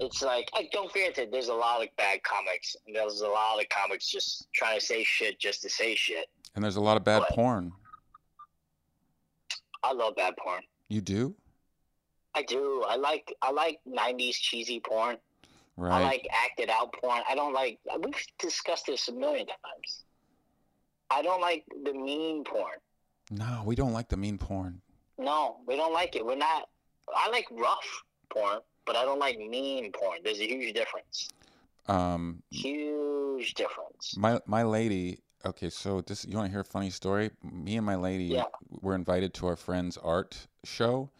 It's 0.00 0.22
like, 0.22 0.50
I 0.54 0.68
don't 0.72 0.92
granted, 0.92 1.30
there's 1.30 1.48
a 1.48 1.54
lot 1.54 1.82
of 1.82 1.88
bad 1.96 2.20
comics, 2.24 2.74
and 2.84 2.96
there's 2.96 3.20
a 3.20 3.28
lot 3.28 3.60
of 3.60 3.68
comics 3.68 4.10
just 4.10 4.48
trying 4.52 4.78
to 4.78 4.84
say 4.84 5.04
shit 5.04 5.38
just 5.38 5.62
to 5.62 5.70
say 5.70 5.94
shit. 5.94 6.26
And 6.56 6.64
there's 6.64 6.76
a 6.76 6.80
lot 6.80 6.96
of 6.96 7.04
bad 7.04 7.20
What? 7.20 7.30
porn. 7.30 7.72
I 9.84 9.92
love 9.92 10.16
bad 10.16 10.34
porn. 10.36 10.62
You 10.88 11.00
do? 11.00 11.36
I 12.34 12.42
do. 12.42 12.84
I 12.88 12.96
like 12.96 13.32
I 13.40 13.52
like 13.52 13.78
'90s 13.88 14.34
cheesy 14.34 14.80
porn. 14.80 15.16
Right. 15.76 16.00
I 16.00 16.04
like 16.04 16.26
acted 16.32 16.70
out 16.70 16.92
porn. 16.94 17.22
I 17.28 17.34
don't 17.34 17.52
like. 17.52 17.78
We've 18.02 18.14
discussed 18.38 18.86
this 18.86 19.08
a 19.08 19.12
million 19.12 19.46
times. 19.46 20.04
I 21.10 21.22
don't 21.22 21.40
like 21.40 21.64
the 21.84 21.92
mean 21.92 22.44
porn. 22.44 22.78
no, 23.30 23.62
we 23.64 23.74
don't 23.74 23.92
like 23.92 24.08
the 24.08 24.16
mean 24.16 24.38
porn. 24.38 24.80
No, 25.18 25.58
we 25.66 25.76
don't 25.76 25.92
like 25.92 26.16
it. 26.16 26.24
We're 26.24 26.36
not. 26.36 26.68
I 27.14 27.28
like 27.30 27.46
rough 27.50 28.02
porn, 28.30 28.58
but 28.86 28.96
I 28.96 29.04
don't 29.04 29.18
like 29.18 29.38
mean 29.38 29.92
porn. 29.92 30.18
There's 30.24 30.40
a 30.40 30.46
huge 30.46 30.74
difference. 30.74 31.28
Um 31.86 32.42
Huge 32.50 33.54
difference. 33.54 34.16
my 34.16 34.40
my 34.46 34.62
lady 34.64 35.20
okay 35.44 35.70
so 35.70 36.00
this 36.00 36.24
you 36.24 36.36
want 36.36 36.46
to 36.46 36.50
hear 36.50 36.60
a 36.60 36.64
funny 36.64 36.90
story 36.90 37.30
me 37.44 37.76
and 37.76 37.86
my 37.86 37.94
lady 37.94 38.24
Yeah. 38.24 38.44
were 38.80 38.96
invited 38.96 39.32
to 39.34 39.46
our 39.46 39.54
friend's 39.54 39.96
art 39.96 40.48
show 40.64 41.10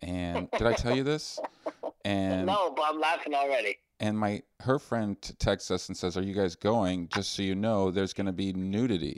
and 0.00 0.50
did 0.52 0.66
i 0.66 0.72
tell 0.72 0.96
you 0.96 1.02
this 1.04 1.38
and 2.06 2.46
no, 2.46 2.72
but 2.74 2.84
I'm 2.88 2.98
laughing 3.00 3.34
already. 3.34 3.78
And 4.00 4.18
my 4.18 4.42
her 4.60 4.78
friend 4.78 5.16
texts 5.38 5.70
us 5.70 5.88
and 5.88 5.96
says 5.96 6.16
are 6.16 6.22
you 6.22 6.34
guys 6.34 6.56
going 6.56 7.08
just 7.08 7.32
so 7.34 7.42
you 7.42 7.54
know 7.54 7.90
there's 7.90 8.12
going 8.12 8.26
to 8.26 8.32
be 8.32 8.52
nudity 8.52 9.16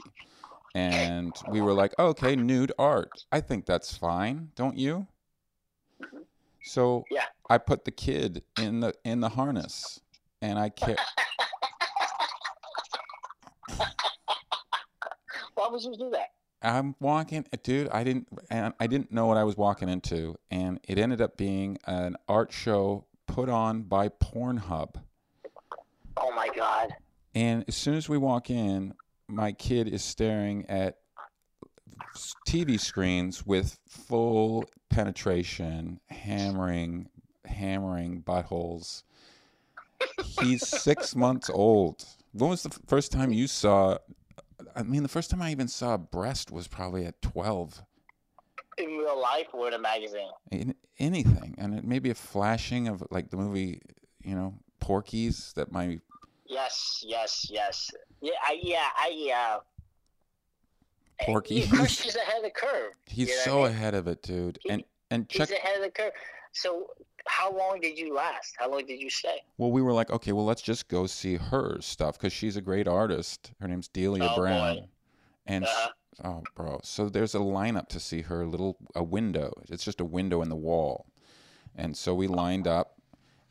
and 0.75 1.33
we 1.49 1.61
were 1.61 1.73
like 1.73 1.93
okay 1.99 2.35
nude 2.35 2.71
art 2.77 3.25
i 3.31 3.39
think 3.41 3.65
that's 3.65 3.97
fine 3.97 4.49
don't 4.55 4.77
you 4.77 5.07
so 6.63 7.05
Yeah. 7.09 7.23
i 7.49 7.57
put 7.57 7.85
the 7.85 7.91
kid 7.91 8.43
in 8.59 8.79
the 8.81 8.93
in 9.03 9.19
the 9.21 9.29
harness 9.29 9.99
and 10.41 10.59
i 10.59 10.69
ca- 10.69 10.95
Why 15.55 15.69
would 15.69 15.83
you 15.83 15.95
do 15.97 16.09
that? 16.11 16.27
I'm 16.61 16.95
walking, 16.99 17.45
dude. 17.63 17.89
I 17.89 18.03
didn't, 18.03 18.27
and 18.51 18.73
I 18.79 18.87
didn't 18.87 19.11
know 19.11 19.25
what 19.25 19.37
I 19.37 19.43
was 19.43 19.57
walking 19.57 19.89
into, 19.89 20.35
and 20.51 20.79
it 20.87 20.97
ended 20.97 21.19
up 21.21 21.35
being 21.37 21.77
an 21.85 22.15
art 22.27 22.51
show 22.51 23.05
put 23.27 23.49
on 23.49 23.83
by 23.83 24.09
Pornhub. 24.09 24.95
Oh 26.17 26.31
my 26.35 26.49
God. 26.55 26.95
And 27.35 27.63
as 27.67 27.75
soon 27.75 27.93
as 27.93 28.09
we 28.09 28.17
walk 28.17 28.49
in, 28.49 28.93
my 29.27 29.51
kid 29.51 29.87
is 29.87 30.03
staring 30.03 30.65
at 30.67 30.97
TV 32.47 32.79
screens 32.79 33.45
with 33.45 33.77
full 33.87 34.65
penetration, 34.89 35.99
hammering, 36.07 37.09
hammering 37.45 38.23
buttholes. 38.23 39.03
He's 40.41 40.67
six 40.67 41.15
months 41.15 41.49
old. 41.49 42.05
When 42.33 42.49
was 42.49 42.63
the 42.63 42.75
first 42.87 43.11
time 43.11 43.31
you 43.31 43.47
saw? 43.47 43.97
I 44.75 44.83
mean, 44.83 45.03
the 45.03 45.09
first 45.09 45.29
time 45.29 45.41
I 45.41 45.51
even 45.51 45.67
saw 45.67 45.95
a 45.95 45.97
breast 45.97 46.51
was 46.51 46.67
probably 46.67 47.05
at 47.05 47.21
12 47.21 47.83
real 49.07 49.21
life 49.21 49.47
or 49.53 49.67
in 49.67 49.73
a 49.73 49.79
magazine? 49.79 50.29
In, 50.51 50.75
anything, 50.99 51.55
and 51.57 51.73
it 51.77 51.83
may 51.85 51.99
be 51.99 52.09
a 52.09 52.15
flashing 52.15 52.87
of 52.87 53.03
like 53.11 53.29
the 53.29 53.37
movie, 53.37 53.81
you 54.23 54.35
know, 54.35 54.53
Porky's 54.79 55.53
that 55.55 55.71
my 55.71 55.99
Yes, 56.49 57.03
yes, 57.05 57.47
yes. 57.49 57.91
Yeah, 58.21 58.31
I, 58.45 58.57
yeah, 58.61 58.87
I, 58.97 59.31
uh. 59.35 59.59
Porky. 61.25 61.55
Yeah, 61.55 61.83
is 61.83 62.15
ahead 62.15 62.37
of 62.37 62.43
the 62.43 62.51
curve. 62.51 62.93
he's 63.05 63.29
You 63.29 63.35
know 63.35 63.41
so 63.41 63.59
I 63.63 63.67
mean? 63.67 63.71
ahead 63.75 63.93
of 63.95 64.07
it, 64.07 64.21
dude. 64.21 64.59
He- 64.63 64.69
And 64.69 64.83
and 65.09 65.27
check 65.29 65.49
He's 65.49 65.57
ahead 65.57 65.77
of 65.77 65.83
the 65.83 65.89
curve. 65.89 66.11
So, 66.53 66.87
how 67.27 67.51
long 67.51 67.79
did 67.81 67.97
you 67.97 68.13
last? 68.15 68.55
How 68.57 68.69
long 68.71 68.85
did 68.85 68.99
you 69.01 69.09
stay? 69.09 69.41
Well, 69.57 69.71
we 69.71 69.81
were 69.81 69.91
like, 69.93 70.09
okay, 70.11 70.31
well, 70.31 70.45
let's 70.45 70.61
just 70.61 70.87
go 70.87 71.05
see 71.07 71.35
her 71.35 71.81
stuff 71.81 72.17
because 72.17 72.31
she's 72.33 72.55
a 72.55 72.61
great 72.61 72.87
artist. 72.87 73.51
Her 73.59 73.67
name's 73.67 73.87
Delia 73.89 74.23
Oh, 74.25 74.29
boy. 74.29 74.35
Brown, 74.41 74.87
and 75.47 75.65
sh- 75.65 75.69
Uh-huh. 75.69 75.89
Oh, 76.23 76.43
bro, 76.55 76.79
so 76.83 77.09
there's 77.09 77.35
a 77.35 77.39
lineup 77.39 77.87
to 77.89 77.99
see 77.99 78.21
her 78.21 78.45
little 78.45 78.77
a 78.95 79.03
window. 79.03 79.53
It's 79.69 79.85
just 79.85 80.01
a 80.01 80.05
window 80.05 80.41
in 80.41 80.49
the 80.49 80.55
wall, 80.55 81.05
and 81.75 81.95
so 81.95 82.13
we 82.13 82.27
lined 82.27 82.67
up, 82.67 82.99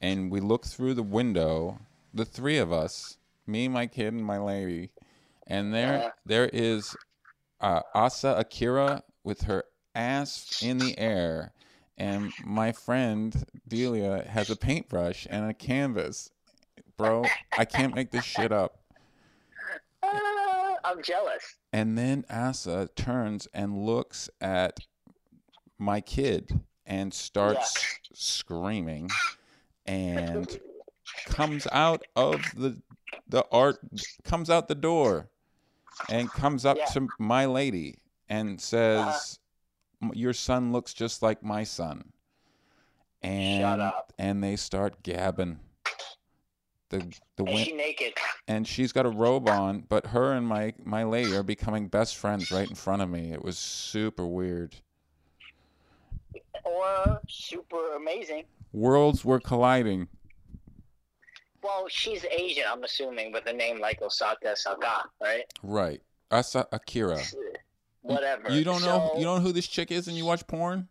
and 0.01 0.31
we 0.31 0.41
looked 0.41 0.67
through 0.67 0.95
the 0.95 1.03
window, 1.03 1.79
the 2.13 2.25
three 2.25 2.59
of 2.59 2.73
us, 2.73 3.19
me, 3.47 3.69
my 3.69 3.87
kid, 3.87 4.13
and 4.13 4.25
my 4.25 4.39
lady, 4.39 4.91
and 5.47 5.73
there 5.73 6.13
there 6.25 6.51
is 6.53 6.97
uh, 7.61 7.81
Asa 7.95 8.35
Akira 8.39 9.03
with 9.25 9.43
her 9.43 9.65
ass 9.95 10.63
in 10.63 10.79
the 10.79 10.99
air. 10.99 11.53
And 11.99 12.31
my 12.45 12.73
friend 12.73 13.45
Delia 13.67 14.25
has 14.29 14.51
a 14.51 14.57
paintbrush 14.57 15.27
and 15.31 15.49
a 15.49 15.55
canvas. 15.55 16.31
Bro, 16.97 17.25
I 17.57 17.65
can't 17.65 17.95
make 17.95 18.11
this 18.11 18.25
shit 18.25 18.53
up. 18.53 18.79
Uh, 20.03 20.75
I'm 20.85 21.03
jealous. 21.03 21.57
And 21.77 21.99
then 21.99 22.25
Asa 22.31 22.89
turns 22.97 23.49
and 23.53 23.85
looks 23.85 24.31
at 24.41 24.81
my 25.79 26.01
kid 26.01 26.61
and 26.87 27.13
starts 27.13 27.99
screaming 28.15 29.11
and 29.85 30.59
comes 31.27 31.67
out 31.71 32.03
of 32.17 32.41
the 32.57 32.81
the 33.29 33.45
art 33.53 33.79
comes 34.25 34.49
out 34.49 34.69
the 34.69 34.75
door 34.75 35.29
and 36.09 36.31
comes 36.31 36.65
up 36.65 36.79
Yeah. 36.79 36.87
to 36.95 37.09
my 37.19 37.45
lady 37.45 37.99
and 38.27 38.59
says 38.59 39.39
uh-huh. 40.01 40.09
"M- 40.13 40.19
your 40.19 40.33
son 40.33 40.73
looks 40.73 40.95
just 40.95 41.23
like 41.23 41.43
my 41.43 41.63
son 41.63 42.13
and 43.23 43.83
up. 43.83 44.15
and 44.19 44.43
they 44.43 44.57
start 44.57 45.03
gabbing 45.03 45.59
the 46.91 46.99
the 47.37 47.45
Is 47.45 47.55
win- 47.55 47.65
she 47.65 47.73
naked? 47.73 48.15
and 48.49 48.67
she's 48.67 48.93
got 48.93 49.07
a 49.07 49.11
robe 49.11 49.49
on, 49.49 49.81
but 49.89 50.07
her 50.07 50.33
and 50.33 50.47
my 50.47 50.73
my 50.85 51.05
lady 51.05 51.35
are 51.35 51.43
becoming 51.43 51.89
best 51.89 52.17
friends 52.17 52.51
right 52.51 52.69
in 52.69 52.75
front 52.77 53.03
of 53.03 53.09
me. 53.11 53.33
It 53.33 53.43
was 53.43 53.59
super 53.59 54.27
weird. 54.27 54.77
Or 56.65 57.21
super 57.29 57.95
amazing? 57.97 58.45
Worlds 58.73 59.25
were 59.25 59.41
colliding. 59.41 60.09
Well, 61.63 61.87
she's 61.89 62.25
Asian, 62.27 62.65
I'm 62.69 62.85
assuming, 62.85 63.33
with 63.33 63.47
a 63.47 63.53
name 63.53 63.81
like 63.81 64.01
Osaka 64.03 64.57
Saka, 64.57 65.05
right? 65.21 65.45
Right. 65.63 66.01
Asa 66.31 66.67
Akira. 66.73 67.21
Whatever. 68.03 68.51
You 68.51 68.63
don't 68.65 68.83
know 68.83 69.11
So, 69.13 69.19
you 69.19 69.25
don't 69.25 69.39
know 69.39 69.43
who 69.43 69.53
this 69.53 69.67
chick 69.67 69.91
is 69.91 70.07
and 70.07 70.17
you 70.17 70.25
watch 70.25 70.47
porn? 70.47 70.89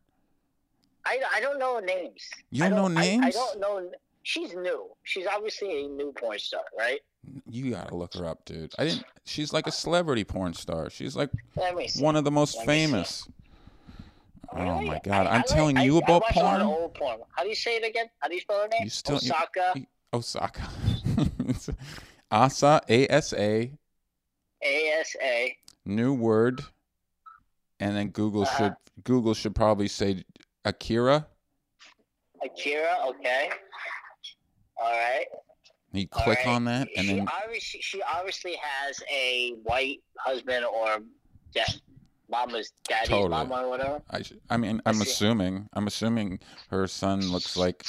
I, 1.05 1.19
I 1.35 1.39
don't 1.39 1.59
know 1.59 1.79
names. 1.79 2.21
You 2.49 2.65
I 2.65 2.69
don't 2.69 2.93
know 2.93 2.99
I- 2.99 3.03
names? 3.05 3.25
I, 3.25 3.29
don't 3.31 3.59
know. 3.59 3.91
She's 4.27 4.55
new. 4.55 4.87
She's 5.03 5.27
obviously 5.27 5.85
a 5.85 5.87
new 5.87 6.11
porn 6.19 6.39
star, 6.39 6.61
right? 6.75 6.99
You 7.47 7.69
gotta 7.69 7.95
look 7.95 8.15
her 8.15 8.25
up, 8.25 8.43
dude. 8.43 8.73
I 8.79 8.85
didn't 8.85 9.03
she's 9.25 9.53
like 9.53 9.67
a 9.67 9.71
celebrity 9.71 10.23
porn 10.23 10.55
star. 10.55 10.89
She's 10.89 11.15
like 11.15 11.29
Let 11.55 11.75
me 11.75 11.87
see. 11.87 12.03
one 12.03 12.15
of 12.15 12.23
the 12.23 12.31
most 12.31 12.57
Let 12.57 12.67
me 12.67 12.73
see. 12.73 12.85
famous. 12.91 13.27
Oh 14.51 14.81
my 14.81 14.99
god. 15.03 15.27
I- 15.27 15.29
I 15.29 15.33
I'm 15.33 15.37
like- 15.37 15.45
telling 15.45 15.77
I- 15.77 15.83
you 15.83 15.95
I 15.97 15.99
about 15.99 16.23
watch 16.23 16.35
a 16.37 16.39
lot 16.39 16.59
of 16.59 16.65
porn. 16.67 16.81
old 16.81 16.93
porn. 16.95 17.19
How 17.35 17.43
do 17.43 17.49
you 17.49 17.55
say 17.55 17.75
it 17.77 17.85
again? 17.87 18.07
How 18.19 18.27
do 18.27 18.33
you 18.33 18.41
spell 18.41 18.61
her 18.63 18.67
name? 18.67 18.83
You 18.83 18.89
still- 18.89 19.17
Osaka. 19.17 19.73
you- 19.75 19.85
Osaka. 20.11 20.69
Asa 22.31 22.81
A 22.89 23.07
S 23.07 23.31
A 23.33 23.71
A 24.63 24.87
S 24.99 25.15
A. 25.21 25.55
new 25.85 26.13
word 26.15 26.63
and 27.79 27.95
then 27.95 28.09
google 28.09 28.41
Uh-huh. 28.41 28.57
should 28.57 28.75
google 29.03 29.35
should 29.35 29.53
probably 29.53 29.87
say 29.87 30.23
akira 30.65 31.27
Akira. 32.43 32.97
Okay. 33.09 33.49
All 34.81 34.91
right. 34.91 35.25
you 35.93 36.07
click 36.07 36.39
right. 36.39 36.47
on 36.47 36.65
that 36.65 36.89
and 36.97 37.05
she 37.07 37.13
then 37.15 37.27
obviously 37.43 37.81
she 37.81 38.01
obviously 38.03 38.55
has 38.61 39.01
a 39.11 39.51
white 39.63 40.01
husband 40.17 40.65
or 40.65 40.99
yeah, 41.55 41.63
mama's 42.29 42.73
daddy's 42.87 43.09
Totally. 43.09 43.29
mama 43.29 43.63
or 43.65 43.69
whatever. 43.69 44.01
I, 44.11 44.21
I 44.49 44.57
mean 44.57 44.81
i'm 44.85 45.01
assuming 45.01 45.69
i'm 45.73 45.87
assuming 45.87 46.39
her 46.69 46.87
son 46.87 47.21
looks 47.31 47.55
like 47.55 47.85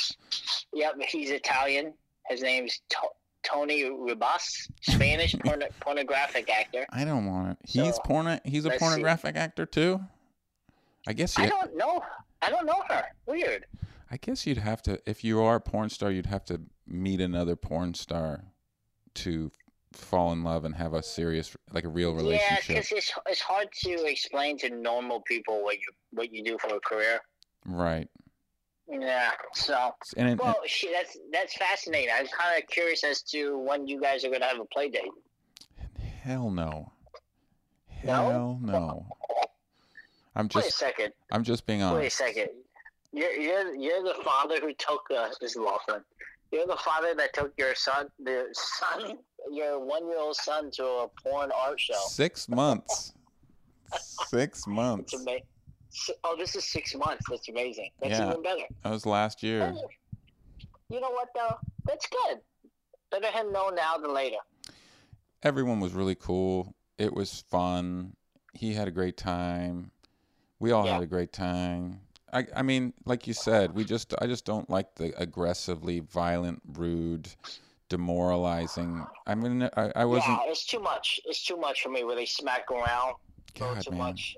Yep, 0.73 0.95
he's 1.09 1.31
Italian. 1.31 1.95
His 2.29 2.43
name's 2.43 2.81
to- 2.91 3.09
Toni 3.43 3.85
Ribas, 3.85 4.69
Spanish 4.83 5.35
porno- 5.45 5.69
pornographic 5.81 6.49
actor. 6.51 6.85
i 6.91 7.05
don't 7.05 7.27
want 7.27 7.51
it 7.53 7.59
he's 7.69 7.95
So, 7.97 8.03
porn 8.05 8.41
he's 8.45 8.65
a 8.65 8.69
let's 8.69 8.81
see. 8.81 8.87
pornographic 8.87 9.37
actor 9.37 9.67
too 9.67 10.01
i 11.09 11.13
guess 11.13 11.37
I 11.39 11.45
you 11.45 11.51
don't 11.51 11.77
know. 11.77 12.03
I 12.43 12.51
don't 12.51 12.67
know 12.67 12.83
her. 12.89 13.05
Weird. 13.27 13.67
i 14.11 14.17
guess 14.17 14.47
you'd 14.47 14.59
have 14.59 14.83
to 14.83 15.01
if 15.07 15.25
you 15.25 15.41
are 15.41 15.57
a 15.57 15.61
porn 15.61 15.89
star 15.91 16.11
you'd 16.11 16.27
have 16.27 16.45
to 16.47 16.61
meet 16.87 17.21
another 17.21 17.57
porn 17.57 17.95
star 17.95 18.45
to 19.15 19.51
fall 19.93 20.33
in 20.33 20.45
love 20.45 20.65
and 20.65 20.75
have 20.75 20.93
a 20.95 21.03
serious 21.03 21.57
like 21.73 21.85
a 21.85 21.89
real 21.89 22.15
relationship 22.15 22.69
Yeah, 22.69 22.75
because 22.81 22.93
it's 22.93 23.13
it's 23.27 23.41
hard 23.41 23.69
to 23.85 24.05
explain 24.05 24.59
to 24.59 24.71
normal 24.71 25.21
people 25.23 25.63
what 25.63 25.77
you 25.77 25.89
what 26.13 26.33
you 26.33 26.45
do 26.45 26.59
for 26.59 26.75
a 26.75 26.81
career. 26.81 27.21
right 27.65 28.09
Yeah. 28.89 29.33
So, 29.55 29.95
and, 30.17 30.29
it, 30.29 30.39
well, 30.39 30.61
she, 30.67 30.93
that's 30.93 31.17
that's 31.33 31.57
fascinating. 31.57 32.11
I'm 32.17 32.27
kind 32.27 32.63
of 32.63 32.69
curious 32.69 33.05
as 33.05 33.23
to 33.23 33.59
when 33.59 33.87
you 33.87 34.01
guys 34.01 34.25
are 34.25 34.31
gonna 34.31 34.45
have 34.45 34.61
a 34.61 34.67
play 34.67 34.91
date. 34.91 35.11
Hell 36.23 36.51
no. 36.51 36.93
No? 38.05 38.31
Hell 38.31 38.59
no. 38.63 39.07
I'm 40.35 40.49
just 40.49 40.67
Wait 40.67 40.71
a 40.71 40.77
second. 40.77 41.13
I'm 41.33 41.43
just 41.43 41.67
being 41.67 41.83
on. 41.83 41.95
Wait 41.97 42.07
a 42.07 42.11
second. 42.11 42.49
You're 43.13 43.33
you're 43.33 43.75
you're 43.75 44.03
the 44.03 44.23
father 44.23 44.61
who 44.61 44.75
took 44.75 45.03
uh, 45.17 45.29
this 45.41 45.53
is 45.53 45.57
Lachlan. 45.57 46.03
You're 46.53 46.67
the 46.67 46.77
father 46.77 47.15
that 47.15 47.35
took 47.35 47.53
your 47.59 47.75
son, 47.75 48.09
the 48.23 48.47
son, 48.53 49.19
your 49.51 49.85
one-year-old 49.85 50.37
son, 50.37 50.71
to 50.75 50.85
a 50.85 51.09
porn 51.23 51.51
art 51.53 51.81
show. 51.81 51.95
Six 52.09 52.49
months. 52.49 53.13
Six 53.93 54.67
months. 54.67 55.15
It's 55.15 56.11
Oh, 56.25 56.37
this 56.37 56.55
is 56.55 56.65
six 56.71 56.95
months. 56.95 57.25
That's 57.31 57.49
amazing. 57.49 57.91
That's 58.01 58.19
Yeah. 58.19 58.31
even 58.31 58.43
better. 58.43 58.65
That 58.83 58.91
was 58.91 59.07
last 59.07 59.43
year. 59.43 59.75
You 60.89 61.01
know 61.01 61.11
what 61.11 61.29
though? 61.35 61.59
That's 61.87 62.07
good. 62.07 62.41
Better 63.11 63.31
him 63.31 63.53
know 63.53 63.71
now 63.71 63.97
than 63.97 64.13
later. 64.13 64.37
Everyone 65.43 65.81
was 65.81 65.93
really 65.95 66.15
cool. 66.15 66.75
It 66.99 67.15
was 67.15 67.41
fun. 67.41 68.15
He 68.53 68.75
had 68.75 68.89
a 68.89 68.91
great 68.91 69.17
time. 69.17 69.91
We 70.59 70.73
all 70.73 70.87
Yeah. 70.87 70.95
had 70.95 71.03
a 71.03 71.07
great 71.07 71.33
time. 71.33 72.06
I 72.33 72.47
I 72.55 72.63
mean, 72.63 72.93
like 73.05 73.27
you 73.27 73.35
said, 73.35 73.75
we 73.75 73.85
just 73.85 74.15
I 74.21 74.27
just 74.27 74.45
don't 74.45 74.69
like 74.69 74.95
the 74.97 75.13
aggressively 75.21 76.01
violent, 76.01 76.61
rude, 76.75 77.29
demoralizing. 77.89 79.07
I 79.27 79.35
mean, 79.35 79.69
I, 79.77 79.93
I 79.95 80.05
wasn't 80.05 80.39
yeah, 80.45 80.51
it's 80.51 80.65
too 80.67 80.81
much. 80.81 81.21
It's 81.25 81.45
too 81.45 81.57
much 81.57 81.83
for 81.83 81.89
me 81.89 82.05
where 82.05 82.17
they 82.17 82.27
smack 82.27 82.71
around. 82.71 83.15
God, 83.59 83.81
too 83.83 83.91
man. 83.91 83.99
much. 83.99 84.37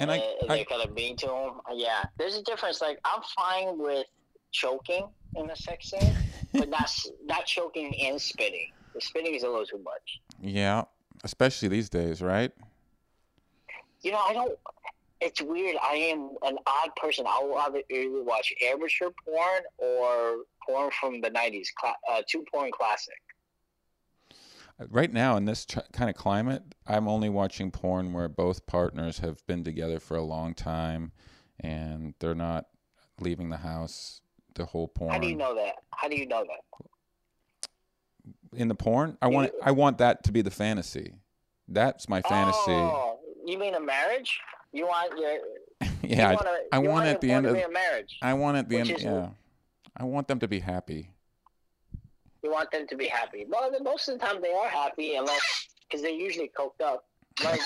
And 0.00 0.10
I, 0.10 0.16
and, 0.16 0.24
and 0.42 0.52
I 0.52 0.56
they're 0.56 0.64
kind 0.64 0.82
of 0.82 0.94
mean 0.94 1.16
to 1.18 1.26
him. 1.26 1.50
Uh, 1.70 1.74
yeah, 1.74 2.04
there's 2.18 2.36
a 2.36 2.42
difference. 2.42 2.80
Like 2.80 2.98
I'm 3.04 3.22
fine 3.36 3.78
with 3.78 4.06
choking 4.52 5.08
in 5.36 5.50
a 5.50 5.56
sex 5.56 5.90
scene, 5.90 6.14
but 6.52 6.68
not 6.68 6.90
not 7.24 7.46
choking 7.46 7.94
and 8.00 8.20
spitting. 8.20 8.70
The 8.94 9.00
spitting 9.00 9.34
is 9.34 9.42
a 9.42 9.48
little 9.48 9.66
too 9.66 9.82
much. 9.82 10.20
yeah, 10.40 10.84
especially 11.24 11.68
these 11.68 11.88
days, 11.88 12.20
right? 12.20 12.52
You 14.02 14.12
know, 14.12 14.18
I 14.18 14.32
don't. 14.32 14.58
It's 15.22 15.40
weird. 15.40 15.76
I 15.80 15.94
am 15.94 16.30
an 16.42 16.56
odd 16.66 16.96
person. 16.96 17.26
I 17.28 17.38
will 17.42 17.56
either 17.56 18.24
watch 18.24 18.52
amateur 18.60 19.10
porn 19.24 19.62
or 19.78 20.38
porn 20.66 20.90
from 21.00 21.20
the 21.20 21.30
'90s, 21.30 21.68
cla- 21.78 21.94
uh, 22.10 22.22
two 22.28 22.44
porn 22.52 22.72
classic. 22.72 23.14
Right 24.88 25.12
now, 25.12 25.36
in 25.36 25.44
this 25.44 25.64
ch- 25.64 25.78
kind 25.92 26.10
of 26.10 26.16
climate, 26.16 26.62
I'm 26.88 27.06
only 27.06 27.28
watching 27.28 27.70
porn 27.70 28.12
where 28.12 28.28
both 28.28 28.66
partners 28.66 29.20
have 29.20 29.46
been 29.46 29.62
together 29.62 30.00
for 30.00 30.16
a 30.16 30.22
long 30.24 30.54
time, 30.54 31.12
and 31.60 32.14
they're 32.18 32.34
not 32.34 32.66
leaving 33.20 33.50
the 33.50 33.58
house. 33.58 34.20
The 34.54 34.66
whole 34.66 34.88
porn 34.88 35.12
How 35.12 35.18
do 35.18 35.28
you 35.28 35.36
know 35.36 35.54
that? 35.54 35.76
How 35.92 36.08
do 36.08 36.16
you 36.16 36.26
know 36.26 36.44
that? 36.44 36.88
in 38.54 38.68
the 38.68 38.74
porn, 38.74 39.16
I 39.22 39.28
want 39.28 39.52
I 39.62 39.70
want 39.70 39.98
that 39.98 40.24
to 40.24 40.32
be 40.32 40.42
the 40.42 40.50
fantasy. 40.50 41.14
That's 41.68 42.08
my 42.08 42.20
fantasy. 42.22 42.72
Oh, 42.72 43.20
you 43.46 43.56
mean 43.56 43.74
a 43.74 43.80
marriage? 43.80 44.40
You 44.72 44.86
want 44.86 45.18
your 45.18 45.38
yeah, 46.02 46.30
I, 46.30 46.34
wanna, 46.34 46.50
I 46.72 46.80
you 46.82 46.88
want 46.88 47.06
at 47.06 47.20
the 47.20 47.30
end 47.30 47.46
of 47.46 47.56
marriage. 47.72 48.18
I 48.22 48.34
want 48.34 48.56
at 48.56 48.68
the 48.68 48.78
end. 48.78 48.90
is- 48.90 49.02
Yeah, 49.02 49.28
I 49.96 50.04
want 50.04 50.28
them 50.28 50.38
to 50.40 50.48
be 50.48 50.58
happy. 50.58 51.10
You 52.42 52.50
want 52.50 52.70
them 52.72 52.86
to 52.88 52.96
be 52.96 53.06
happy. 53.06 53.46
Well, 53.48 53.70
most 53.82 54.08
of 54.08 54.18
the 54.18 54.26
time 54.26 54.42
they 54.42 54.52
are 54.52 54.68
happy, 54.68 55.14
unless 55.14 55.68
because 55.88 56.02
they're 56.02 56.10
usually 56.10 56.50
coked 56.58 56.80
up. 56.84 57.04
Like, 57.44 57.60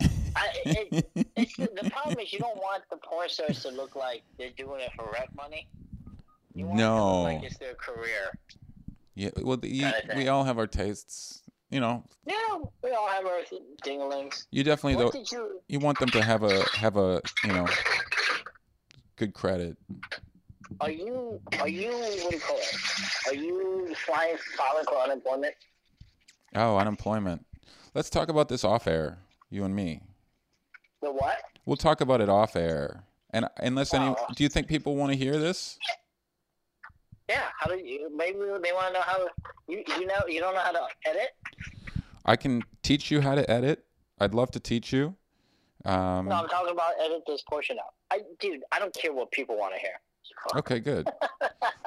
I, 0.00 0.48
it, 0.64 1.10
it's 1.36 1.56
the, 1.56 1.68
the 1.82 1.88
problem 1.90 2.18
is 2.18 2.32
you 2.32 2.38
don't 2.40 2.56
want 2.56 2.82
the 2.90 2.96
porn 2.96 3.28
stars 3.28 3.62
to 3.62 3.70
look 3.70 3.94
like 3.94 4.22
they're 4.36 4.50
doing 4.56 4.80
it 4.80 4.90
for 4.96 5.08
rent 5.12 5.28
money. 5.36 5.68
You 6.54 6.66
want 6.66 6.80
it 6.80 6.82
to 6.82 6.88
look 6.88 6.98
No. 6.98 7.22
like 7.22 7.42
it's 7.44 7.58
their 7.58 7.74
career. 7.74 8.32
Yeah, 9.14 9.30
well, 9.36 9.56
the, 9.56 9.68
you, 9.68 9.90
we 10.16 10.28
all 10.28 10.44
have 10.44 10.58
our 10.58 10.66
tastes. 10.66 11.42
You 11.70 11.80
know, 11.80 12.02
Yeah, 12.26 12.34
we 12.82 12.90
all 12.92 13.08
have 13.08 13.26
our 13.26 13.40
dinglings. 13.84 14.46
you 14.50 14.64
definitely 14.64 15.02
What 15.04 15.12
though 15.12 15.22
you? 15.30 15.60
you 15.68 15.78
want 15.78 15.98
them 15.98 16.08
to 16.10 16.22
have 16.22 16.42
a 16.42 16.64
have 16.76 16.96
a 16.96 17.20
you 17.44 17.52
know 17.52 17.66
good 19.16 19.34
credit. 19.34 19.76
Are 20.80 20.90
you? 20.90 21.40
Are 21.60 21.68
you? 21.68 21.90
What 21.90 22.30
do 22.30 22.36
you 22.36 22.40
call 22.40 22.56
it? 22.58 22.76
Are 23.26 23.34
you 23.34 23.94
flying 24.06 24.36
filing 24.56 24.84
for 24.84 24.96
unemployment? 24.98 25.54
Oh, 26.54 26.76
unemployment. 26.78 27.44
Let's 27.94 28.08
talk 28.10 28.28
about 28.28 28.48
this 28.48 28.64
off 28.64 28.86
air, 28.86 29.18
you 29.50 29.64
and 29.64 29.74
me. 29.74 30.00
The 31.02 31.12
what? 31.12 31.36
We'll 31.66 31.76
talk 31.76 32.00
about 32.00 32.20
it 32.20 32.28
off 32.28 32.56
air. 32.56 33.04
And 33.30 33.46
unless 33.58 33.92
any, 33.92 34.06
Oh. 34.06 34.16
do 34.34 34.42
you 34.42 34.48
think 34.48 34.68
people 34.68 34.96
want 34.96 35.12
to 35.12 35.18
hear 35.18 35.38
this? 35.38 35.78
Yeah. 37.28 37.42
How 37.58 37.68
do 37.68 37.76
you? 37.78 38.10
Maybe 38.14 38.38
they 38.38 38.72
want 38.72 38.88
to 38.88 38.92
know 38.94 39.02
how. 39.02 39.26
You 39.68 39.82
you 39.98 40.06
know 40.06 40.20
you 40.28 40.40
don't 40.40 40.54
know 40.54 40.60
how 40.60 40.72
to 40.72 40.86
edit. 41.06 41.30
I 42.24 42.36
can 42.36 42.62
teach 42.82 43.10
you 43.10 43.20
how 43.20 43.34
to 43.34 43.48
edit. 43.50 43.84
I'd 44.20 44.34
love 44.34 44.50
to 44.52 44.60
teach 44.60 44.92
you. 44.92 45.14
Um, 45.84 46.26
No, 46.28 46.36
I'm 46.36 46.48
talking 46.48 46.72
about 46.72 46.92
edit 47.02 47.22
this 47.26 47.42
portion 47.42 47.78
out. 47.78 47.94
I, 48.10 48.20
dude, 48.40 48.62
I 48.72 48.78
don't 48.78 48.92
care 48.94 49.12
what 49.12 49.30
people 49.30 49.56
want 49.56 49.74
to 49.74 49.80
hear. 49.80 49.92
okay, 50.56 50.80
good. 50.80 51.08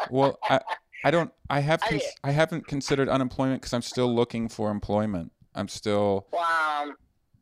Well, 0.10 0.40
I, 0.50 0.60
I 1.06 1.12
don't. 1.12 1.32
I 1.50 1.60
have. 1.60 1.82
I- 1.84 1.90
Cons- 1.90 2.16
I 2.24 2.32
haven't 2.32 2.68
considered 2.68 3.08
unemployment 3.08 3.62
because 3.62 3.74
I'm 3.74 3.82
still 3.84 4.14
looking 4.14 4.50
for 4.50 4.70
employment. 4.72 5.32
I'm 5.56 5.68
still. 5.68 6.28
Well, 6.32 6.44
um, 6.82 6.96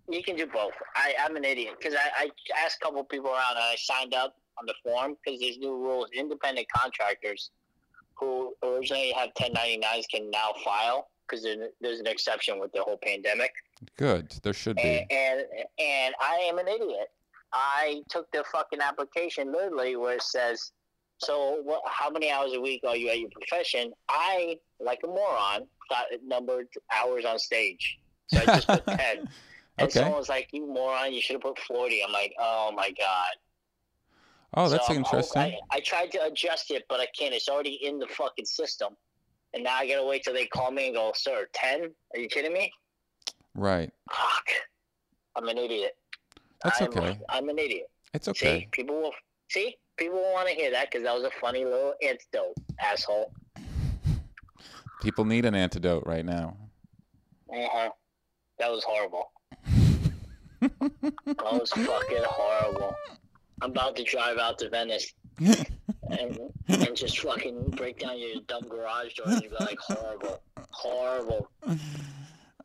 you 0.09 0.21
can 0.23 0.35
do 0.35 0.45
both. 0.45 0.73
I, 0.95 1.13
I'm 1.23 1.35
an 1.35 1.45
idiot 1.45 1.75
because 1.79 1.95
I, 1.95 2.25
I 2.25 2.29
asked 2.65 2.77
a 2.81 2.85
couple 2.85 3.03
people 3.05 3.29
around 3.31 3.51
and 3.55 3.59
I 3.59 3.75
signed 3.77 4.13
up 4.13 4.35
on 4.59 4.65
the 4.65 4.73
form 4.83 5.15
because 5.23 5.39
there's 5.39 5.57
new 5.57 5.75
rules. 5.77 6.09
Independent 6.13 6.67
contractors 6.75 7.49
who 8.19 8.53
originally 8.63 9.11
had 9.11 9.29
1099s 9.35 10.03
can 10.13 10.29
now 10.29 10.51
file 10.63 11.09
because 11.27 11.45
there's 11.81 11.99
an 11.99 12.07
exception 12.07 12.59
with 12.59 12.71
the 12.73 12.81
whole 12.81 12.99
pandemic. 13.03 13.51
Good. 13.97 14.33
There 14.43 14.53
should 14.53 14.75
be. 14.75 14.81
And, 14.81 15.09
and 15.11 15.41
and 15.79 16.15
I 16.19 16.35
am 16.49 16.57
an 16.57 16.67
idiot. 16.67 17.07
I 17.53 18.01
took 18.09 18.31
the 18.31 18.43
fucking 18.51 18.79
application 18.81 19.51
literally 19.51 19.95
where 19.95 20.15
it 20.15 20.23
says, 20.23 20.71
"So 21.19 21.61
what? 21.63 21.81
How 21.85 22.09
many 22.09 22.29
hours 22.31 22.53
a 22.53 22.59
week 22.61 22.81
are 22.87 22.95
you 22.95 23.09
at 23.09 23.19
your 23.19 23.29
profession?" 23.29 23.93
I, 24.09 24.57
like 24.79 24.99
a 25.03 25.07
moron, 25.07 25.67
got 25.89 26.11
it 26.11 26.21
numbered 26.25 26.67
hours 26.91 27.25
on 27.25 27.39
stage, 27.39 27.99
so 28.27 28.41
I 28.41 28.45
just 28.45 28.67
put 28.67 28.85
ten. 28.87 29.27
And 29.77 29.87
Okay. 29.87 29.99
someone 29.99 30.17
was 30.19 30.29
like, 30.29 30.49
"You 30.51 30.67
moron! 30.67 31.13
You 31.13 31.21
should 31.21 31.35
have 31.35 31.41
put 31.41 31.57
40. 31.59 32.03
I'm 32.03 32.11
like, 32.11 32.33
"Oh 32.37 32.71
my 32.75 32.91
god!" 32.91 33.31
Oh, 34.55 34.67
that's 34.69 34.87
So 34.87 34.93
I'm- 34.93 35.03
interesting. 35.03 35.41
I, 35.41 35.59
I 35.71 35.79
tried 35.81 36.11
to 36.13 36.23
adjust 36.25 36.71
it, 36.71 36.83
but 36.89 36.99
I 36.99 37.07
can't. 37.17 37.33
It's 37.33 37.47
already 37.49 37.79
in 37.85 37.99
the 37.99 38.07
fucking 38.07 38.45
system, 38.45 38.95
and 39.53 39.63
now 39.63 39.75
I 39.75 39.87
gotta 39.87 40.05
wait 40.05 40.23
till 40.23 40.33
they 40.33 40.47
call 40.47 40.71
me 40.71 40.87
and 40.87 40.95
go, 40.95 41.11
"Sir, 41.15 41.47
10? 41.53 41.93
Are 42.13 42.19
you 42.19 42.27
kidding 42.27 42.53
me?" 42.53 42.71
Right. 43.55 43.91
Fuck! 44.11 44.45
I'm 45.35 45.47
an 45.47 45.57
idiot. 45.57 45.95
That's 46.63 46.81
I'm, 46.81 46.87
okay. 46.87 47.19
I'm 47.29 47.47
an 47.49 47.59
idiot. 47.59 47.89
It's 48.13 48.25
See, 48.25 48.31
okay. 48.31 48.67
people 48.71 48.95
will 49.01 49.13
see. 49.49 49.75
People 49.97 50.17
will 50.17 50.33
want 50.33 50.47
to 50.49 50.55
hear 50.55 50.71
that 50.71 50.89
because 50.89 51.03
that 51.03 51.13
was 51.13 51.23
a 51.23 51.31
funny 51.39 51.63
little 51.65 51.93
antidote, 52.01 52.55
asshole. 52.79 53.31
People 55.01 55.25
need 55.25 55.45
an 55.45 55.55
antidote 55.55 56.03
right 56.05 56.25
now. 56.25 56.57
Uh-huh. 57.53 57.89
That 58.59 58.71
was 58.71 58.83
horrible. 58.83 59.31
That 60.61 61.53
was 61.53 61.69
fucking 61.71 62.23
horrible. 62.25 62.93
I'm 63.61 63.71
about 63.71 63.95
to 63.97 64.03
drive 64.03 64.37
out 64.37 64.57
to 64.59 64.69
Venice 64.69 65.13
and 66.09 66.39
and 66.67 66.95
just 66.95 67.19
fucking 67.19 67.71
break 67.71 67.99
down 67.99 68.17
your 68.19 68.41
dumb 68.47 68.67
garage 68.67 69.13
door 69.15 69.27
and 69.29 69.41
you 69.43 69.49
be 69.49 69.55
like 69.59 69.79
horrible, 69.79 70.41
horrible. 70.71 71.49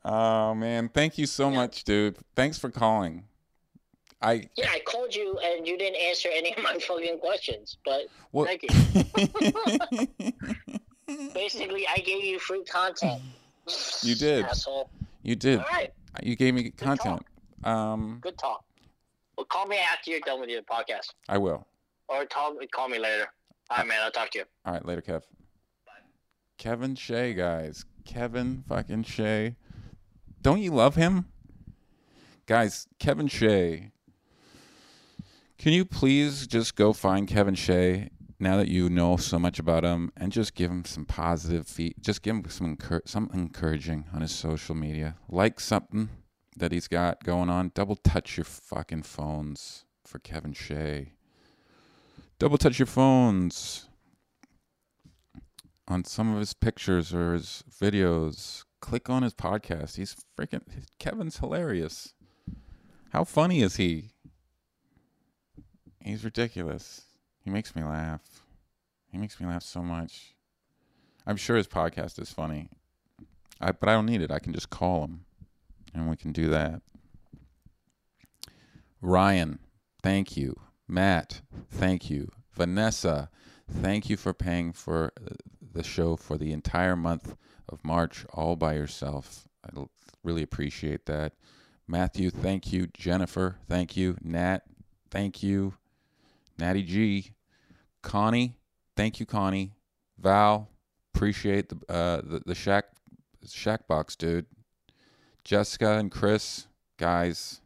Oh 0.05 0.55
man, 0.55 0.89
thank 0.89 1.17
you 1.19 1.27
so 1.27 1.49
Yeah. 1.49 1.57
much, 1.57 1.85
dude. 1.85 2.17
Thanks 2.37 2.59
for 2.59 2.71
calling. 2.71 3.25
I 4.23 4.49
Yeah, 4.57 4.71
I 4.71 4.81
called 4.81 5.15
you 5.15 5.39
and 5.43 5.67
you 5.67 5.77
didn't 5.79 6.01
answer 6.01 6.29
any 6.33 6.55
of 6.57 6.63
my 6.63 6.79
fucking 6.79 7.19
questions, 7.19 7.77
but 7.85 8.03
well, 8.33 8.47
thank 8.47 8.63
you. 8.63 8.69
Basically, 11.35 11.87
I 11.87 11.99
gave 11.99 12.25
you 12.25 12.39
free 12.39 12.65
content. 12.65 13.21
You 14.03 14.15
did. 14.15 14.45
asshole. 14.45 14.89
you 15.23 15.37
did. 15.37 15.59
All 15.59 15.65
right. 15.71 15.93
You 16.23 16.37
gave 16.37 16.55
me 16.55 16.71
content. 16.71 17.23
Um, 17.65 18.19
Good 18.23 18.39
talk. 18.39 18.65
Well, 19.37 19.47
call 19.47 19.67
me 19.67 19.79
after 19.79 20.11
you're 20.11 20.21
done 20.21 20.41
with 20.41 20.49
your 20.51 20.63
podcast, 20.63 21.13
I 21.29 21.39
will. 21.39 21.67
or 22.09 22.25
call 22.27 22.57
call 22.73 22.89
me 22.89 22.99
later. 22.99 23.27
All 23.71 23.79
right, 23.79 23.87
man. 23.87 24.01
I'll 24.03 24.11
talk 24.11 24.31
to 24.31 24.39
you. 24.41 24.45
All 24.65 24.75
right, 24.75 24.85
later, 24.85 25.03
Kev. 25.03 25.23
Kevin 26.59 26.95
Shea, 26.95 27.35
guys. 27.35 27.85
Kevin 28.05 28.63
fucking 28.69 29.05
Shea. 29.05 29.57
Don't 30.43 30.61
you 30.61 30.71
love 30.73 30.95
him? 30.95 31.27
Guys, 32.47 32.87
Kevin 32.99 33.27
Shea. 33.27 33.91
Can 35.59 35.73
you 35.73 35.85
please 35.85 36.47
just 36.47 36.77
go 36.77 36.93
find 36.93 37.27
Kevin 37.27 37.55
Shea 37.55 38.11
now 38.39 38.57
that 38.59 38.69
you 38.69 38.91
know 38.91 39.17
so 39.17 39.39
much 39.39 39.59
about 39.59 39.85
him 39.85 40.13
and 40.17 40.31
just 40.31 40.55
give 40.55 40.71
him 40.71 40.85
some 40.85 41.07
positive 41.07 41.67
feed 41.67 41.95
just 42.01 42.21
give 42.21 42.37
him 42.37 42.45
some 42.51 42.77
encour- 42.77 43.07
some 43.09 43.31
encouraging 43.33 44.05
on 44.13 44.21
his 44.21 44.33
social 44.33 44.75
media. 44.75 45.17
Like 45.29 45.61
something 45.61 46.11
that 46.57 46.73
he's 46.73 46.89
got 46.89 47.25
going 47.25 47.51
on. 47.51 47.73
Double 47.75 47.97
touch 47.97 48.37
your 48.37 48.45
fucking 48.45 49.03
phones 49.03 49.85
for 50.05 50.19
Kevin 50.19 50.53
Shea. 50.53 51.13
Double 52.39 52.59
touch 52.59 52.79
your 52.79 52.87
phones 52.87 53.89
on 55.89 56.05
some 56.05 56.33
of 56.33 56.41
his 56.41 56.55
pictures 56.55 57.15
or 57.15 57.35
his 57.35 57.65
videos. 57.71 58.65
Click 58.81 59.09
on 59.09 59.23
his 59.23 59.35
podcast. 59.35 59.97
He's 59.97 60.17
freaking 60.39 60.63
Kevin's 60.99 61.39
hilarious. 61.39 62.13
How 63.11 63.25
funny 63.25 63.63
is 63.63 63.77
he? 63.77 64.11
He's 66.01 66.25
ridiculous. 66.25 67.03
He 67.41 67.51
makes 67.51 67.75
me 67.75 67.83
laugh. 67.83 68.43
He 69.11 69.19
makes 69.19 69.41
me 69.41 69.47
laugh 69.47 69.63
so 69.63 69.83
much. 69.83 70.35
I'm 71.27 71.37
sure 71.37 71.57
his 71.57 71.69
podcast 71.69 72.21
is 72.21 72.31
funny. 72.31 72.69
I 73.61 73.73
but 73.73 73.89
I 73.89 73.93
don't 73.93 74.07
need 74.07 74.21
it. 74.21 74.31
I 74.31 74.39
can 74.39 74.53
just 74.53 74.69
call 74.69 75.05
him 75.05 75.25
and 75.95 76.09
we 76.09 76.17
can 76.17 76.33
do 76.33 76.49
that. 76.49 76.83
Ryan, 79.01 79.59
thank 80.03 80.37
you. 80.37 80.55
Matt, 80.89 81.43
thank 81.71 82.11
you. 82.11 82.31
Vanessa, 82.53 83.31
thank 83.71 84.09
you 84.11 84.17
for 84.17 84.33
paying 84.35 84.73
for 84.73 85.13
uh, 85.21 85.35
the 85.73 85.83
show 85.83 86.17
for 86.17 86.37
the 86.37 86.53
entire 86.53 86.97
month 86.97 87.37
of 87.69 87.85
March 87.85 88.25
all 88.33 88.57
by 88.57 88.75
yourself. 88.75 89.47
I 89.65 89.85
really 90.23 90.43
appreciate 90.43 91.07
that. 91.07 91.33
Matthew, 91.87 92.31
thank 92.31 92.73
you. 92.73 92.87
Jennifer, 92.87 93.59
thank 93.69 93.97
you. 93.97 94.17
Nat, 94.23 94.61
thank 95.11 95.43
you. 95.43 95.75
Natty 96.59 96.83
G, 96.83 97.33
Connie, 98.03 98.57
thank 98.97 99.19
you, 99.21 99.27
Connie. 99.27 99.73
Val, 100.19 100.69
appreciate 101.15 101.69
the 101.69 101.77
uh, 101.93 102.21
the, 102.23 102.43
the 102.47 102.55
shack 102.55 102.85
shack 103.51 103.87
box, 103.89 104.17
dude. 104.17 104.47
Jessica 105.45 105.99
and 105.99 106.11
Chris, 106.11 106.69
guys, 106.97 107.61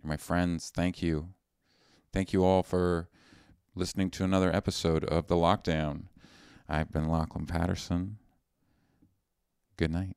you're 0.00 0.08
my 0.08 0.16
friends. 0.16 0.72
Thank 0.74 1.02
you. 1.02 1.28
Thank 2.14 2.32
you 2.32 2.44
all 2.44 2.62
for 2.62 3.10
listening 3.74 4.08
to 4.12 4.24
another 4.24 4.54
episode 4.54 5.04
of 5.04 5.26
The 5.26 5.34
Lachdown. 5.34 6.04
I've 6.70 6.90
been 6.90 7.08
Lachlan 7.08 7.44
Patterson. 7.44 8.16
Good 9.76 9.90
night. 9.90 10.16